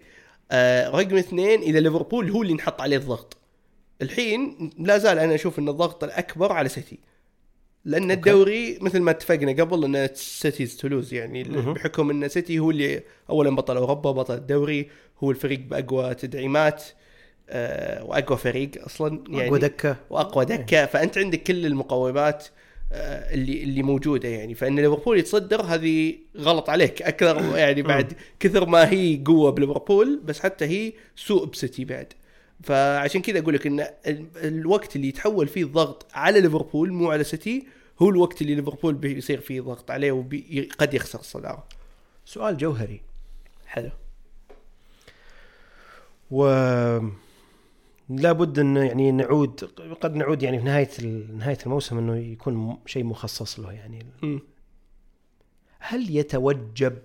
آه 0.52 0.89
رقم 0.89 1.18
اثنين 1.18 1.62
اذا 1.62 1.80
ليفربول 1.80 2.32
هو 2.32 2.41
اللي 2.41 2.54
نحط 2.54 2.82
عليه 2.82 2.98
الضغط 2.98 3.38
الحين 4.02 4.72
لا 4.80 4.98
زال 4.98 5.20
أنا 5.20 5.36
أشوف 5.36 5.60
إن 5.60 5.70
الضغط 5.70 6.04
الأكبر 6.04 6.52
على 6.52 6.70
سيتي 6.70 7.00
لأن 7.86 8.12
okay. 8.12 8.14
الدوري 8.14 8.78
مثل 8.82 9.00
ما 9.00 9.12
اتفقنا 9.12 9.64
قبل 9.64 9.95
إن 9.95 10.10
city's 10.14 10.78
to 10.78 10.89
lose 10.89 11.14
يعني 11.14 11.43
مهم. 11.43 11.74
بحكم 11.74 12.10
إن 12.10 12.28
سيتي 12.28 12.60
هو 12.60 12.72
اللي 12.72 13.04
اولا 13.30 13.56
بطل 13.56 13.78
أوروبا 13.78 14.12
بطل 14.12 14.34
الدوري 14.36 14.89
هو 15.24 15.32
الفريق 15.32 15.60
بأقوى 15.60 16.16
تدعيمات 16.16 16.84
وأقوى 17.50 18.38
فريق 18.38 18.72
أصلا 18.86 19.24
يعني 19.30 19.48
اقوى 19.48 19.60
دكة. 19.60 19.95
وأقوى 20.10 20.45
دكة. 20.45 20.86
فأنت 20.86 21.18
عندك 21.18 21.43
كل 21.43 21.66
المقومات 21.66 22.48
آه، 22.91 23.34
اللي 23.34 23.64
اللي 23.64 23.84
موجودة 23.84 24.30
يعني. 24.30 24.54
فإن 24.56 24.76
ليفربول 24.80 25.20
يتصدر 25.20 25.62
هذه 25.62 26.16
غلط 26.38 26.70
عليك. 26.70 27.02
أكثر 27.02 27.56
يعني 27.58 27.82
بعد 27.82 28.14
كثر 28.39 28.66
ما 28.66 28.91
هي 28.91 29.22
قوة 29.26 29.52
بليفربول 29.52 30.20
بس 30.26 30.39
حتى 30.39 30.66
هي 30.66 30.93
سوء 31.16 31.45
بسيتي 31.45 31.86
بعد. 31.86 32.14
فعشان 32.64 33.22
كذا 33.22 33.39
أقول 33.39 33.54
لك 33.54 33.68
إن 33.68 33.80
ال- 34.08 34.28
الوقت 34.36 34.95
اللي 34.95 35.08
يتحول 35.08 35.48
فيه 35.48 35.64
الضغط 35.64 36.06
على 36.14 36.41
ليفربول 36.41 36.91
مو 36.93 37.12
على 37.12 37.24
سيتي 37.24 37.66
هو 38.02 38.10
الوقت 38.10 38.41
اللي 38.41 38.56
ليفربول 38.56 38.93
بيصير 38.93 39.39
فيه 39.41 39.62
ضغط 39.62 39.91
عليه 39.91 40.12
وقد 40.12 40.93
يخسر 40.93 41.20
الصدارة. 41.20 41.64
سؤال 42.26 42.58
جوهري. 42.58 43.02
حلو. 43.68 43.89
و 46.32 46.43
لابد 48.10 48.60
إن 48.60 48.78
يعني 48.78 49.12
نعود 49.12 49.64
قد 50.01 50.16
نعود 50.16 50.43
يعني 50.43 50.60
في 50.60 50.66
نهاية 50.66 50.89
نهاية 51.32 51.58
الموسم 51.66 51.97
إنه 51.97 52.16
يكون 52.18 52.53
م- 52.53 52.80
شيء 52.86 53.03
مخصص 53.03 53.60
له 53.60 53.72
يعني 53.72 54.05
مم. 54.24 54.39
هل 55.80 56.16
يتوجب 56.16 56.97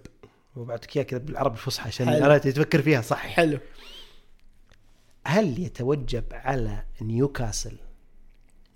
وبعطيك 0.56 0.96
إياها 0.96 1.06
كذا 1.06 1.18
بالعربي 1.18 1.54
الفصحى 1.54 1.88
عشان. 1.88 2.08
أنا 2.08 2.38
تفكر 2.38 2.82
فيها 2.82 3.00
صح 3.00 3.26
حلو 3.26 3.58
هل 5.26 5.58
يتوجب 5.58 6.24
على 6.32 6.84
نيوكاسل 7.02 7.76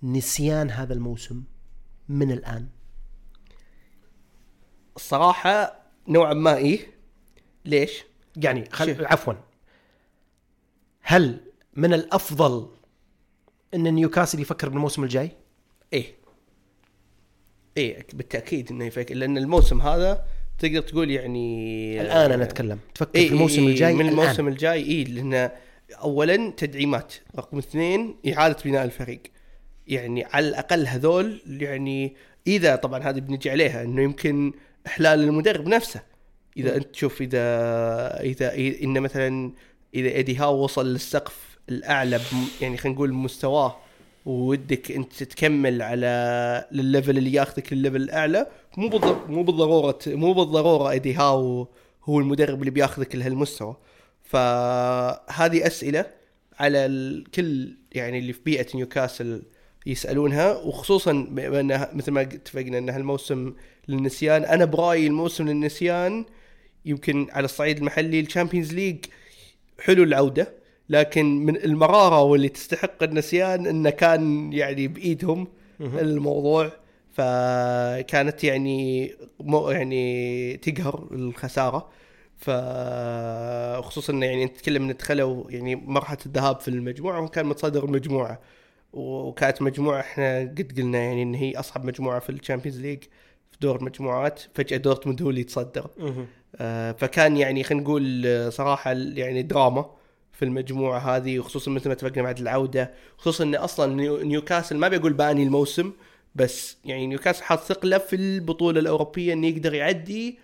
نسيان 0.03 0.71
هذا 0.71 0.93
الموسم 0.93 1.43
من 2.09 2.31
الآن؟ 2.31 2.67
الصراحة 4.95 5.79
نوعا 6.07 6.33
ما 6.33 6.55
إيه 6.55 6.87
ليش؟ 7.65 8.03
يعني 8.37 8.69
خل... 8.71 9.05
عفوا 9.05 9.33
هل 11.01 11.46
من 11.77 11.93
الأفضل 11.93 12.67
إن 13.73 13.93
نيوكاسل 13.93 14.39
يفكر 14.39 14.69
بالموسم 14.69 15.03
الجاي؟ 15.03 15.31
إيه. 15.93 16.15
إيه 17.77 18.07
بالتأكيد 18.13 18.71
إنه 18.71 18.85
يفكر 18.85 19.15
لأن 19.15 19.37
الموسم 19.37 19.81
هذا 19.81 20.25
تقدر 20.59 20.81
تقول 20.81 21.11
يعني 21.11 22.01
الآن 22.01 22.31
أنا 22.31 22.43
أتكلم. 22.43 22.79
تفكر 22.95 23.19
إيه 23.19 23.27
في 23.27 23.33
الموسم 23.33 23.61
إيه 23.61 23.67
الجاي؟ 23.67 23.93
من 23.93 24.01
الآن. 24.01 24.19
الموسم 24.19 24.47
الجاي 24.47 24.83
اي 24.85 25.03
لأن 25.03 25.49
اولا 25.91 26.51
تدعيمات 26.57 27.13
رقم 27.35 27.57
اثنين 27.57 28.15
إعادة 28.33 28.57
بناء 28.65 28.85
الفريق. 28.85 29.21
يعني 29.87 30.25
على 30.25 30.47
الأقل 30.47 30.87
هذول 30.87 31.41
يعني 31.47 32.15
إذا 32.47 32.75
طبعا 32.75 32.99
هذه 32.99 33.19
بنجي 33.19 33.49
عليها 33.49 33.83
إنه 33.83 34.01
يمكن 34.01 34.53
إحلال 34.87 35.19
المدرب 35.23 35.67
نفسه. 35.67 36.01
إذا 36.57 36.75
أنت 36.75 36.85
تشوف 36.85 37.21
إذا 37.21 37.39
إذا 38.21 38.49
إذا- 38.49 38.83
إن 38.83 38.99
مثلا 38.99 39.51
إذا 39.95 40.09
إيدي 40.09 40.35
هاو 40.35 40.63
وصل 40.63 40.87
للسقف 40.87 41.46
الأعلى 41.69 42.19
يعني 42.61 42.77
خلينا 42.77 42.95
نقول 42.95 43.13
مستواه 43.13 43.77
ودك 44.25 44.91
أنت 44.91 45.23
تكمل 45.23 45.81
على 45.81 46.67
لل 46.71 46.84
level 46.84 47.17
اللي 47.17 47.33
ياخذك 47.33 47.73
لل 47.73 47.79
level 47.79 47.95
الأعلى. 47.95 48.47
مو 48.77 48.89
بالضر... 48.89 49.27
مو 49.27 49.43
بالضرورة 49.43 49.99
مو 50.07 50.33
بالضرورة 50.33 50.89
ايدي 50.91 51.13
هاو 51.13 51.67
هو 52.03 52.19
المدرب 52.19 52.59
اللي 52.59 52.71
بياخذك 52.71 53.15
لهالمستوى. 53.15 53.75
فهذه 54.23 55.67
أسئلة 55.67 56.05
على 56.59 56.85
الكل 56.85 57.77
يعني 57.91 58.19
اللي 58.19 58.33
في 58.33 58.39
بيئة 58.45 58.67
نيوكاسل 58.75 59.41
يسألونها 59.85 60.57
وخصوصا 60.57 61.27
مثل 61.93 62.11
ما 62.11 62.21
اتفقنا 62.21 62.77
إن 62.77 62.89
هالموسم 62.89 63.53
للنسيان 63.87 64.45
أنا 64.45 64.65
برأيي 64.65 65.07
الموسم 65.07 65.47
للنسيان 65.47 66.25
يمكن 66.85 67.27
على 67.31 67.45
الصعيد 67.45 67.77
المحلي 67.77 68.19
الشامبيونز 68.19 68.73
ليج 68.73 69.05
حلو 69.79 70.03
العودة. 70.03 70.56
لكن 70.89 71.45
من 71.45 71.55
المرارة 71.55 72.21
واللي 72.21 72.49
تستحق 72.49 73.03
النسيان 73.03 73.67
انه 73.67 73.89
كان 73.89 74.53
يعني 74.53 74.87
بإيدهم 74.87 75.47
الموضوع 75.81 76.71
فكانت 77.11 78.43
يعني 78.43 79.11
مو 79.39 79.69
يعني 79.69 80.57
تقهر 80.57 81.07
الخسارة. 81.11 81.89
ف 82.37 82.49
خصوصا 83.81 84.13
إنه 84.13 84.25
يعني 84.25 84.43
انت 84.43 84.57
تتكلم 84.57 84.83
إن 84.83 84.93
دخلوا 84.93 85.51
يعني 85.51 85.75
مرحلة 85.75 86.17
الذهاب 86.25 86.59
في 86.59 86.67
المجموعة 86.67 87.21
وكان 87.21 87.45
متصدر 87.45 87.85
المجموعه 87.85 88.39
وكانت 88.93 89.61
مجموعة 89.61 89.99
إحنا 89.99 90.39
قد 90.41 90.73
قلنا 90.77 90.97
يعني 90.97 91.23
إن 91.23 91.33
هي 91.35 91.59
أصعب 91.59 91.85
مجموعة 91.85 92.19
في 92.19 92.29
الشامبيونز 92.29 92.81
ليج 92.81 93.03
في 93.51 93.57
دور 93.61 93.75
المجموعات 93.75 94.41
فجأة 94.53 94.77
دورتموند 94.77 95.21
هو 95.21 95.29
اللي 95.29 95.41
يتصدر. 95.41 95.89
آه، 96.55 96.91
فكان 96.91 97.37
يعني 97.37 97.63
خلينا 97.63 97.83
نقول 97.83 98.23
آه، 98.25 98.49
صراحة 98.49 98.91
يعني 98.91 99.43
دراما. 99.43 99.89
في 100.37 100.45
المجموعة 100.45 100.99
هذه 100.99 101.39
وخصوصا 101.39 101.71
مثل 101.71 101.87
ما 101.87 101.93
اتفقنا 101.93 102.23
بعد 102.23 102.39
العودة. 102.39 102.91
خصوصا 103.17 103.43
إن 103.43 103.55
أصلا 103.55 103.93
نيو- 103.95 104.21
نيوكاسل 104.21 104.77
ما 104.77 104.87
بيقول 104.87 105.13
باني 105.13 105.43
الموسم 105.43 105.91
بس 106.35 106.77
يعني 106.85 107.07
نيوكاسل 107.07 107.43
حاط 107.43 107.59
ثقله 107.59 107.97
في 107.97 108.15
البطولة 108.15 108.79
الأوروبية 108.79 109.33
انه 109.33 109.47
يقدر 109.47 109.73
يعدي 109.73 110.39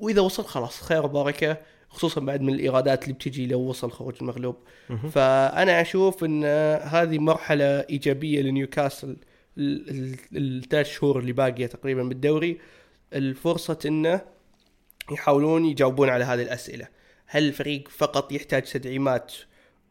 وإذا 0.00 0.20
وصل 0.20 0.44
خلاص 0.44 0.82
خير 0.82 1.04
وبركة 1.04 1.56
خصوصا 1.88 2.20
بعد 2.20 2.40
من 2.40 2.54
الإيرادات 2.54 3.02
اللي 3.02 3.14
بتجي 3.14 3.46
لو 3.46 3.60
وصل 3.60 3.90
خروج 3.92 4.14
المغلوب. 4.20 4.56
فأنا 5.10 5.80
أشوف 5.80 6.24
إن 6.24 6.44
هذه 6.82 7.18
مرحلة 7.18 7.64
إيجابية 7.64 8.42
لنيوكاسل 8.42 9.16
ال- 9.58 9.90
ال- 9.90 10.58
الثلاث 10.64 10.86
شهور 10.90 11.18
اللي 11.18 11.32
باقية 11.32 11.66
تقريبا 11.66 12.02
بالدوري. 12.02 12.58
الفرصة 13.12 13.78
إنه 13.86 14.20
يحاولون 15.12 15.64
يجاوبون 15.64 16.08
على 16.08 16.24
هذه 16.24 16.42
الأسئلة. 16.42 16.88
هل 17.30 17.48
الفريق 17.48 17.88
فقط 17.88 18.32
يحتاج 18.32 18.62
تدعيمات 18.62 19.32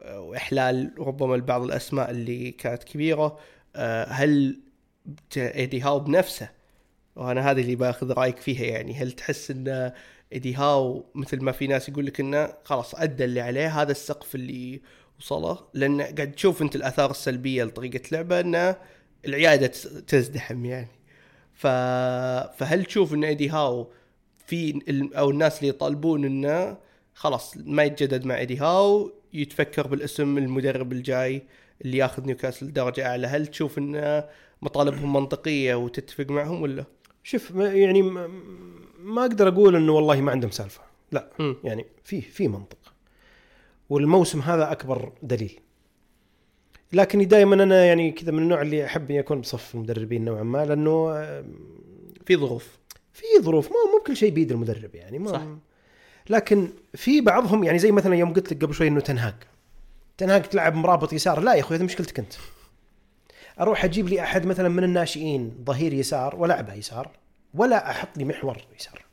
آه، 0.02 0.20
وإحلال 0.20 0.92
ربما 0.98 1.36
لبعض 1.36 1.62
الأسماء 1.62 2.10
اللي 2.10 2.50
كانت 2.50 2.84
كبيرة 2.84 3.38
آه، 3.76 4.04
هل 4.04 4.60
إيدي 5.36 5.80
هاو 5.80 6.00
بنفسه؟ 6.00 6.50
وأنا 7.16 7.50
هذه 7.50 7.60
اللي 7.60 7.76
بأخذ 7.76 8.12
رأيك 8.12 8.36
فيها 8.38 8.64
يعني. 8.64 8.94
هل 8.94 9.12
تحس 9.12 9.50
إن 9.50 9.92
إيدي 10.32 10.54
هاو 10.54 11.04
مثل 11.14 11.40
ما 11.44 11.52
في 11.52 11.66
ناس 11.66 11.88
يقول 11.88 12.06
لك 12.06 12.20
إنه 12.20 12.52
خلاص 12.64 12.94
أدى 12.94 13.24
اللي 13.24 13.40
عليه 13.40 13.82
هذا 13.82 13.90
السقف 13.90 14.34
اللي 14.34 14.80
وصله؟ 15.20 15.58
لأن 15.74 16.02
قاعد 16.02 16.32
تشوف 16.32 16.62
أنت 16.62 16.76
الآثار 16.76 17.10
السلبية 17.10 17.64
لطريقة 17.64 18.00
لعبه 18.12 18.40
انه 18.40 18.76
العيادة 19.26 19.66
تز- 19.66 20.04
تزدحم 20.06 20.64
يعني. 20.64 20.88
ف... 21.54 21.66
فهل 22.58 22.84
تشوف 22.84 23.14
إن 23.14 23.24
إيدي 23.24 23.48
هاو 23.48 23.90
في 24.46 24.80
أو 25.16 25.30
الناس 25.30 25.58
اللي 25.58 25.68
يطالبون 25.68 26.24
إنه 26.24 26.76
خلاص 27.18 27.54
ما 27.56 27.84
يتجدد 27.84 28.24
مع 28.26 28.38
إيدي 28.38 28.56
هاو 28.56 29.12
يتفكر 29.32 29.86
بالاسم 29.86 30.38
المدرب 30.38 30.92
الجاي 30.92 31.42
اللي 31.84 31.96
ياخذ 31.98 32.26
نيوكاسل 32.26 32.72
درجة 32.72 33.06
أعلى. 33.06 33.26
هل 33.26 33.46
تشوف 33.46 33.78
إن 33.78 34.24
مطالبهم 34.62 35.12
منطقية 35.12 35.74
وتتفق 35.74 36.30
معهم 36.30 36.62
ولا؟ 36.62 36.84
شوف 37.22 37.50
يعني 37.56 38.02
ما- 38.02 39.22
أقدر 39.22 39.48
أقول 39.48 39.76
إنه 39.76 39.92
والله 39.92 40.20
ما 40.20 40.32
عندهم 40.32 40.50
سالفة. 40.50 40.80
لا 41.12 41.30
مم. 41.38 41.56
يعني 41.64 41.86
في 42.04 42.20
في 42.20 42.48
منطق. 42.48 42.78
والموسم 43.90 44.40
هذا 44.40 44.72
أكبر 44.72 45.12
دليل. 45.22 45.60
لكني 46.92 47.24
دائما 47.24 47.54
أنا 47.62 47.84
يعني 47.84 48.10
كذا 48.10 48.32
من 48.32 48.42
النوع 48.42 48.62
اللي 48.62 48.84
أحب 48.84 49.10
إني 49.10 49.20
أكون 49.20 49.40
بصف 49.40 49.74
المدربين 49.74 50.24
نوعا 50.24 50.42
ما 50.42 50.64
لأنه 50.64 51.12
في 52.26 52.36
ظروف. 52.36 52.78
في 53.12 53.24
ظروف. 53.40 53.66
ما 53.66 53.76
مو 53.92 54.04
كل 54.06 54.16
شيء 54.16 54.30
بيد 54.32 54.52
المدرب 54.52 54.94
يعني. 54.94 55.18
ما 55.18 55.32
صح. 55.32 55.42
لكن 56.30 56.68
في 56.94 57.20
بعضهم 57.20 57.64
يعني 57.64 57.78
زي 57.78 57.92
مثلا 57.92 58.16
يوم 58.16 58.32
قلت 58.32 58.52
لك 58.52 58.64
قبل 58.64 58.74
شوي 58.74 58.88
إنه 58.88 59.00
تنهاج 59.00 59.34
تنهاج 60.18 60.42
تلعب 60.42 60.74
مرابط 60.74 61.12
يسار. 61.12 61.40
لا 61.40 61.54
يا 61.54 61.60
أخوي 61.60 61.76
هذه 61.76 61.82
مشكلتك 61.82 62.18
أنت. 62.18 62.32
أروح 63.60 63.84
أجيب 63.84 64.08
لي 64.08 64.20
أحد 64.20 64.46
مثلا 64.46 64.68
من 64.68 64.84
الناشئين 64.84 65.64
ظهير 65.64 65.92
يسار 65.92 66.36
والعبه 66.36 66.74
يسار 66.74 67.10
ولا 67.54 67.90
أحط 67.90 68.18
لي 68.18 68.24
محور 68.24 68.56
يسار. 68.80 69.04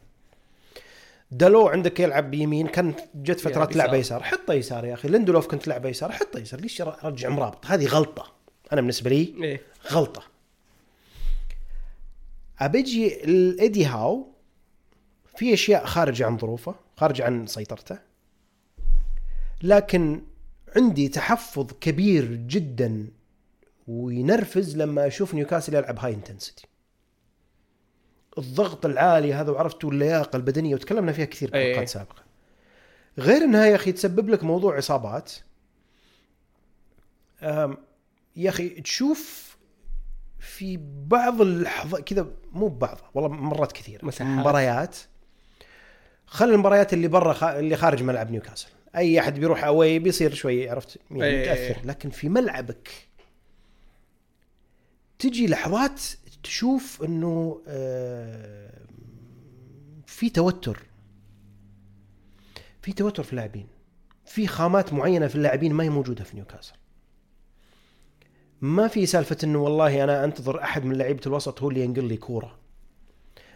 دلو 1.31 1.67
عندك 1.67 1.99
يلعب 1.99 2.31
بيمين. 2.31 2.67
كان 2.67 2.93
جت 3.15 3.39
فترات 3.39 3.75
لعبة 3.75 3.97
يسار. 3.97 4.23
حطه 4.23 4.53
يسار 4.53 4.85
يا 4.85 4.93
أخي. 4.93 5.07
ليندولوف 5.07 5.47
كنت 5.47 5.67
لعبة 5.67 5.89
يسار. 5.89 6.11
حطه 6.11 6.39
يسار. 6.39 6.59
ليش 6.59 6.81
أرجع 6.81 7.29
مرابط؟ 7.29 7.65
هذه 7.65 7.85
غلطة. 7.85 8.33
أنا 8.73 8.81
بالنسبة 8.81 9.09
لي 9.09 9.35
إيه. 9.43 9.61
غلطة. 9.91 10.23
أبيجي 12.59 13.23
الايدي 13.23 13.85
هاو 13.85 14.27
في 15.37 15.53
أشياء 15.53 15.85
خارجه 15.85 16.25
عن 16.25 16.37
ظروفه. 16.37 16.84
خارجه 16.97 17.25
عن 17.25 17.47
سيطرته. 17.47 17.99
لكن 19.63 20.21
عندي 20.75 21.07
تحفظ 21.07 21.71
كبير 21.81 22.35
جدا 22.35 23.07
وينرفز 23.87 24.77
لما 24.77 25.07
أشوف 25.07 25.33
نيوكاسل 25.33 25.75
يلعب 25.75 25.99
high 25.99 26.13
intensity 26.13 26.67
الضغط 28.37 28.85
العالي 28.85 29.33
هذا 29.33 29.51
وعرفتوا 29.51 29.91
اللياقة 29.91 30.37
البدنية 30.37 30.75
وتكلمنا 30.75 31.11
فيها 31.11 31.25
كثير 31.25 31.49
في 31.49 31.55
أي. 31.55 31.73
حلقات 31.73 31.89
سابقة. 31.89 32.23
غير 33.17 33.41
إنها 33.41 33.65
يا 33.65 33.75
أخي 33.75 33.91
تسبب 33.91 34.29
لك 34.29 34.43
موضوع 34.43 34.77
اصابات 34.77 35.33
يا 38.35 38.49
أخي 38.49 38.69
تشوف 38.69 39.57
في 40.39 40.79
بعض 41.07 41.41
اللحظات 41.41 42.01
كذا 42.01 42.27
مو 42.51 42.67
بعض 42.67 42.97
والله 43.13 43.29
مرات 43.29 43.71
كثير. 43.71 44.05
مساحات. 44.05 44.39
مباريات. 44.39 44.97
خل 46.27 46.49
المباريات 46.49 46.93
اللي 46.93 47.07
برا 47.07 47.33
خ... 47.33 47.43
اللي 47.43 47.77
خارج 47.77 48.03
ملعب 48.03 48.31
نيوكاسل. 48.31 48.67
أي 48.95 49.19
أحد 49.19 49.39
بيروح 49.39 49.63
أوي 49.63 49.99
بيصير 49.99 50.33
شوي 50.33 50.69
عرفت؟ 50.69 50.99
يعني 51.11 51.25
أي. 51.25 51.41
متأثر. 51.41 51.81
لكن 51.85 52.09
في 52.09 52.29
ملعبك 52.29 52.89
تجي 55.19 55.47
لحظات 55.47 56.01
تشوف 56.43 57.03
إنه 57.03 57.61
آه، 57.67 58.71
في 60.07 60.29
توتر. 60.29 60.79
في 62.81 62.93
توتر 62.93 63.23
في 63.23 63.31
اللاعبين. 63.31 63.67
في 64.25 64.47
خامات 64.47 64.93
معينة 64.93 65.27
في 65.27 65.35
اللاعبين 65.35 65.73
ما 65.73 65.83
هي 65.83 65.89
موجودة 65.89 66.23
في 66.23 66.35
نيوكاسل. 66.35 66.73
ما 68.61 68.87
في 68.87 69.05
سالفة 69.05 69.37
إنه 69.43 69.59
والله 69.59 70.03
أنا 70.03 70.23
أنتظر 70.23 70.63
أحد 70.63 70.85
من 70.85 70.95
لعيبة 70.95 71.21
الوسط 71.27 71.61
هو 71.61 71.69
اللي 71.69 71.83
ينقل 71.83 72.05
لي 72.05 72.17
كورة. 72.17 72.64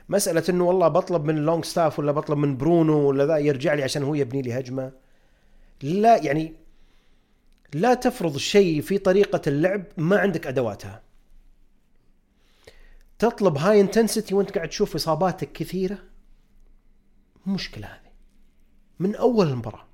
مسألة 0.09 0.43
إنه 0.49 0.63
والله 0.63 0.87
بطلب 0.87 1.25
من 1.25 1.35
لونجستاف 1.35 1.99
ولا 1.99 2.11
بطلب 2.11 2.37
من 2.37 2.57
برونو 2.57 3.07
ولا 3.07 3.25
ذا 3.25 3.37
يرجع 3.37 3.73
لي 3.73 3.83
عشان 3.83 4.03
هو 4.03 4.15
يبني 4.15 4.41
لي 4.41 4.59
هجمة. 4.59 4.91
لا 5.81 6.17
يعني 6.17 6.53
لا 7.73 7.93
تفرض 7.93 8.37
شيء 8.37 8.81
في 8.81 8.97
طريقة 8.97 9.41
اللعب 9.47 9.83
ما 9.97 10.19
عندك 10.19 10.47
أدواتها. 10.47 11.01
تطلب 13.19 13.57
high 13.57 13.81
intensity 13.81 14.35
وانت 14.35 14.51
قاعد 14.51 14.69
تشوف 14.69 14.95
إصاباتك 14.95 15.51
كثيرة؟ 15.51 15.97
مشكلة 17.45 17.87
هذه. 17.87 18.11
من 18.99 19.15
أول 19.15 19.47
المباراة. 19.47 19.87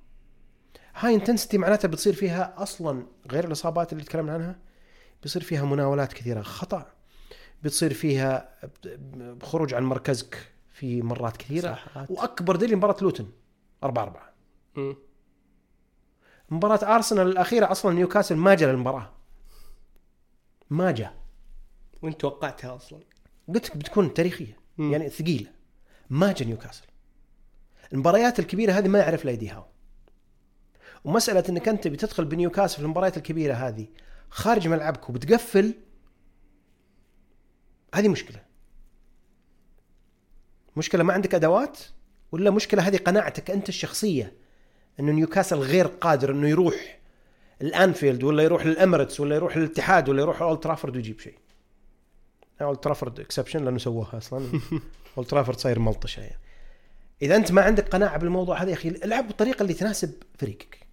high 0.94 1.14
intensity 1.14 1.58
معناتها 1.58 1.88
بتصير 1.88 2.12
فيها 2.12 2.54
أصلا 2.56 3.06
غير 3.30 3.44
الإصابات 3.46 3.92
اللي 3.92 4.04
تكلمنا 4.04 4.32
عنها 4.32 4.58
بيصير 5.22 5.42
فيها 5.42 5.64
مناولات 5.64 6.12
كثيرة. 6.12 6.42
خطأ. 6.42 6.95
بتصير 7.66 7.94
فيها 7.94 8.48
خروج 9.42 9.74
عن 9.74 9.82
مركزك 9.82 10.52
في 10.72 11.02
مرات 11.02 11.36
كثيرة. 11.36 11.74
صح. 11.74 12.10
وأكبر 12.10 12.56
دليل 12.56 12.76
مباراة 12.76 12.96
لوتن 13.02 13.26
4 13.84 14.02
4 14.02 14.32
مم. 14.76 14.96
مباراة 16.50 16.96
أرسنال 16.96 17.26
الأخيرة 17.26 17.70
أصلا 17.70 17.94
نيوكاسل 17.94 18.36
ما 18.36 18.54
جاء 18.54 18.70
للمباراة. 18.70 19.12
ما 20.70 20.90
جاء. 20.90 21.14
وانت 22.02 22.20
توقعتها 22.20 22.76
أصلا؟ 22.76 23.00
قلت 23.48 23.76
بتكون 23.76 24.14
تاريخية 24.14 24.58
مم. 24.78 24.92
يعني 24.92 25.08
ثقيلة. 25.08 25.50
ما 26.10 26.32
جاء 26.32 26.48
نيوكاسل. 26.48 26.84
المباريات 27.92 28.38
الكبيرة 28.38 28.72
هذه 28.72 28.88
ما 28.88 28.98
يعرف 28.98 29.24
لا 29.24 29.30
ايدي 29.30 29.48
هاو. 29.48 29.64
ومسألة 31.04 31.44
إنك 31.48 31.68
أنت 31.68 31.88
بتدخل 31.88 32.24
بنيوكاسل 32.24 32.76
في 32.76 32.82
المباريات 32.82 33.16
الكبيرة 33.16 33.54
هذه 33.54 33.86
خارج 34.30 34.68
ملعبك 34.68 35.10
وبتقفل 35.10 35.74
هذه 37.96 38.08
مشكلة. 38.08 38.42
مشكلة 40.76 41.02
ما 41.02 41.12
عندك 41.12 41.34
أدوات؟ 41.34 41.78
ولا 42.32 42.50
مشكلة 42.50 42.88
هذه 42.88 42.96
قناعتك 42.96 43.50
أنت 43.50 43.68
الشخصية 43.68 44.32
إنه 45.00 45.12
نيوكاسل 45.12 45.56
غير 45.56 45.86
قادر 45.86 46.30
إنه 46.30 46.48
يروح 46.48 46.98
الأنفيلد 47.62 48.22
ولا 48.22 48.42
يروح 48.42 48.66
للاميريتس 48.66 49.20
ولا 49.20 49.34
يروح 49.34 49.56
للاتحاد 49.56 50.08
ولا 50.08 50.22
يروح 50.22 50.42
أولد 50.42 50.60
ترافورد 50.60 50.96
ويجيب 50.96 51.20
شيء. 51.20 51.38
أولد 52.60 52.78
ترافورد 52.78 53.20
exception 53.20 53.64
لأنه 53.64 53.78
سووها 53.78 54.18
أصلا. 54.18 54.60
أولد 55.18 55.28
ترافورد 55.28 55.58
صاير 55.58 55.78
ملطشة 55.78 56.20
يعني. 56.20 56.40
إذا 57.22 57.36
أنت 57.36 57.52
ما 57.52 57.62
عندك 57.62 57.88
قناعة 57.88 58.18
بالموضوع 58.18 58.62
هذا 58.62 58.70
يا 58.70 58.74
أخي 58.74 58.88
العب 58.88 59.26
بالطريقة 59.26 59.62
اللي 59.62 59.74
تناسب 59.74 60.12
فريقك. 60.38 60.86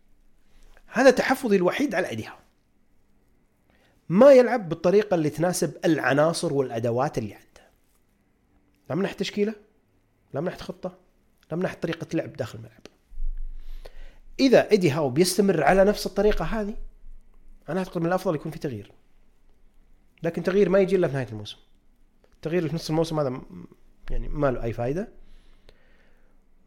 هذا 0.87 1.09
تحفظي 1.09 1.55
الوحيد 1.55 1.95
على 1.95 2.09
ايديها 2.09 2.42
ما 4.13 4.31
يلعب 4.31 4.69
بالطريقة 4.69 5.15
اللي 5.15 5.29
تناسب 5.29 5.73
العناصر 5.85 6.53
والأدوات 6.53 7.17
اللي 7.17 7.33
عنده. 7.33 7.69
لا 8.89 8.95
من 8.95 9.15
تشكيلة 9.15 9.55
لا 10.33 10.41
من 10.41 10.51
خطة 10.51 10.97
لا 11.51 11.57
من 11.57 11.69
طريقة 11.81 12.07
لعب 12.13 12.33
داخل 12.33 12.59
الملعب. 12.59 12.81
إذا 14.39 14.71
ايدي 14.71 14.91
هاو 14.91 15.09
بيستمر 15.09 15.63
على 15.63 15.83
نفس 15.83 16.05
الطريقة 16.05 16.45
هذه 16.45 16.75
أنا 17.69 17.79
أعتقد 17.79 18.01
من 18.01 18.07
الأفضل 18.07 18.35
يكون 18.35 18.51
في 18.51 18.59
تغيير. 18.59 18.91
لكن 20.23 20.43
تغيير 20.43 20.69
ما 20.69 20.79
يجي 20.79 20.95
إلا 20.95 21.07
في 21.07 21.13
نهاية 21.13 21.27
الموسم. 21.27 21.57
التغيير 22.35 22.67
في 22.67 22.75
نص 22.75 22.89
الموسم 22.89 23.19
هذا 23.19 23.41
يعني 24.09 24.29
ما 24.29 24.51
له 24.51 24.63
أي 24.63 24.73
فائده 24.73 25.07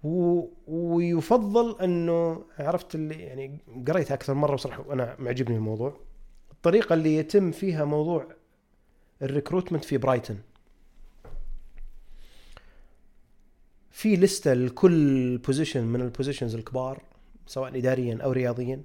و... 0.04 0.44
ويفضل 0.66 1.80
إنه 1.80 2.44
عرفت 2.58 2.94
اللي 2.94 3.14
يعني 3.14 3.58
قريت 3.88 4.12
أكثر 4.12 4.34
مرة 4.34 4.54
وصراحة 4.54 4.88
وأنا 4.88 5.16
معجبني 5.18 5.56
الموضوع 5.56 6.05
الطريقة 6.56 6.94
اللي 6.94 7.16
يتم 7.16 7.50
فيها 7.50 7.84
موضوع 7.84 8.26
ال 9.22 9.28
recruitment 9.28 9.84
في 9.84 9.98
برايتن 9.98 10.38
في 13.96 14.16
لستة 14.16 14.54
لكل 14.54 15.38
position 15.38 15.84
من 15.84 16.00
ال 16.00 16.06
positions 16.06 16.54
الكبار 16.54 17.02
سواء 17.46 17.78
اداريا 17.78 18.18
أو 18.22 18.32
رياضيا. 18.32 18.82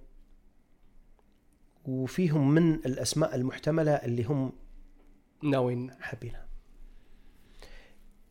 وفيهم 1.86 2.51
من 2.51 2.74
الأسماء 2.74 3.36
المحتملة 3.36 3.91
اللي 3.91 4.24
هم 4.24 4.51
ناويين. 5.43 5.91
حابينها. 5.99 6.45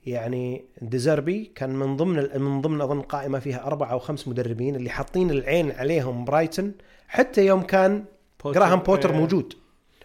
يعني 0.07 0.64
ديزربي 0.82 1.45
كان 1.45 1.70
من 1.70 1.97
ضمن 1.97 2.41
من 2.41 2.61
ضمن 2.61 2.80
أظن 2.80 3.03
قائمة 3.03 3.38
فيها 3.38 3.66
أربع 3.66 3.91
أو 3.91 3.99
خمس 3.99 4.28
مدربين 4.28 4.76
اللي 4.76 4.91
حاطين 4.91 5.30
العين 5.30 5.70
عليهم 5.70 6.24
برايتن 6.24 6.72
حتى 7.09 7.47
يوم 7.47 7.62
كان 7.62 8.05
جراهام 8.45 8.78
بوتر 8.78 9.12
موجود. 9.12 9.55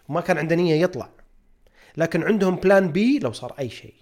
وما 0.09 0.21
كان 0.21 0.37
عنده 0.37 0.55
نية 0.55 0.81
يطلع. 0.81 1.09
لكن 1.97 2.23
عندهم 2.23 2.55
plan 2.55 2.91
B 2.91 3.19
لو 3.19 3.31
صار 3.31 3.55
أي 3.59 3.69
شيء. 3.69 3.93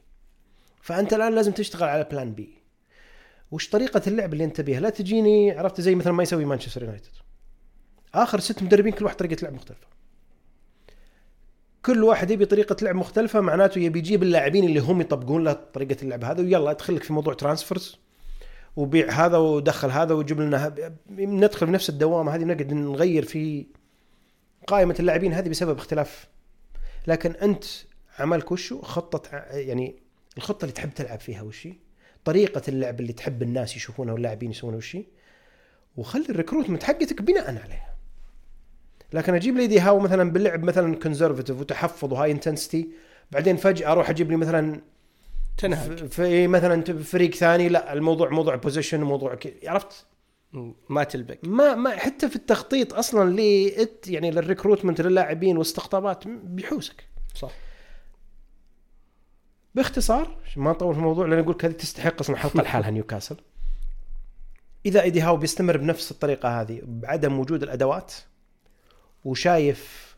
فأنت 0.82 1.14
الآن 1.14 1.36
لازم 1.36 1.52
تشتغل 1.52 1.90
على 1.90 2.08
plan 2.12 2.34
B 2.34 2.50
وش 3.52 3.70
طريقة 3.70 4.02
اللعب 4.08 4.34
اللي 4.34 4.44
أنت 4.44 4.62
تبيها؟ 4.62 4.80
لا 4.80 4.90
تجيني 4.90 5.52
عرفت 5.52 5.82
زي 5.82 5.96
مثلا 5.96 6.14
ما 6.14 6.24
يسوي 6.24 6.46
مانشستر 6.46 6.84
يونايتد 6.84 7.12
آخر 8.14 8.40
ست 8.40 8.64
مدربين 8.64 8.94
كل 8.94 9.06
واحد 9.06 9.16
طريقة 9.16 9.44
لعب 9.44 9.54
مختلفة. 9.54 9.88
كل 11.86 12.04
واحد 12.04 12.32
يبي 12.32 12.46
طريقة 12.46 12.76
لعب 12.82 12.96
مختلفة 12.96 13.42
معناته 13.42 13.80
يبي 13.80 14.00
يجيب 14.00 14.24
اللاعبين 14.24 14.64
اللي 14.64 14.80
هم 14.80 15.02
يطبقون 15.02 15.44
له 15.44 15.54
طريقة 15.54 15.98
اللعب 16.02 16.24
هذا 16.24 16.42
ويلا 16.42 16.72
ادخل 16.72 16.96
لك 16.96 17.04
في 17.04 17.14
موضوع 17.14 17.34
ترانسفيرز 17.34 17.98
وبيع 18.76 19.12
هذا 19.12 19.38
ودخل 19.38 19.90
هذا 19.90 20.14
وجيب 20.14 20.42
لنا 20.42 20.74
ندخل 21.10 21.66
في 21.66 21.72
نفس 21.72 21.90
الدوامه 21.90 22.36
هذه 22.36 22.44
نقعد 22.44 22.74
نغير 22.74 23.26
في 23.26 23.66
قائمة 24.68 24.95
اللاعبين 24.99 25.34
هذه 25.34 25.49
بسبب 25.49 25.78
اختلاف. 25.78 26.28
لكن 27.07 27.32
أنت 27.32 27.64
عملك 28.20 28.51
وشو 28.51 28.82
خطة 28.82 29.38
يعني 29.51 29.95
الخطة 30.38 30.64
اللي 30.64 30.74
تحب 30.74 30.93
تلعب 30.93 31.20
فيها 31.20 31.41
وشي 31.41 31.74
طريقة 32.26 32.61
اللعب 32.68 32.99
اللي 32.99 33.14
تحب 33.14 33.43
الناس 33.43 33.76
يشوفونها 33.76 34.14
واللاعبين 34.14 34.51
يسوونها 34.51 34.78
وشي 34.78 35.05
وخلي 35.97 36.26
ال 36.30 36.34
recruitment 36.34 36.84
حقتك 36.84 37.22
بناء 37.22 37.47
عليها. 37.47 37.95
لكن 39.14 39.34
أجيب 39.36 39.57
إيدي 39.58 39.80
هاو 39.80 39.99
مثلا 39.99 40.32
باللعب 40.32 40.64
مثلا 40.64 40.95
conservative 40.96 41.60
وتحفظ 41.59 42.14
و 42.14 42.32
high 42.32 42.49
intensity 42.49 42.88
بعدين 43.32 43.57
فجأة 43.57 43.91
أروح 43.91 44.09
أجيب 44.09 44.32
لي 44.32 44.38
مثلا 44.38 44.82
تنهج 45.57 46.05
في- 46.05 46.47
مثلا 46.47 46.84
فريق 47.03 47.36
ثاني 47.36 47.70
لا 47.70 47.93
الموضوع 47.93 48.30
موضوع 48.30 48.55
position 48.56 49.02
وموضوع 49.03 49.36
key 49.36 49.68
عرفت. 49.68 50.05
ما 50.89 51.04
تلبق 51.04 51.38
ما 51.43 51.76
ما 51.76 51.97
حتى 51.97 52.30
في 52.30 52.36
التخطيط 52.36 52.93
أصلا 52.93 53.30
ل 53.30 53.39
يعني 54.08 54.32
لل 54.32 54.42
recruitment 54.42 55.02
للاعبين 55.01 55.58
واستقطابات 55.58 56.28
بيحوسك. 56.28 57.04
صح. 57.36 57.51
باختصار 59.76 60.38
ما 60.58 60.72
نطول 60.72 60.93
في 60.93 60.99
الموضوع 60.99 61.26
لأن 61.28 61.39
أقول 61.39 61.58
هذه 61.64 61.72
تستحق 61.72 62.20
أصلا 62.20 62.38
حلقة 62.38 62.62
لحالها 62.64 62.91
نيوكاسل 62.91 63.36
إذا 64.86 65.01
إيدي 65.01 65.22
هاو 65.22 65.38
بيستمر 65.38 65.78
بنفس 65.78 66.12
الطريقة 66.12 66.62
هذه 66.62 66.82
بعدم 66.84 67.39
وجود 67.39 67.64
الأدوات 67.64 68.14
وشايف 69.26 70.16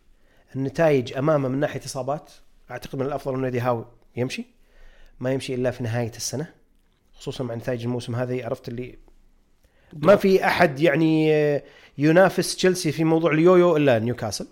النتائج 0.55 1.17
أمامه 1.17 1.47
من 1.47 1.59
ناحية 1.59 1.85
إصابات 1.85 2.31
أعتقد 2.71 2.99
من 2.99 3.05
الأفضل 3.05 3.35
إنه 3.35 3.45
إيدي 3.45 3.59
هاو 3.59 3.85
يمشي. 4.15 4.45
ما 5.19 5.31
يمشي 5.31 5.55
إلا 5.55 5.71
في 5.71 5.83
نهاية 5.83 6.15
السنة 6.15 6.53
خصوصا 7.13 7.43
مع 7.43 7.55
نتائج 7.55 7.83
الموسم 7.83 8.15
هذه 8.15 8.45
عرفت 8.45 8.67
اللي 8.67 9.04
ما 9.93 10.15
في 10.15 10.45
أحد 10.45 10.79
يعني 10.79 11.31
ينافس 11.97 12.55
تشيلسي 12.55 12.91
في 12.91 13.03
موضوع 13.03 13.31
اليويو 13.31 13.77
إلا 13.77 13.99
نيوكاسل. 13.99 14.47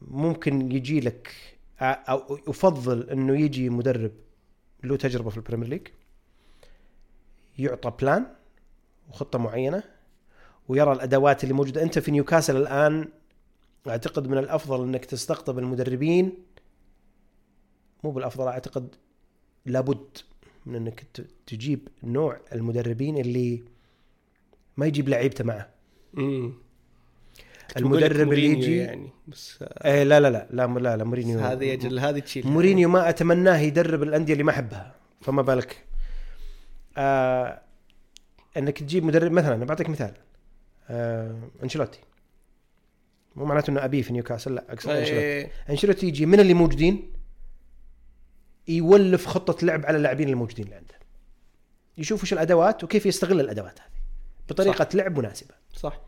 ممكن 0.00 0.72
يجي 0.72 1.00
لك 1.00 1.34
أو 1.80 2.38
أفضل 2.48 3.10
إنه 3.10 3.40
يجي 3.40 3.70
مدرب 3.70 4.12
له 4.84 4.96
تجربة 4.96 5.30
في 5.30 5.36
البريمير 5.36 5.68
ليج 5.68 5.88
يعطى 7.58 7.92
plan 8.00 8.26
وخطة 9.08 9.38
معينة 9.38 9.82
ويرى 10.68 10.92
الأدوات 10.92 11.44
اللي 11.44 11.54
موجودة. 11.54 11.82
أنت 11.82 11.98
في 11.98 12.10
نيوكاسل 12.10 12.56
الآن 12.56 13.08
أعتقد 13.88 14.28
من 14.28 14.38
الأفضل 14.38 14.84
إنك 14.84 15.04
تستقطب 15.04 15.58
المدربين. 15.58 16.32
مو 18.04 18.10
بالأفضل 18.10 18.48
أعتقد 18.48 18.94
لابد 19.66 20.18
من 20.70 20.76
انك 20.76 21.06
تجيب 21.46 21.88
نوع 22.02 22.40
المدربين 22.52 23.18
اللي 23.18 23.62
ما 24.76 24.86
يجيب 24.86 25.08
لعيبته 25.08 25.44
معه. 25.44 25.68
مم. 26.14 26.52
المدرب 27.76 28.32
اللي 28.32 28.44
يجي 28.44 28.76
يعني 28.76 29.10
بس 29.28 29.58
آه، 29.62 29.92
إيه 29.92 30.02
لا 30.02 30.20
لا 30.20 30.30
لا 30.30 30.46
لا 30.50 30.66
لا, 30.66 30.96
لا 30.96 31.04
مورينيو. 31.04 31.38
هذه 31.38 31.72
أجل 31.72 31.98
هذه 31.98 32.18
تشيل. 32.18 32.46
مورينيو 32.46 32.88
ما 32.88 33.08
أتمناه 33.08 33.58
يدرب 33.58 34.02
الأندية 34.02 34.32
اللي 34.32 34.44
ما 34.44 34.50
أحبها 34.50 34.94
فما 35.20 35.42
بالك. 35.42 35.84
آه 36.96 37.60
إنك 38.56 38.78
تجيب 38.78 39.04
مدرب 39.04 39.32
مثلا 39.32 39.64
بعطيك 39.64 39.88
مثال. 39.88 40.14
آه 40.88 41.38
أنشيلوتي. 41.62 42.00
مو 43.36 43.44
معناته 43.44 43.70
إنه 43.70 43.84
أبيه 43.84 44.02
في 44.02 44.12
نيوكاسل 44.12 44.54
لا 44.54 44.72
أقصد 44.72 44.90
أنشيلوتي. 44.90 45.24
إيه. 45.24 45.50
أنشيلوتي 45.70 46.06
يجي 46.06 46.26
من 46.26 46.40
اللي 46.40 46.54
موجودين 46.54 47.12
يولف 48.76 49.26
خطة 49.26 49.66
لعب 49.66 49.86
على 49.86 49.96
اللاعبين 49.96 50.28
الموجودين 50.28 50.64
اللي 50.64 50.76
عنده. 50.76 50.94
يشوف 51.98 52.22
وش 52.22 52.32
الأدوات 52.32 52.84
وكيف 52.84 53.06
يستغل 53.06 53.40
الأدوات 53.40 53.80
هذه. 53.80 53.90
بطريقة 54.48 54.88
صح. 54.90 54.94
لعب 54.94 55.18
مناسبة. 55.18 55.54
صح. 55.72 56.00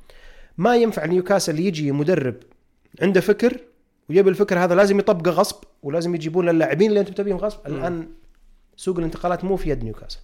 ما 0.58 0.76
ينفع 0.76 1.06
نيوكاسل 1.06 1.60
يجي 1.60 1.92
مدرب 1.92 2.36
عنده 3.02 3.20
فكر 3.20 3.60
ويبي 4.10 4.30
الفكر 4.30 4.58
هذا 4.58 4.74
لازم 4.74 4.98
يطبقه 4.98 5.30
غصب 5.30 5.64
ولازم 5.82 6.14
يجيبون 6.14 6.48
اللاعبين 6.48 6.88
اللي 6.88 7.00
أنتم 7.00 7.12
تبيهم 7.12 7.36
غصب. 7.36 7.66
الآن 7.66 8.08
سوق 8.76 8.98
الانتقالات 8.98 9.44
مو 9.44 9.56
في 9.56 9.70
يد 9.70 9.84
نيوكاسل. 9.84 10.18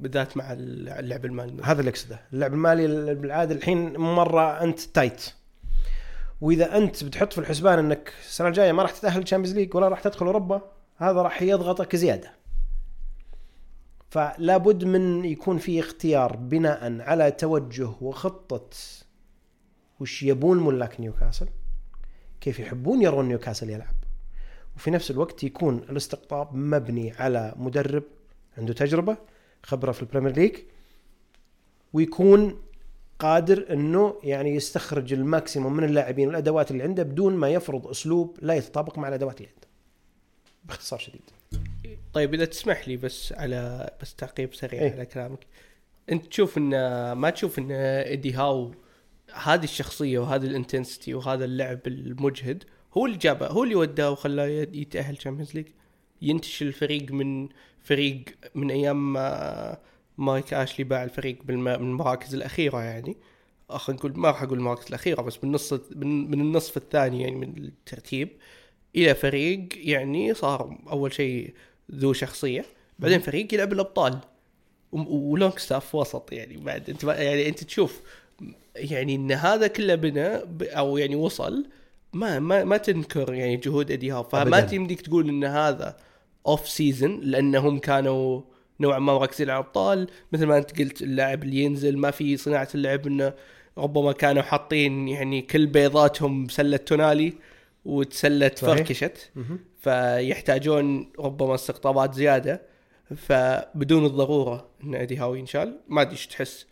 بالذات 0.00 0.36
مع 0.36 0.52
اللعب 0.52 1.24
المالي. 1.24 1.62
هذا 1.62 1.80
اللي 1.80 1.90
أقصده. 1.90 2.20
اللعب 2.32 2.52
المالي 2.52 3.14
بالعادة 3.14 3.54
الحين 3.54 3.96
مرة 3.96 4.62
أنت 4.62 4.80
tight 4.80 5.32
وإذا 6.40 6.76
أنت 6.76 7.04
بتحط 7.04 7.32
في 7.32 7.38
الحسبان 7.38 7.78
إنك 7.78 8.12
السنة 8.22 8.48
الجاية 8.48 8.72
ما 8.72 8.82
راح 8.82 8.90
تتأهل 8.90 9.24
Champions 9.24 9.58
League 9.58 9.74
ولا 9.74 9.88
راح 9.88 10.00
تدخل 10.00 10.26
أوروبا 10.26 10.62
هذا 11.00 11.22
راح 11.22 11.42
يضغطك 11.42 11.96
زيادة 11.96 12.32
فلا 14.10 14.56
بد 14.56 14.84
من 14.84 15.24
يكون 15.24 15.58
في 15.58 15.80
اختيار 15.80 16.36
بناء 16.36 17.00
على 17.00 17.30
توجه 17.30 17.90
وخطة 18.00 18.70
وش 20.00 20.22
يبون 20.22 20.66
ملاك 20.66 21.00
نيوكاسل 21.00 21.48
كيف 22.40 22.60
يحبون 22.60 23.02
يرون 23.02 23.28
نيوكاسل 23.28 23.70
يلعب 23.70 23.94
وفي 24.76 24.90
نفس 24.90 25.10
الوقت 25.10 25.44
يكون 25.44 25.76
الاستقطاب 25.78 26.54
مبني 26.54 27.12
على 27.12 27.54
مدرب 27.56 28.02
عنده 28.58 28.72
تجربة 28.72 29.16
خبرة 29.62 29.92
في 29.92 30.02
البريمير 30.02 30.32
ليج 30.32 30.56
ويكون 31.92 32.60
قادر 33.18 33.72
إنه 33.72 34.14
يعني 34.22 34.54
يستخرج 34.54 35.12
ال 35.12 35.20
maximum 35.20 35.76
من 35.76 35.84
اللاعبين 35.84 36.28
والادوات 36.28 36.70
اللي 36.70 36.82
عنده 36.82 37.02
بدون 37.02 37.36
ما 37.36 37.48
يفرض 37.48 37.86
أسلوب 37.86 38.38
لا 38.42 38.54
يتطابق 38.54 38.98
مع 38.98 39.08
الأدوات 39.08 39.40
اللي 39.40 39.48
عنده. 39.48 39.69
باختصار 40.64 40.98
شديد. 40.98 41.22
طيب 42.12 42.34
إذا 42.34 42.44
تسمح 42.44 42.88
لي 42.88 42.96
بس 42.96 43.32
على 43.32 43.90
بس 44.02 44.14
تعقيب 44.14 44.54
سريع 44.54 44.82
إيه؟ 44.82 44.92
على 44.92 45.06
كلامك. 45.06 45.46
أنت 46.12 46.26
تشوف 46.26 46.58
إن 46.58 46.70
ما 47.12 47.30
تشوف 47.30 47.58
إن 47.58 47.70
إيدي 47.72 48.32
هاو 48.32 48.74
هذه 49.34 49.64
الشخصية 49.64 50.18
وهذه 50.18 50.44
ال 50.44 50.51
intensity 50.51 51.14
وهذا 51.14 51.44
اللعب 51.44 51.78
المجهد 51.86 52.64
هو 52.94 53.06
اللي 53.06 53.18
جابه 53.18 53.46
هو 53.46 53.64
اللي 53.64 53.74
وداه 53.74 54.10
وخلاه 54.10 54.46
يتأهل 54.46 55.16
Champions 55.16 55.54
League 55.54 55.66
ينتشل 56.22 56.66
الفريق 56.66 57.12
من 57.12 57.48
فريق 57.82 58.24
من 58.54 58.70
أيام 58.70 59.12
ما 59.12 59.78
مايك 60.18 60.54
آشلي 60.54 60.84
باع 60.84 61.04
الفريق 61.04 61.42
بالمراكز 61.44 62.34
الأخيرة 62.34 62.82
يعني 62.82 63.16
خلينا 63.68 64.00
نقول 64.00 64.18
ما 64.18 64.28
راح 64.30 64.42
أقول 64.42 64.58
المراكز 64.58 64.86
الأخيرة 64.86 65.22
بس 65.22 65.36
بالنص 65.36 65.72
من 65.96 66.40
النصف 66.40 66.76
الثاني 66.76 67.22
يعني 67.22 67.36
من 67.36 67.64
الترتيب 67.64 68.28
إلى 68.96 69.14
فريق 69.14 69.68
يعني 69.74 70.34
صار 70.34 70.78
أول 70.90 71.12
شيء 71.12 71.54
ذو 71.94 72.12
شخصية 72.12 72.64
بعدين 72.98 73.20
فريق 73.20 73.54
يلعب 73.54 73.72
الأبطال. 73.72 74.18
و 74.92 75.05
long 75.05 75.58
stuff 75.58 75.94
وسط 75.94 76.32
يعني 76.32 76.56
بعد 76.56 76.90
أنت 76.90 77.04
يعني 77.04 77.48
أنت 77.48 77.64
تشوف 77.64 78.00
يعني 78.76 79.14
إن 79.14 79.32
هذا 79.32 79.66
كله 79.66 79.94
بنى 79.94 80.26
أو 80.62 80.98
يعني 80.98 81.16
وصل 81.16 81.66
ما 82.12 82.38
ما 82.38 82.64
ما 82.64 82.76
تنكر 82.76 83.34
يعني 83.34 83.56
جهود 83.56 83.90
ادي 83.90 84.10
هاو 84.10 84.22
فما 84.22 84.60
تمديك 84.60 85.00
تقول 85.00 85.28
إن 85.28 85.44
هذا 85.44 85.96
off 86.46 86.68
season 86.68 87.20
لأنهم 87.20 87.78
كانوا 87.78 88.42
نوعا 88.80 88.98
ما 88.98 89.14
مركزين 89.14 89.50
على 89.50 89.60
الأبطال. 89.60 90.08
مثل 90.32 90.46
ما 90.46 90.58
أنت 90.58 90.78
قلت 90.80 91.02
اللاعب 91.02 91.42
اللي 91.42 91.56
ينزل 91.56 91.98
ما 91.98 92.10
في 92.10 92.36
صناعة 92.36 92.68
اللعب 92.74 93.06
إنه 93.06 93.32
ربما 93.78 94.12
كانوا 94.12 94.42
حاطين 94.42 95.08
يعني 95.08 95.42
كل 95.42 95.66
بيضاتهم 95.66 96.46
بسلة 96.46 96.76
تونالي. 96.76 97.32
والسلة 97.84 98.48
فركشت. 98.48 99.30
فيحتاجون 99.80 101.12
ربما 101.18 101.54
استقطابات 101.54 102.14
زيادة. 102.14 102.70
فبدون 103.16 104.06
الضرورة 104.06 104.68
إن 104.84 104.94
أدي 104.94 105.16
هاو 105.16 105.34
ينشال 105.34 105.80
ما 105.88 106.02
أدري 106.02 106.12
إيش 106.12 106.26
تحس. 106.26 106.66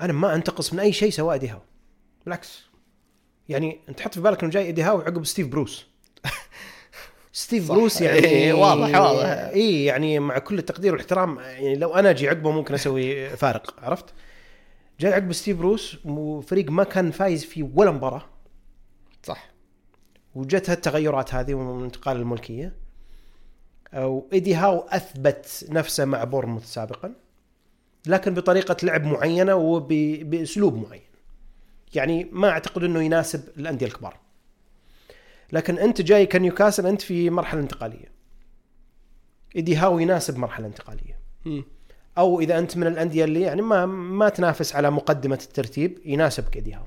أنا 0.00 0.12
ما 0.12 0.34
أنتقص 0.34 0.72
من 0.72 0.80
أي 0.80 0.92
شيء 0.92 1.10
سواه 1.10 1.34
أدي 1.34 1.48
هاو 1.48 1.60
بالعكس. 2.24 2.64
يعني 3.48 3.80
أنت 3.88 4.00
حط 4.00 4.14
في 4.14 4.20
بالك 4.20 4.42
إنه 4.42 4.52
جاي 4.52 4.68
أدي 4.68 4.82
هاو 4.82 5.00
عقب 5.00 5.24
ستيف 5.24 5.48
بروس. 5.48 5.86
ستيف 7.32 7.68
بروس 7.68 8.00
يعني 8.00 8.18
إيه 8.18 8.52
واضح 8.52 9.00
واضح. 9.00 9.28
اي 9.28 9.84
يعني 9.84 10.18
مع 10.18 10.38
كل 10.38 10.58
التقدير 10.58 10.92
والاحترام 10.92 11.38
يعني 11.38 11.76
لو 11.76 11.94
أنا 11.94 12.10
أجي 12.10 12.28
عقبه 12.28 12.50
ممكن 12.50 12.74
أسوي 12.74 13.28
فارق 13.28 13.74
عرفت؟ 13.82 14.04
جاي 15.00 15.12
عقب 15.12 15.32
ستيف 15.32 15.56
بروس 15.56 15.96
وفريق 16.04 16.70
ما 16.70 16.84
كان 16.84 17.10
فايز 17.10 17.44
في 17.44 17.70
ولا 17.74 17.90
مباراة. 17.90 18.26
صح. 19.22 19.53
وجت 20.34 20.70
هالتغيرات 20.70 21.34
هذه 21.34 21.54
وانتقال 21.54 22.16
الملكية. 22.16 22.72
وايدي 23.94 24.54
هاو 24.54 24.78
أثبت 24.78 25.66
نفسه 25.68 26.04
مع 26.04 26.24
بورموث 26.24 26.66
سابقا 26.66 27.14
لكن 28.06 28.34
بطريقة 28.34 28.76
لعب 28.82 29.04
معينة 29.04 29.54
وباسلوب 29.54 30.86
معين. 30.88 31.02
يعني 31.94 32.28
ما 32.32 32.48
أعتقد 32.48 32.84
إنه 32.84 33.02
يناسب 33.02 33.48
الأندية 33.56 33.86
الكبار. 33.86 34.16
لكن 35.52 35.78
أنت 35.78 36.00
جاي 36.00 36.26
كنيوكاسل 36.26 36.86
أنت 36.86 37.02
في 37.02 37.30
مرحلة 37.30 37.60
انتقالية. 37.60 38.14
إيدي 39.56 39.76
هاو 39.76 39.98
يناسب 39.98 40.38
مرحلة 40.38 40.66
انتقالية. 40.66 41.18
أو 42.18 42.40
إذا 42.40 42.58
أنت 42.58 42.76
من 42.76 42.86
الأندية 42.86 43.24
اللي 43.24 43.40
يعني 43.40 43.62
ما 43.62 43.86
ما 43.86 44.28
تنافس 44.28 44.76
على 44.76 44.90
مقدمة 44.90 45.38
الترتيب 45.42 45.98
يناسبك 46.04 46.56
إيدي 46.56 46.74
هاو. 46.74 46.84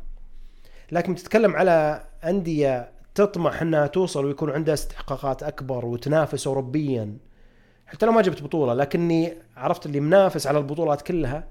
لكن 0.91 1.16
تتكلم 1.16 1.56
على 1.56 2.08
أندية 2.24 2.97
تطمح 3.18 3.61
إنها 3.61 3.88
توصل 3.88 4.26
ويكون 4.26 4.51
عندها 4.51 4.74
استحقاقات 4.74 5.43
أكبر 5.43 5.86
وتنافس 5.86 6.47
اوروبيا 6.47 7.18
حتى 7.86 8.05
لو 8.05 8.11
ما 8.11 8.22
جبت 8.22 8.43
بطولة 8.43 8.74
لكني 8.74 9.34
عرفت 9.57 9.86
اللي 9.86 9.99
منافس 9.99 10.47
على 10.47 10.57
البطولات 10.57 11.01
كلها 11.01 11.47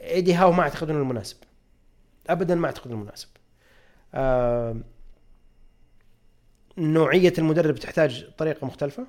إيدي 0.00 0.34
هاو 0.34 0.52
ما 0.52 0.62
اعتقد 0.62 0.90
انه 0.90 0.98
المناسب. 0.98 1.36
ابدا 2.28 2.54
ما 2.54 2.66
أعتقد 2.66 2.86
انه 2.86 3.00
المناسب. 3.00 3.28
آه 4.14 4.76
نوعية 6.78 7.32
المدرب 7.38 7.74
تحتاج 7.74 8.30
طريقة 8.38 8.66
مختلفة. 8.66 9.06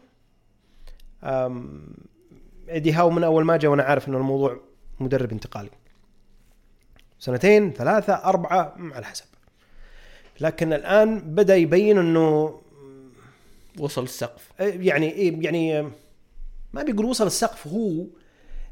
إيدي 2.70 2.92
هاو 2.94 3.10
من 3.10 3.24
أول 3.24 3.46
ما 3.46 3.58
جاء 3.58 3.72
وأنا 3.72 3.84
عارف 3.84 4.08
انه 4.08 4.18
الموضوع 4.18 4.60
مدرب 5.00 5.32
انتقالي. 5.32 5.70
سنتين 7.20 7.74
ثلاثة 7.74 8.14
أربعة 8.14 8.76
على 8.78 9.06
حسب. 9.06 9.26
لكن 10.42 10.74
الآن 10.74 11.20
بدأ 11.20 11.56
يبين 11.56 11.98
أنه 11.98 12.60
وصل 13.80 14.04
السقف. 14.04 14.52
يعني 14.60 15.08
يعني 15.44 15.82
ما 16.74 16.84
بيقول 16.84 17.06
وصل 17.06 17.28
السقف 17.28 17.68
هو 17.68 18.06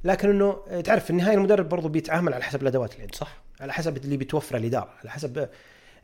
لكن 0.04 0.30
إنه 0.30 0.82
تعرف 0.82 1.04
في 1.04 1.10
النهاية 1.10 1.36
المدرب 1.36 1.70
برضه 1.70 1.90
بيتعامل 1.90 2.34
على 2.34 2.44
حسب 2.44 2.62
الأدوات 2.62 2.92
اللي 2.92 3.04
عنده. 3.04 3.18
صح. 3.18 3.38
على 3.60 3.74
حسب 3.74 3.98
اللي 3.98 4.18
بتوفره 4.18 4.58
الإدارة 4.58 4.90
على 5.00 5.12
حسب 5.12 5.50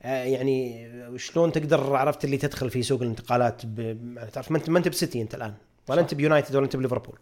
يعني 0.03 0.89
شلون 1.17 1.51
تقدر 1.51 1.95
عرفت 1.95 2.25
اللي 2.25 2.37
تدخل 2.37 2.69
في 2.69 2.83
سوق 2.83 3.01
الانتقالات 3.01 3.61
تعرف 4.33 4.51
ما 4.51 4.57
أنت 4.57 4.69
ما 4.69 4.77
أنت 4.77 4.87
بسيتي 4.87 5.21
أنت 5.21 5.35
الآن 5.35 5.53
ولا 5.87 6.01
أنت 6.01 6.13
بيونايتد 6.13 6.55
ولا 6.55 6.65
أنت 6.65 6.75
بليفربول. 6.75 7.19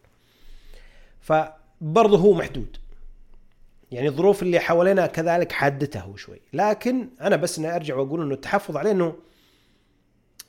فبرضه 1.21 2.17
هو 2.17 2.33
محدود. 2.33 2.77
يعني 3.91 4.07
الظروف 4.07 4.41
اللي 4.41 4.59
حوالينا 4.59 5.07
كذلك 5.07 5.51
حادته 5.51 5.99
هو 5.99 6.15
شوي. 6.15 6.41
لكن 6.53 7.09
أنا 7.21 7.35
بس 7.35 7.59
إني 7.59 7.75
أرجع 7.75 7.95
وأقول 7.95 8.21
إنه 8.21 8.33
التحفظ 8.33 8.77
عليه 8.77 8.91
إنه 8.91 9.15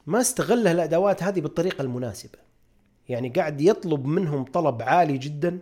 ما 0.07 0.21
استغل 0.21 0.67
الأدوات 0.67 1.23
هذه 1.23 1.41
بالطريقة 1.41 1.83
المناسبة. 1.83 2.39
يعني 3.09 3.29
قاعد 3.29 3.61
يطلب 3.61 4.07
منهم 4.07 4.45
طلب 4.45 4.83
عالي 4.83 5.19
جدا 5.19 5.59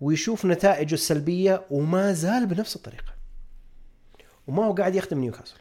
ويشوف 0.00 0.46
نتائجه 0.46 0.94
السلبية 0.94 1.66
وما 1.70 2.12
زال 2.12 2.46
بنفس 2.46 2.76
الطريقة. 2.76 3.12
وما 4.46 4.64
هو 4.64 4.72
قاعد 4.72 4.94
يخدم 4.94 5.18
نيوكاسل. 5.18 5.56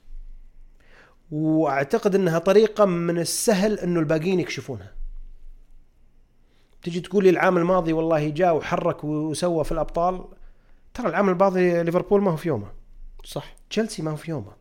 وأعتقد 1.32 2.15
إنها 2.15 2.39
طريقة 2.39 2.86
من 2.86 3.20
السهل 3.20 3.80
إنه 3.80 3.99
الباقيين 3.99 4.39
يكشفونها. 4.39 4.93
تجي 6.84 6.99
تقول 6.99 7.24
لي 7.24 7.30
العام 7.30 7.57
الماضي 7.57 7.93
والله 7.93 8.30
جاء 8.30 8.55
وحرك 8.55 9.03
وسوى 9.03 9.63
في 9.63 9.72
الأبطال 9.72 10.26
ترى 10.97 11.09
العام 11.09 11.29
الماضي 11.29 11.83
ليفربول 11.83 12.21
ما 12.21 12.31
هو 12.31 12.35
في 12.35 12.47
يومه. 12.47 12.71
صح. 13.23 13.55
تشيلسي 13.69 14.01
ما 14.01 14.11
هو 14.11 14.15
في 14.15 14.31
يومه. 14.31 14.51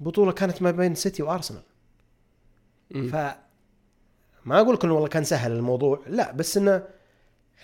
بطولة 0.00 0.32
كانت 0.32 0.62
ما 0.62 0.70
بين 0.70 0.94
سيتي 0.94 1.22
وأرسنال. 1.22 1.62
ف 2.90 3.14
ما 4.44 4.60
أقول 4.60 4.74
لك 4.74 4.84
انه 4.84 4.94
والله 4.94 5.08
كان 5.08 5.24
سهل 5.24 5.52
الموضوع. 5.52 6.00
لا 6.06 6.32
بس 6.32 6.56
إنه 6.56 6.88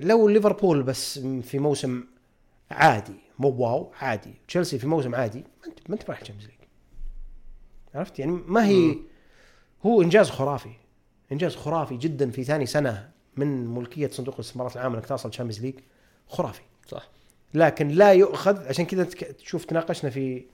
لو 0.00 0.28
ليفربول 0.28 0.82
بس 0.82 1.18
في 1.18 1.58
موسم 1.58 2.04
عادي 2.70 3.16
مو 3.38 3.48
wow 3.48 3.92
عادي. 4.00 4.34
تشيلسي 4.48 4.78
في 4.78 4.86
موسم 4.86 5.14
عادي 5.14 5.38
ما 5.38 5.66
انت 5.66 5.78
ما 5.88 5.94
أنت 5.94 6.10
رايح 6.10 6.20
Champions 6.20 6.50
League 6.50 6.58
عرفت؟ 7.94 8.18
يعني 8.18 8.32
ما 8.32 8.66
هي. 8.66 8.96
هو 9.86 10.02
إنجاز 10.02 10.30
خرافي. 10.30 10.72
إنجاز 11.32 11.56
خرافي 11.56 11.96
جدا 11.96 12.30
في 12.30 12.44
ثاني 12.44 12.66
سنة 12.66 13.10
من 13.36 13.66
ملكية 13.66 14.08
صندوق 14.08 14.34
الاستثمارات 14.34 14.76
العامه 14.76 14.96
إنك 14.96 15.06
توصل 15.06 15.30
Champions 15.30 15.62
League 15.62 15.74
خرافي. 16.28 16.62
صح. 16.86 17.08
لكن 17.54 17.88
لا 17.88 18.12
يؤخذ 18.12 18.68
عشان 18.68 18.86
كذا 18.86 19.04
تشوف 19.38 19.64
تناقشنا 19.64 20.10
في 20.10 20.44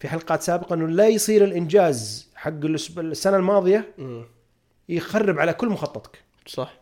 في 0.00 0.08
حلقات 0.08 0.42
سابقة 0.42 0.74
إنه 0.74 0.88
لا 0.88 1.08
يصير 1.08 1.44
الإنجاز 1.44 2.28
حق 2.34 2.64
السنة 2.98 3.36
الماضية 3.36 3.94
يخرب 4.88 5.38
على 5.38 5.52
كل 5.52 5.68
مخططك. 5.68 6.18
صح. 6.46 6.80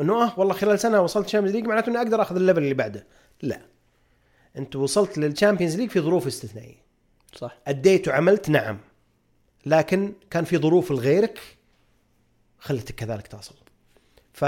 إنه 0.00 0.24
آه 0.24 0.38
والله 0.38 0.54
خلال 0.54 0.80
سنة 0.80 1.00
وصلت 1.00 1.28
Champions 1.28 1.56
League 1.56 1.66
معناته 1.66 1.90
إني 1.90 1.98
أقدر 1.98 2.22
أخذ 2.22 2.36
ال 2.36 2.40
level 2.40 2.62
اللي 2.62 2.74
بعده. 2.74 3.06
لا. 3.42 3.60
أنت 4.56 4.76
وصلت 4.76 5.18
لل 5.18 5.29
Champions 5.29 5.76
League 5.76 5.90
في 5.90 6.00
ظروف 6.00 6.26
استثنائية. 6.26 6.82
صح. 7.34 7.58
أديت 7.66 8.08
وعملت 8.08 8.50
نعم. 8.50 8.78
لكن 9.66 10.12
كان 10.30 10.44
في 10.44 10.58
ظروف 10.58 10.90
لغيرك 10.90 11.40
خلتك 12.58 12.94
كذلك 12.94 13.26
تصل 13.26 13.54
ف 14.32 14.44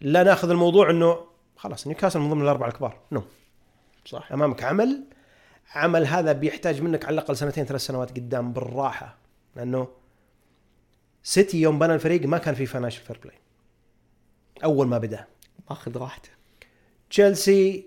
لا 0.00 0.22
ناخذ 0.22 0.50
الموضوع 0.50 0.90
إنه 0.90 1.29
خلاص 1.60 1.86
نيوكاسل 1.86 2.20
من 2.20 2.30
ضمن 2.30 2.42
الاربعه 2.42 2.68
الكبار. 2.68 2.98
no. 3.12 3.22
صح. 4.04 4.32
أمامك 4.32 4.62
عمل. 4.64 5.04
عمل 5.74 6.06
هذا 6.06 6.32
بيحتاج 6.32 6.82
منك 6.82 7.04
على 7.04 7.14
الأقل 7.14 7.36
سنتين 7.36 7.64
ثلاث 7.64 7.80
سنوات 7.80 8.10
قدام 8.10 8.52
بالراحة. 8.52 9.16
لأنه 9.56 9.88
سيتي 11.22 11.60
يوم 11.60 11.78
بنى 11.78 11.94
الفريق 11.94 12.26
ما 12.26 12.38
كان 12.38 12.54
في 12.54 12.66
financial 12.66 13.02
fair 13.02 13.18
play 13.24 13.36
أول 14.64 14.86
ما 14.86 14.98
بدأ. 14.98 15.24
ماخذ 15.70 15.96
راحته. 15.98 16.30
تشيلسي 17.10 17.86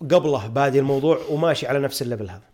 قبله 0.00 0.46
بادي 0.46 0.78
الموضوع 0.78 1.18
وماشي 1.30 1.66
على 1.66 1.78
نفس 1.78 2.02
ال 2.02 2.07
level 2.07 2.30
هذا. 2.30 2.50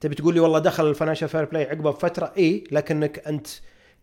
تبي 0.00 0.14
تقول 0.14 0.34
لي 0.34 0.40
والله 0.40 0.58
دخل 0.58 0.86
ال 0.86 0.90
Financial 0.90 1.28
Fair 1.28 1.44
Play 1.44 1.64
عقبه 1.64 1.90
بفترة؟ 1.90 2.32
إي 2.38 2.64
لكنك 2.72 3.18
أنت 3.18 3.46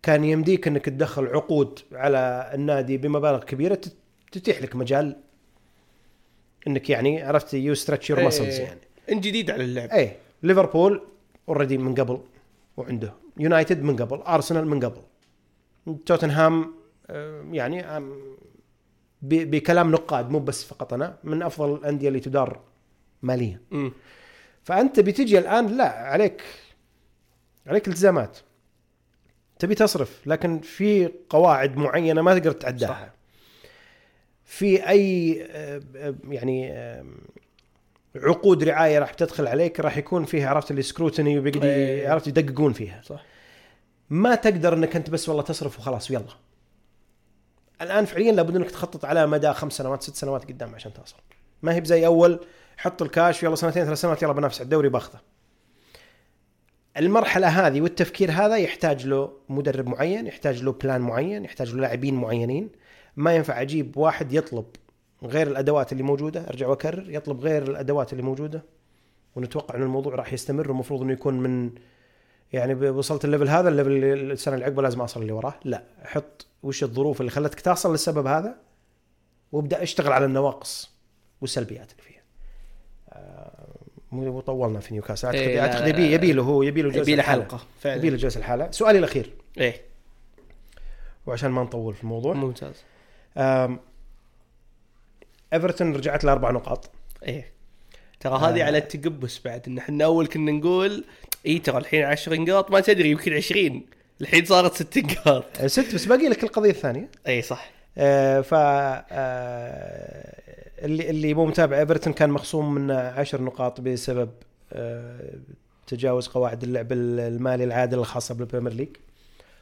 كان 0.04 0.24
يمديك 0.24 0.68
إنك 0.68 0.86
تدخل 0.86 1.28
عقود 1.28 1.80
على 1.92 2.52
النادي 2.54 2.98
بمبالغ 2.98 3.44
كبيرة 3.44 3.76
تت- 3.76 3.96
تتيح 4.32 4.62
لك 4.62 4.76
مجال 4.76 5.16
إنك 6.68 6.90
يعني 6.90 7.24
عرفت 7.24 7.54
you 7.54 7.76
stretch 7.76 8.10
your. 8.10 8.24
muscles 8.24 8.60
يعني. 8.60 8.80
إن 9.12 9.22
جديد 9.22 9.52
على 9.52 9.64
اللعب. 9.64 9.90
إيه. 9.90 10.18
ليفربول 10.44 11.08
already 11.50 11.78
من 11.78 11.96
قبل 11.96 12.20
وعنده. 12.78 13.14
يونايتد 13.40 13.84
من 13.84 13.96
قبل. 13.96 14.18
ارسنال 14.22 14.68
من 14.68 14.80
قبل. 14.80 15.02
توتنهام 16.06 16.74
آه، 17.10 17.46
يعني 17.52 17.86
بكلام 19.22 19.92
نقاد 19.92 20.30
مو 20.30 20.40
بس 20.40 20.64
فقط 20.64 20.94
أنا 20.94 21.18
من 21.24 21.44
أفضل 21.44 21.76
الأندية 21.76 22.08
اللي 22.08 22.20
تدار 22.20 22.60
ماليا. 23.22 23.60
مم. 23.72 23.92
فأنت 24.64 25.00
بتجي 25.00 25.40
الآن 25.40 25.68
لا 25.78 25.90
عليك 25.90 26.44
عليك 27.68 27.88
التزامات. 27.88 28.38
تبي 29.60 29.76
تصرف 29.76 30.28
لكن 30.28 30.60
في 30.60 31.12
قواعد 31.30 31.78
معينة 31.78 32.22
ما 32.22 32.40
تقدر 32.40 32.52
تتعداها. 32.52 32.90
صح. 32.90 33.15
في 34.46 34.90
أي 34.90 35.34
يعني 36.30 36.74
عقود 38.16 38.64
رعاية 38.64 39.00
راح 39.00 39.14
تدخل 39.14 39.48
عليك 39.48 39.80
راح 39.80 39.98
يكون 39.98 40.26
فيها 40.26 40.50
عرفت 40.50 40.72
اللي 40.72 40.82
سكروتني 40.82 41.40
وبيقعد 41.40 41.64
إيه. 41.64 42.10
عرفت 42.10 42.28
يدققون 42.28 42.74
فيها. 42.74 43.02
صح. 43.02 43.24
ما 44.10 44.36
تقدر 44.36 44.74
إنك 44.74 44.96
أنت 44.96 45.10
بس 45.10 45.30
والله 45.30 45.44
تصرف 45.44 45.80
وخلاص 45.80 46.12
يلا 46.12 46.26
الآن 47.82 48.06
فعليا 48.06 48.32
لابد 48.32 48.56
إنك 48.56 48.72
تخطط 48.72 49.06
على 49.06 49.28
مدى 49.28 49.54
خمس 49.54 49.74
سنوات 49.74 50.04
ست 50.04 50.16
سنوات 50.16 50.46
قدام 50.46 50.76
عشان 50.76 50.94
توصل 50.94 51.18
ما 51.62 51.74
هي 51.74 51.82
بزي 51.82 52.06
أول 52.06 52.40
حط 52.78 53.02
الكاش 53.02 53.44
يلا 53.44 53.56
سنتين 53.56 53.86
ثلاث 53.86 54.02
سنوات 54.02 54.24
يلا 54.24 54.34
بنافس 54.34 54.58
على 54.60 54.66
الدوري 54.66 54.90
باخذه. 54.90 55.20
المرحلة 56.98 57.48
هذه 57.48 57.82
والتفكير 57.82 58.32
هذا 58.32 58.58
يحتاج 58.58 59.08
له 59.08 59.32
مدرب 59.50 59.88
معين 59.88 60.28
يحتاج 60.28 60.64
له 60.64 60.72
plan 60.72 61.02
معين 61.02 61.46
يحتاج 61.46 61.74
له 61.74 61.82
لاعبين 61.82 62.16
معينين. 62.16 62.70
ما 63.18 63.36
ينفع 63.36 63.62
أجيب 63.62 63.98
واحد 63.98 64.34
يطلب 64.34 64.66
غير 65.24 65.48
الأدوات 65.48 65.92
اللي 65.92 66.04
موجودة. 66.04 66.48
أرجع 66.50 66.68
وأكرر 66.68 67.10
يطلب 67.10 67.40
غير 67.40 67.64
الأدوات 67.64 68.12
اللي 68.12 68.24
موجودة. 68.24 68.64
ونتوقع 69.36 69.76
إن 69.76 69.82
الموضوع 69.84 70.16
راح 70.16 70.34
يستمر 70.34 70.72
ومفروض 70.72 71.02
إنه 71.02 71.14
يكون 71.14 71.40
من 71.40 71.72
يعني 72.54 72.90
وصلت 72.90 73.26
ال 73.26 73.30
level 73.30 73.50
هذا 73.50 73.70
ال 73.70 73.73
level 73.73 73.92
اللي 73.92 74.14
السنة 74.34 74.54
اللي 74.54 74.66
عقبه 74.66 74.82
لازم 74.82 75.02
اوصل 75.02 75.22
اللي 75.22 75.34
وراه. 75.34 75.54
لا 75.64 75.84
حط 76.04 76.46
وش 76.64 76.84
الظروف 76.84 77.22
اللي 77.22 77.32
خلتك 77.32 77.62
توصل 77.62 77.92
للسبب 77.92 78.28
هذا 78.28 78.56
وابدأ 79.52 79.84
اشتغل 79.84 80.12
على 80.12 80.26
النواقص 80.26 80.92
والسلبيات 81.42 81.92
اللي 81.92 82.04
فيها. 82.04 82.22
آه، 83.10 83.76
مو 84.12 84.42
طولنا 84.42 84.80
في 84.80 84.94
نيوكاسل. 84.94 85.28
اعتقد 85.28 85.42
إيه، 85.42 85.62
أعتقد 85.62 85.88
يبي. 85.88 86.12
يبي 86.12 86.34
له 86.34 86.44
هو 86.44 86.64
يبي 86.64 86.82
له 86.82 86.90
جلسة 86.90 87.02
يبي 87.02 87.16
له. 87.16 87.24
حلقة 87.24 87.56
يبي 87.56 87.64
فعلا 87.80 88.02
له 88.02 88.18
جلسة 88.18 88.38
الحاله 88.38 88.72
سؤالي 88.72 89.00
الأخير. 89.00 89.34
إيه. 89.58 89.82
وعشان 91.28 91.52
ما 91.52 91.64
نطول 91.64 91.94
في 91.94 92.04
الموضوع. 92.04 92.34
ممتاز. 92.34 92.84
إيفرتون 95.54 95.96
رجعت 95.96 96.24
لاربع 96.24 96.52
نقاط. 96.52 96.90
إيه. 97.28 97.56
ترى 98.20 98.38
هذه 98.38 98.62
آه. 98.62 98.66
على 98.66 98.78
التقبس 98.78 99.42
بعد 99.46 99.62
إن 99.68 99.78
إحنا 99.78 100.06
أول 100.06 100.28
كنا 100.28 100.52
نقول 100.52 101.04
إي 101.46 101.60
ترى 101.60 101.78
الحين 101.78 102.04
10 102.04 102.36
نقاط 102.36 102.72
ما 102.72 102.80
تدري 102.80 103.12
يمكن 103.12 103.34
20 103.34 103.82
الحين 104.22 104.46
صارت 104.46 104.74
6 104.74 105.02
نقاط. 105.02 105.46
آه، 105.60 105.68
ست 105.68 105.96
بس 105.96 106.06
باقي 106.06 106.30
لك 106.30 106.44
القضية 106.44 106.70
الثانية. 106.70 107.10
اي 107.28 107.42
صح. 107.42 107.72
آه، 107.98 108.42
ف 108.42 108.54
آه، 108.54 110.42
اللي 110.86 111.10
اللي 111.10 111.34
مو 111.34 111.46
متابع 111.46 111.80
إيفرتون 111.80 112.14
كان 112.14 112.30
مخصوم 112.30 112.74
منه 112.74 112.94
عشر 112.94 113.42
نقاط 113.42 113.82
بسبب 113.82 114.30
آه، 114.74 115.34
تجاوز 115.88 116.28
قواعد 116.28 116.64
اللعب 116.64 116.92
المالي 116.92 117.64
العادل 117.64 118.00
الخاصة 118.00 118.36
بال 118.36 118.44
Premier 118.44 118.74
League. 118.74 118.90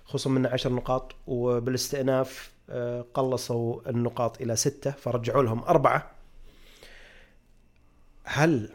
خصم 0.05 0.31
منه 0.31 0.49
عشر 0.49 0.73
نقاط 0.73 1.15
وبالاستئناف 1.27 2.51
آه، 2.69 3.05
قلصوا 3.13 3.89
النقاط 3.89 4.41
إلى 4.41 4.55
ستة 4.55 4.91
فرجعوا 4.91 5.43
لهم 5.43 5.63
أربعة. 5.63 6.11
هل 8.23 8.69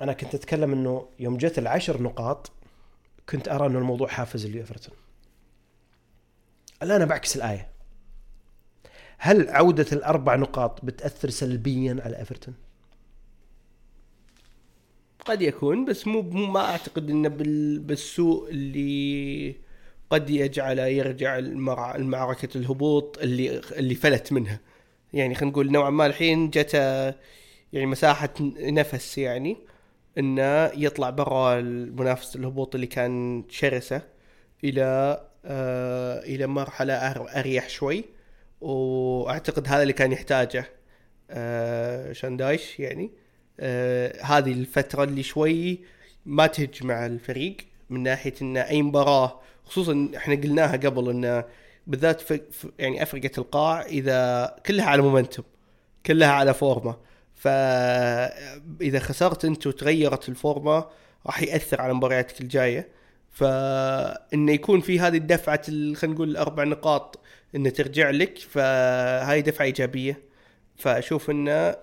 أنا 0.00 0.12
كنت 0.12 0.34
أتكلم 0.34 0.72
إنه 0.72 1.08
يوم 1.18 1.36
جت 1.36 1.58
العشر 1.58 2.02
نقاط 2.02 2.50
كنت 3.28 3.48
أرى 3.48 3.66
إنه 3.66 3.78
الموضوع 3.78 4.08
حافز 4.08 4.46
لإيفرتون؟ 4.46 4.94
الآن 6.82 7.06
بعكس 7.06 7.36
الآية. 7.36 7.70
هل 9.18 9.48
عودة 9.48 9.86
الأربع 9.92 10.36
نقاط 10.36 10.84
بتأثر 10.84 11.30
سلبيا 11.30 12.00
على 12.04 12.18
إيفرتون؟ 12.18 12.54
قد 15.24 15.42
يكون 15.42 15.84
بس 15.84 16.06
مو 16.06 16.22
ما 16.22 16.60
أعتقد 16.60 17.10
إنه 17.10 17.28
بال 17.28 17.78
بالسوء 17.78 18.50
اللي 18.50 19.56
قد 20.10 20.30
يجعله 20.30 20.86
يرجع 20.86 21.38
المع- 21.38 21.94
المعركة 21.96 22.48
الهبوط 22.56 23.18
اللي 23.18 23.60
اللي 23.72 23.94
فلت 23.94 24.32
منها. 24.32 24.60
يعني 25.12 25.34
خلينا 25.34 25.52
نقول 25.52 25.72
نوعا 25.72 25.90
ما 25.90 26.06
الحين 26.06 26.50
جت 26.50 26.74
يعني 27.72 27.86
مساحة 27.86 28.34
نفس 28.60 29.18
يعني 29.18 29.56
انه 30.18 30.66
يطلع 30.66 31.10
برا 31.10 31.58
المنافسة 31.58 32.38
الهبوط 32.40 32.74
اللي 32.74 32.86
كان 32.86 33.44
شرسة 33.48 34.02
إلى 34.64 35.20
آه 35.44 36.18
إلى 36.22 36.46
مرحلة 36.46 36.94
أريح 36.94 37.68
شوي. 37.68 38.04
وأعتقد 38.60 39.68
هذا 39.68 39.82
اللي 39.82 39.92
كان 39.92 40.12
يحتاجه 40.12 40.64
آه 41.30 42.12
شاندايش 42.12 42.80
يعني. 42.80 43.10
آه 43.60 44.22
هذه 44.22 44.52
الفترة 44.52 45.04
اللي 45.04 45.22
شوي 45.22 45.78
ما 46.26 46.46
تهج 46.46 46.84
مع 46.84 47.06
الفريق. 47.06 47.56
من 47.90 48.02
ناحية 48.02 48.34
إن 48.42 48.56
أي 48.56 48.82
مباراة 48.82 49.40
خصوصا 49.64 50.08
إحنا 50.16 50.34
قلناها 50.34 50.76
قبل 50.76 51.10
انه 51.10 51.44
بالذات 51.86 52.20
في 52.20 52.40
يعني 52.78 53.02
أفرقة 53.02 53.30
القاع 53.38 53.82
إذا 53.82 54.56
كلها 54.66 54.84
على 54.84 55.02
مومنتوم 55.02 55.44
كلها 56.06 56.28
على 56.28 56.54
فورمة 56.54 56.96
فاذا 57.34 58.98
خسرت 58.98 59.44
أنت 59.44 59.66
وتغيرت 59.66 60.28
الفورمة 60.28 60.84
راح 61.26 61.42
يأثر 61.42 61.80
على 61.80 61.94
مبارياتك 61.94 62.40
الجاية. 62.40 62.88
فانه 63.32 64.52
يكون 64.52 64.80
في 64.80 65.00
هذه 65.00 65.16
الدفعة 65.16 65.62
ال- 65.68 65.96
خلينا 65.96 66.14
نقول 66.16 66.30
الاربع 66.30 66.64
نقاط 66.64 67.18
انه 67.54 67.70
ترجع 67.70 68.10
لك 68.10 68.38
فهاي 68.38 69.42
دفعة 69.42 69.64
إيجابية. 69.64 70.18
فأشوف 70.76 71.30
إن 71.30 71.74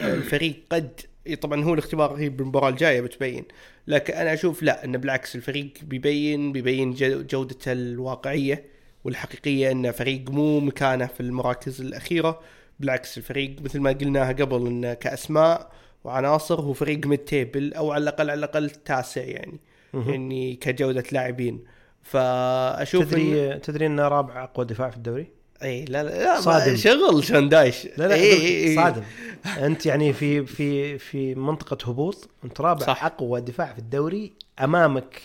الفريق 0.00 0.62
قد 0.72 1.00
طبعا 1.40 1.64
هو 1.64 1.74
الاختبار 1.74 2.14
هي 2.14 2.28
بالمباراة 2.28 2.68
الجاية 2.68 3.00
بتبين. 3.00 3.44
لكن 3.88 4.14
أنا 4.14 4.32
أشوف 4.34 4.62
لا 4.62 4.84
انه 4.84 4.98
بالعكس 4.98 5.36
الفريق 5.36 5.72
بيبين 5.82 6.52
بيبين 6.52 6.92
جو- 6.94 7.22
جودته 7.22 7.72
الواقعية 7.72 8.64
والحقيقية 9.04 9.70
انه 9.70 9.90
فريق 9.90 10.30
مو 10.30 10.60
مكانه 10.60 11.06
في 11.06 11.20
المراكز 11.20 11.80
الأخيرة. 11.80 12.40
بالعكس 12.80 13.18
الفريق 13.18 13.56
مثل 13.62 13.80
ما 13.80 13.90
قلناها 13.92 14.32
قبل 14.32 14.66
انه 14.66 14.94
كأسماء 14.94 15.70
وعناصر 16.04 16.60
هو 16.60 16.72
فريق 16.72 17.06
mid 17.06 17.18
table 17.18 17.74
أو 17.74 17.92
على 17.92 18.02
الأقل 18.02 18.30
على 18.30 18.38
الأقل 18.38 18.70
تاسع 18.70 19.20
يعني 19.22 19.60
يعني 19.94 20.54
كجودة 20.56 21.04
لاعبين. 21.12 21.64
فأشوف 22.02 23.04
إن- 23.04 23.08
تدري 23.08 23.54
تدري 23.58 23.86
إنه 23.86 24.08
رابع 24.08 24.44
أقوى 24.44 24.66
دفاع 24.66 24.90
في 24.90 24.96
الدوري؟ 24.96 25.26
إي 25.62 25.84
لا 25.84 26.02
لا, 26.04 26.24
لا 26.24 26.40
صادم. 26.40 26.76
شغل 26.76 27.24
شون 27.24 27.56
دايش 27.56 27.88
لا 27.96 28.08
لا 28.08 28.14
إي 28.14 28.32
أقول 28.32 28.42
إي 28.42 28.68
إي. 28.68 28.74
صادم 28.74 29.02
أنت 29.46 29.86
يعني 29.86 30.12
في 30.12 30.46
في 30.46 30.98
في 30.98 31.34
منطقة 31.34 31.90
هبوط 31.90 32.28
أنت 32.44 32.60
رابع 32.60 32.86
صح. 32.86 33.04
أقوى 33.04 33.40
دفاع 33.40 33.72
في 33.72 33.78
الدوري 33.78 34.32
أمامك 34.60 35.22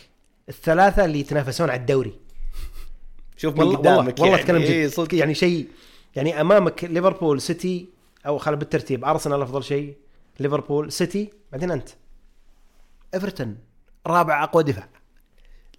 الثلاثة 0.50 1.06
اللي 1.06 1.20
يتنافسون 1.20 1.70
على 1.70 1.80
الدوري 1.80 2.14
شوف 3.38 3.58
من 3.58 3.76
قدامك 3.76 4.20
والله, 4.20 4.28
يعني. 4.28 4.42
أتكلم 4.42 4.62
إي 4.62 4.84
جد 4.84 4.92
صدق 4.92 5.16
يعني 5.16 5.34
شيء 5.34 5.68
يعني 6.16 6.42
أمامك 6.42 6.84
ليفربول 6.84 7.42
سيتي 7.42 7.86
أو 8.26 8.38
خل 8.38 8.56
بالترتيب 8.56 9.06
أرسنال 9.06 9.42
أفضل 9.42 9.64
شيء 9.64 9.96
ليفربول 10.40 10.92
سيتي 10.92 11.30
بعدين 11.52 11.72
أنت 11.72 11.90
إيفرتون 13.14 13.58
رابع 14.08 14.44
أقوى 14.44 14.64
دفاع 14.64 14.90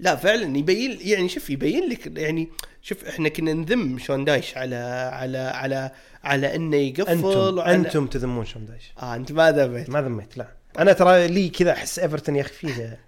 لا 0.01 0.17
فعلا 0.17 0.59
يبين 0.59 0.99
يعني 1.01 1.29
شوف 1.29 1.51
يبين 1.51 1.89
لك 1.91 2.19
يعني 2.19 2.49
شوف 2.83 3.05
إحنا 3.05 3.29
كنا 3.29 3.53
نذم 3.53 3.99
شون 3.99 4.25
دايش 4.25 4.57
على 4.57 4.77
على 5.13 5.39
على 5.39 5.91
على 6.25 6.55
إنه 6.57 6.77
يقفل 6.77 7.11
أنتم 7.13 7.63
وعلى- 7.63 7.69
أنتم 7.69 8.07
تذمون 8.07 8.45
شون 8.45 8.67
دايش. 8.67 8.93
آه 9.03 9.15
أنت 9.17 9.33
ما 9.33 9.53
ذميت. 9.53 9.91
ما 9.91 10.03
ذميت 10.03 10.37
لا. 10.39 10.49
أنا 10.79 10.93
ترى 10.93 11.29
لي 11.29 11.49
كذا 11.49 11.73
أحس 11.73 11.99
إيفرتون 11.99 12.37
يا 12.37 12.41
أخي 12.41 12.53
فيه 12.55 12.99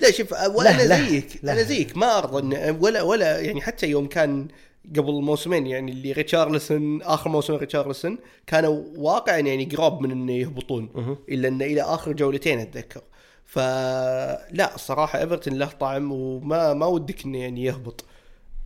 لا 0.00 0.10
شوف 0.10 0.32
وأنا 0.32 0.86
زيك 0.86 1.40
لا. 1.42 1.52
أنا 1.52 1.62
زيك 1.62 1.96
ما 1.96 2.18
أرضى 2.18 2.70
ولا 2.70 3.02
ولا 3.02 3.40
يعني 3.40 3.60
حتى 3.60 3.86
يوم 3.86 4.06
كان 4.06 4.48
قبل 4.96 5.12
موسمين 5.12 5.66
يعني 5.66 5.92
اللي 5.92 6.12
ريتشارلسون 6.12 7.02
آخر 7.02 7.30
موسم 7.30 7.54
ريتشارلسون 7.54 8.18
كانوا 8.46 8.84
واقعا 8.96 9.38
يعني 9.38 9.64
قراب 9.64 10.00
من 10.00 10.10
إنه 10.10 10.32
يهبطون. 10.32 11.16
إلا 11.28 11.48
انه 11.48 11.64
إلى 11.64 11.82
آخر 11.82 12.12
جولتين 12.12 12.58
أتذكر. 12.60 13.00
فلا 13.48 14.74
الصراحه 14.74 15.18
إيفرتون 15.18 15.54
له 15.54 15.66
طعم 15.66 16.12
وما 16.12 16.74
ما 16.74 16.86
ودك 16.86 17.24
إنه 17.24 17.38
يعني 17.38 17.64
يهبط. 17.64 18.04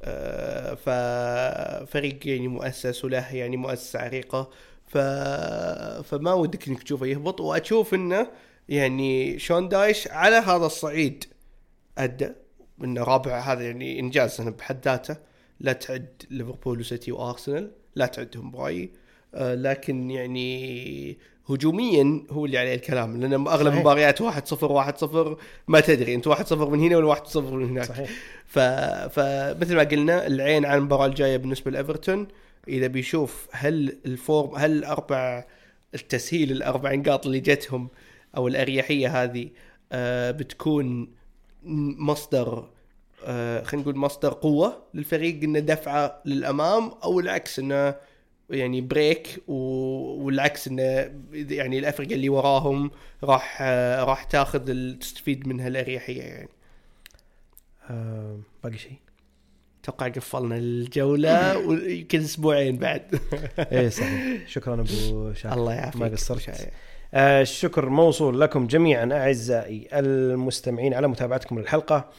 آه، 0.03 0.75
ففريق 0.75 2.29
يعني 2.29 2.49
مؤسس 2.49 3.05
وله 3.05 3.35
يعني 3.35 3.57
مؤسسه 3.57 4.01
عريقة. 4.01 4.51
ف... 4.87 4.99
فما 6.09 6.33
ودك 6.33 6.69
إنك 6.69 6.83
تشوفه 6.83 7.07
يهبط. 7.07 7.41
وأشوف 7.41 7.95
إنه 7.95 8.31
يعني 8.69 9.39
شون 9.39 9.69
دايش 9.69 10.09
على 10.09 10.37
هذا 10.37 10.67
الصعيد 10.67 11.25
أدى 11.99 12.33
إنه 12.85 13.03
رابع. 13.03 13.41
هذا 13.41 13.63
يعني 13.63 14.01
إنجاز 14.01 14.41
بحد 14.41 14.85
ذاته. 14.85 15.17
لا 15.61 15.73
تعد 15.73 16.23
ليفربول 16.31 16.81
وسيتي 16.81 17.13
وأرسنال 17.13 17.73
لا 17.95 18.07
تعدهم 18.07 18.51
برايي 18.51 18.93
لكن 19.35 20.11
يعني 20.11 21.19
هجوميا 21.49 22.23
هو 22.31 22.47
اللي 22.47 22.59
عليه 22.59 22.75
الكلام 22.75 23.21
لأن 23.21 23.33
أغلب 23.33 23.49
صحيح. 23.49 23.73
المباريات 23.75 24.21
1 24.21 24.47
0 24.47 24.73
1 24.73 24.99
0 24.99 25.37
ما 25.69 25.81
تدري 25.81 26.15
أنت 26.15 26.27
1 26.27 26.47
0 26.47 26.71
من 26.71 26.81
هنا 26.81 26.97
ولا 26.97 27.07
1 27.07 27.27
0 27.27 27.57
من 27.57 27.69
هناك. 27.69 27.85
صحيح. 27.85 28.11
ف... 28.47 28.59
فمثل 29.19 29.77
ما 29.77 29.83
قلنا 29.83 30.27
العين 30.27 30.65
على 30.65 30.79
المباراة 30.79 31.07
الجاية 31.07 31.37
بالنسبة 31.37 31.71
لإيفرتون. 31.71 32.29
إذا 32.69 32.87
بيشوف 32.87 33.49
هل 33.53 33.99
ال 34.07 34.16
form 34.16 34.55
هل 34.57 34.73
الاربع 34.73 35.45
التسهيل 35.95 36.53
الأربع 36.53 36.95
نقاط 36.95 37.27
اللي 37.27 37.41
جتهم 37.41 37.89
أو 38.37 38.49
الأريحية 38.49 39.23
هذه 39.23 39.49
آه 39.93 40.31
بتكون 40.31 41.09
مصدر 41.99 42.69
آه 43.25 43.63
خلينا 43.63 43.83
نقول 43.83 43.97
مصدر 43.97 44.33
قوة 44.33 44.83
للفريق 44.95 45.43
إنه 45.43 45.59
دفعة 45.59 46.23
للأمام 46.25 46.91
أو 47.05 47.21
العكس 47.21 47.59
إنه 47.59 47.95
يعني 48.53 48.81
break 48.81 49.41
و... 49.49 49.55
والعكس 50.25 50.69
إنه 50.69 50.83
يعني 51.33 51.79
الافرقه 51.79 52.15
اللي 52.15 52.29
وراهم 52.29 52.91
راح 53.25 53.63
راح 54.03 54.25
تاخذ 54.25 54.71
ال- 54.71 54.99
تستفيد 54.99 55.49
منها 55.49 55.69
الأريحية 55.69 56.23
يعني. 56.23 56.49
آه 57.91 58.39
باقي 58.65 58.79
شيء؟ 58.79 58.93
أتوقع 59.83 60.09
قفلنا 60.09 60.57
الجولة 60.57 61.59
ويمكن 61.69 62.21
أسبوعين 62.21 62.77
بعد. 62.77 63.21
إيه 63.73 63.89
صحيح. 63.89 64.49
شكرا 64.49 64.75
أبو 64.75 65.33
شاكر. 65.35 65.55
الله 65.55 65.75
يعافيك. 65.75 66.01
ما 66.03 66.09
قصرت. 66.09 66.41
شايع. 66.41 66.71
آه، 67.15 67.43
الشكر 67.43 67.89
موصول 67.89 68.41
لكم 68.41 68.67
جميعا 68.67 69.09
أعزائي 69.13 69.89
المستمعين 69.93 70.95
على 70.95 71.09
متابعتكم 71.09 71.59
للحلقة. 71.59 72.11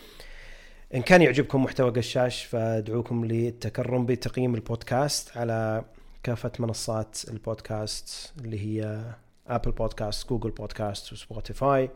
إن 0.96 1.02
كان 1.02 1.22
يعجبكم 1.22 1.64
محتوى 1.64 1.92
قشاش 1.92 2.44
فادعوكم 2.44 3.26
للتكرم 3.26 4.06
بتقييم 4.06 4.56
البودكاست 4.56 5.38
على 5.38 5.84
كافة 6.24 6.52
منصات 6.60 7.20
البودكاست 7.30 8.34
اللي 8.42 8.60
هي 8.60 9.04
ابل 9.48 9.72
بودكاست 9.72 10.30
جوجل 10.30 10.50
بودكاست 10.50 11.14
وسبوتيفاي 11.14 11.90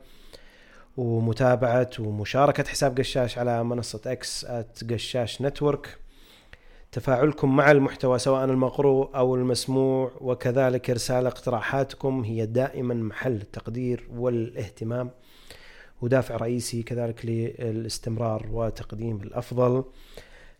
ومتابعة 0.98 1.90
ومشاركة 2.00 2.64
حساب 2.64 2.98
قشاش 2.98 3.38
على 3.38 3.64
منصة 3.64 4.02
إكس 4.06 4.46
قشاش 4.90 5.42
Network 5.42 5.98
تفاعلكم 6.92 7.56
مع 7.56 7.72
المحتوى 7.72 8.20
سواء 8.20 8.46
المقروء 8.46 9.16
أو 9.16 9.36
المسموع. 9.36 10.12
وكذلك 10.22 10.90
إرسال 10.90 11.26
اقتراحاتكم 11.26 12.24
هي 12.24 12.46
دائما 12.46 12.94
محل 12.94 13.36
التقدير 13.36 14.08
والاهتمام. 14.16 15.12
ودافع 16.02 16.36
رئيسي 16.36 16.84
كذلك 16.84 17.26
للاستمرار 17.26 18.48
وتقديم 18.52 19.22
الأفضل. 19.22 19.84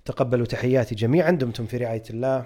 تقبلوا 0.06 0.46
تحياتي 0.46 0.96
جميعا. 0.96 1.32
دمتم 1.32 1.66
في 1.66 1.78
رعاية 1.78 2.04
الله. 2.10 2.46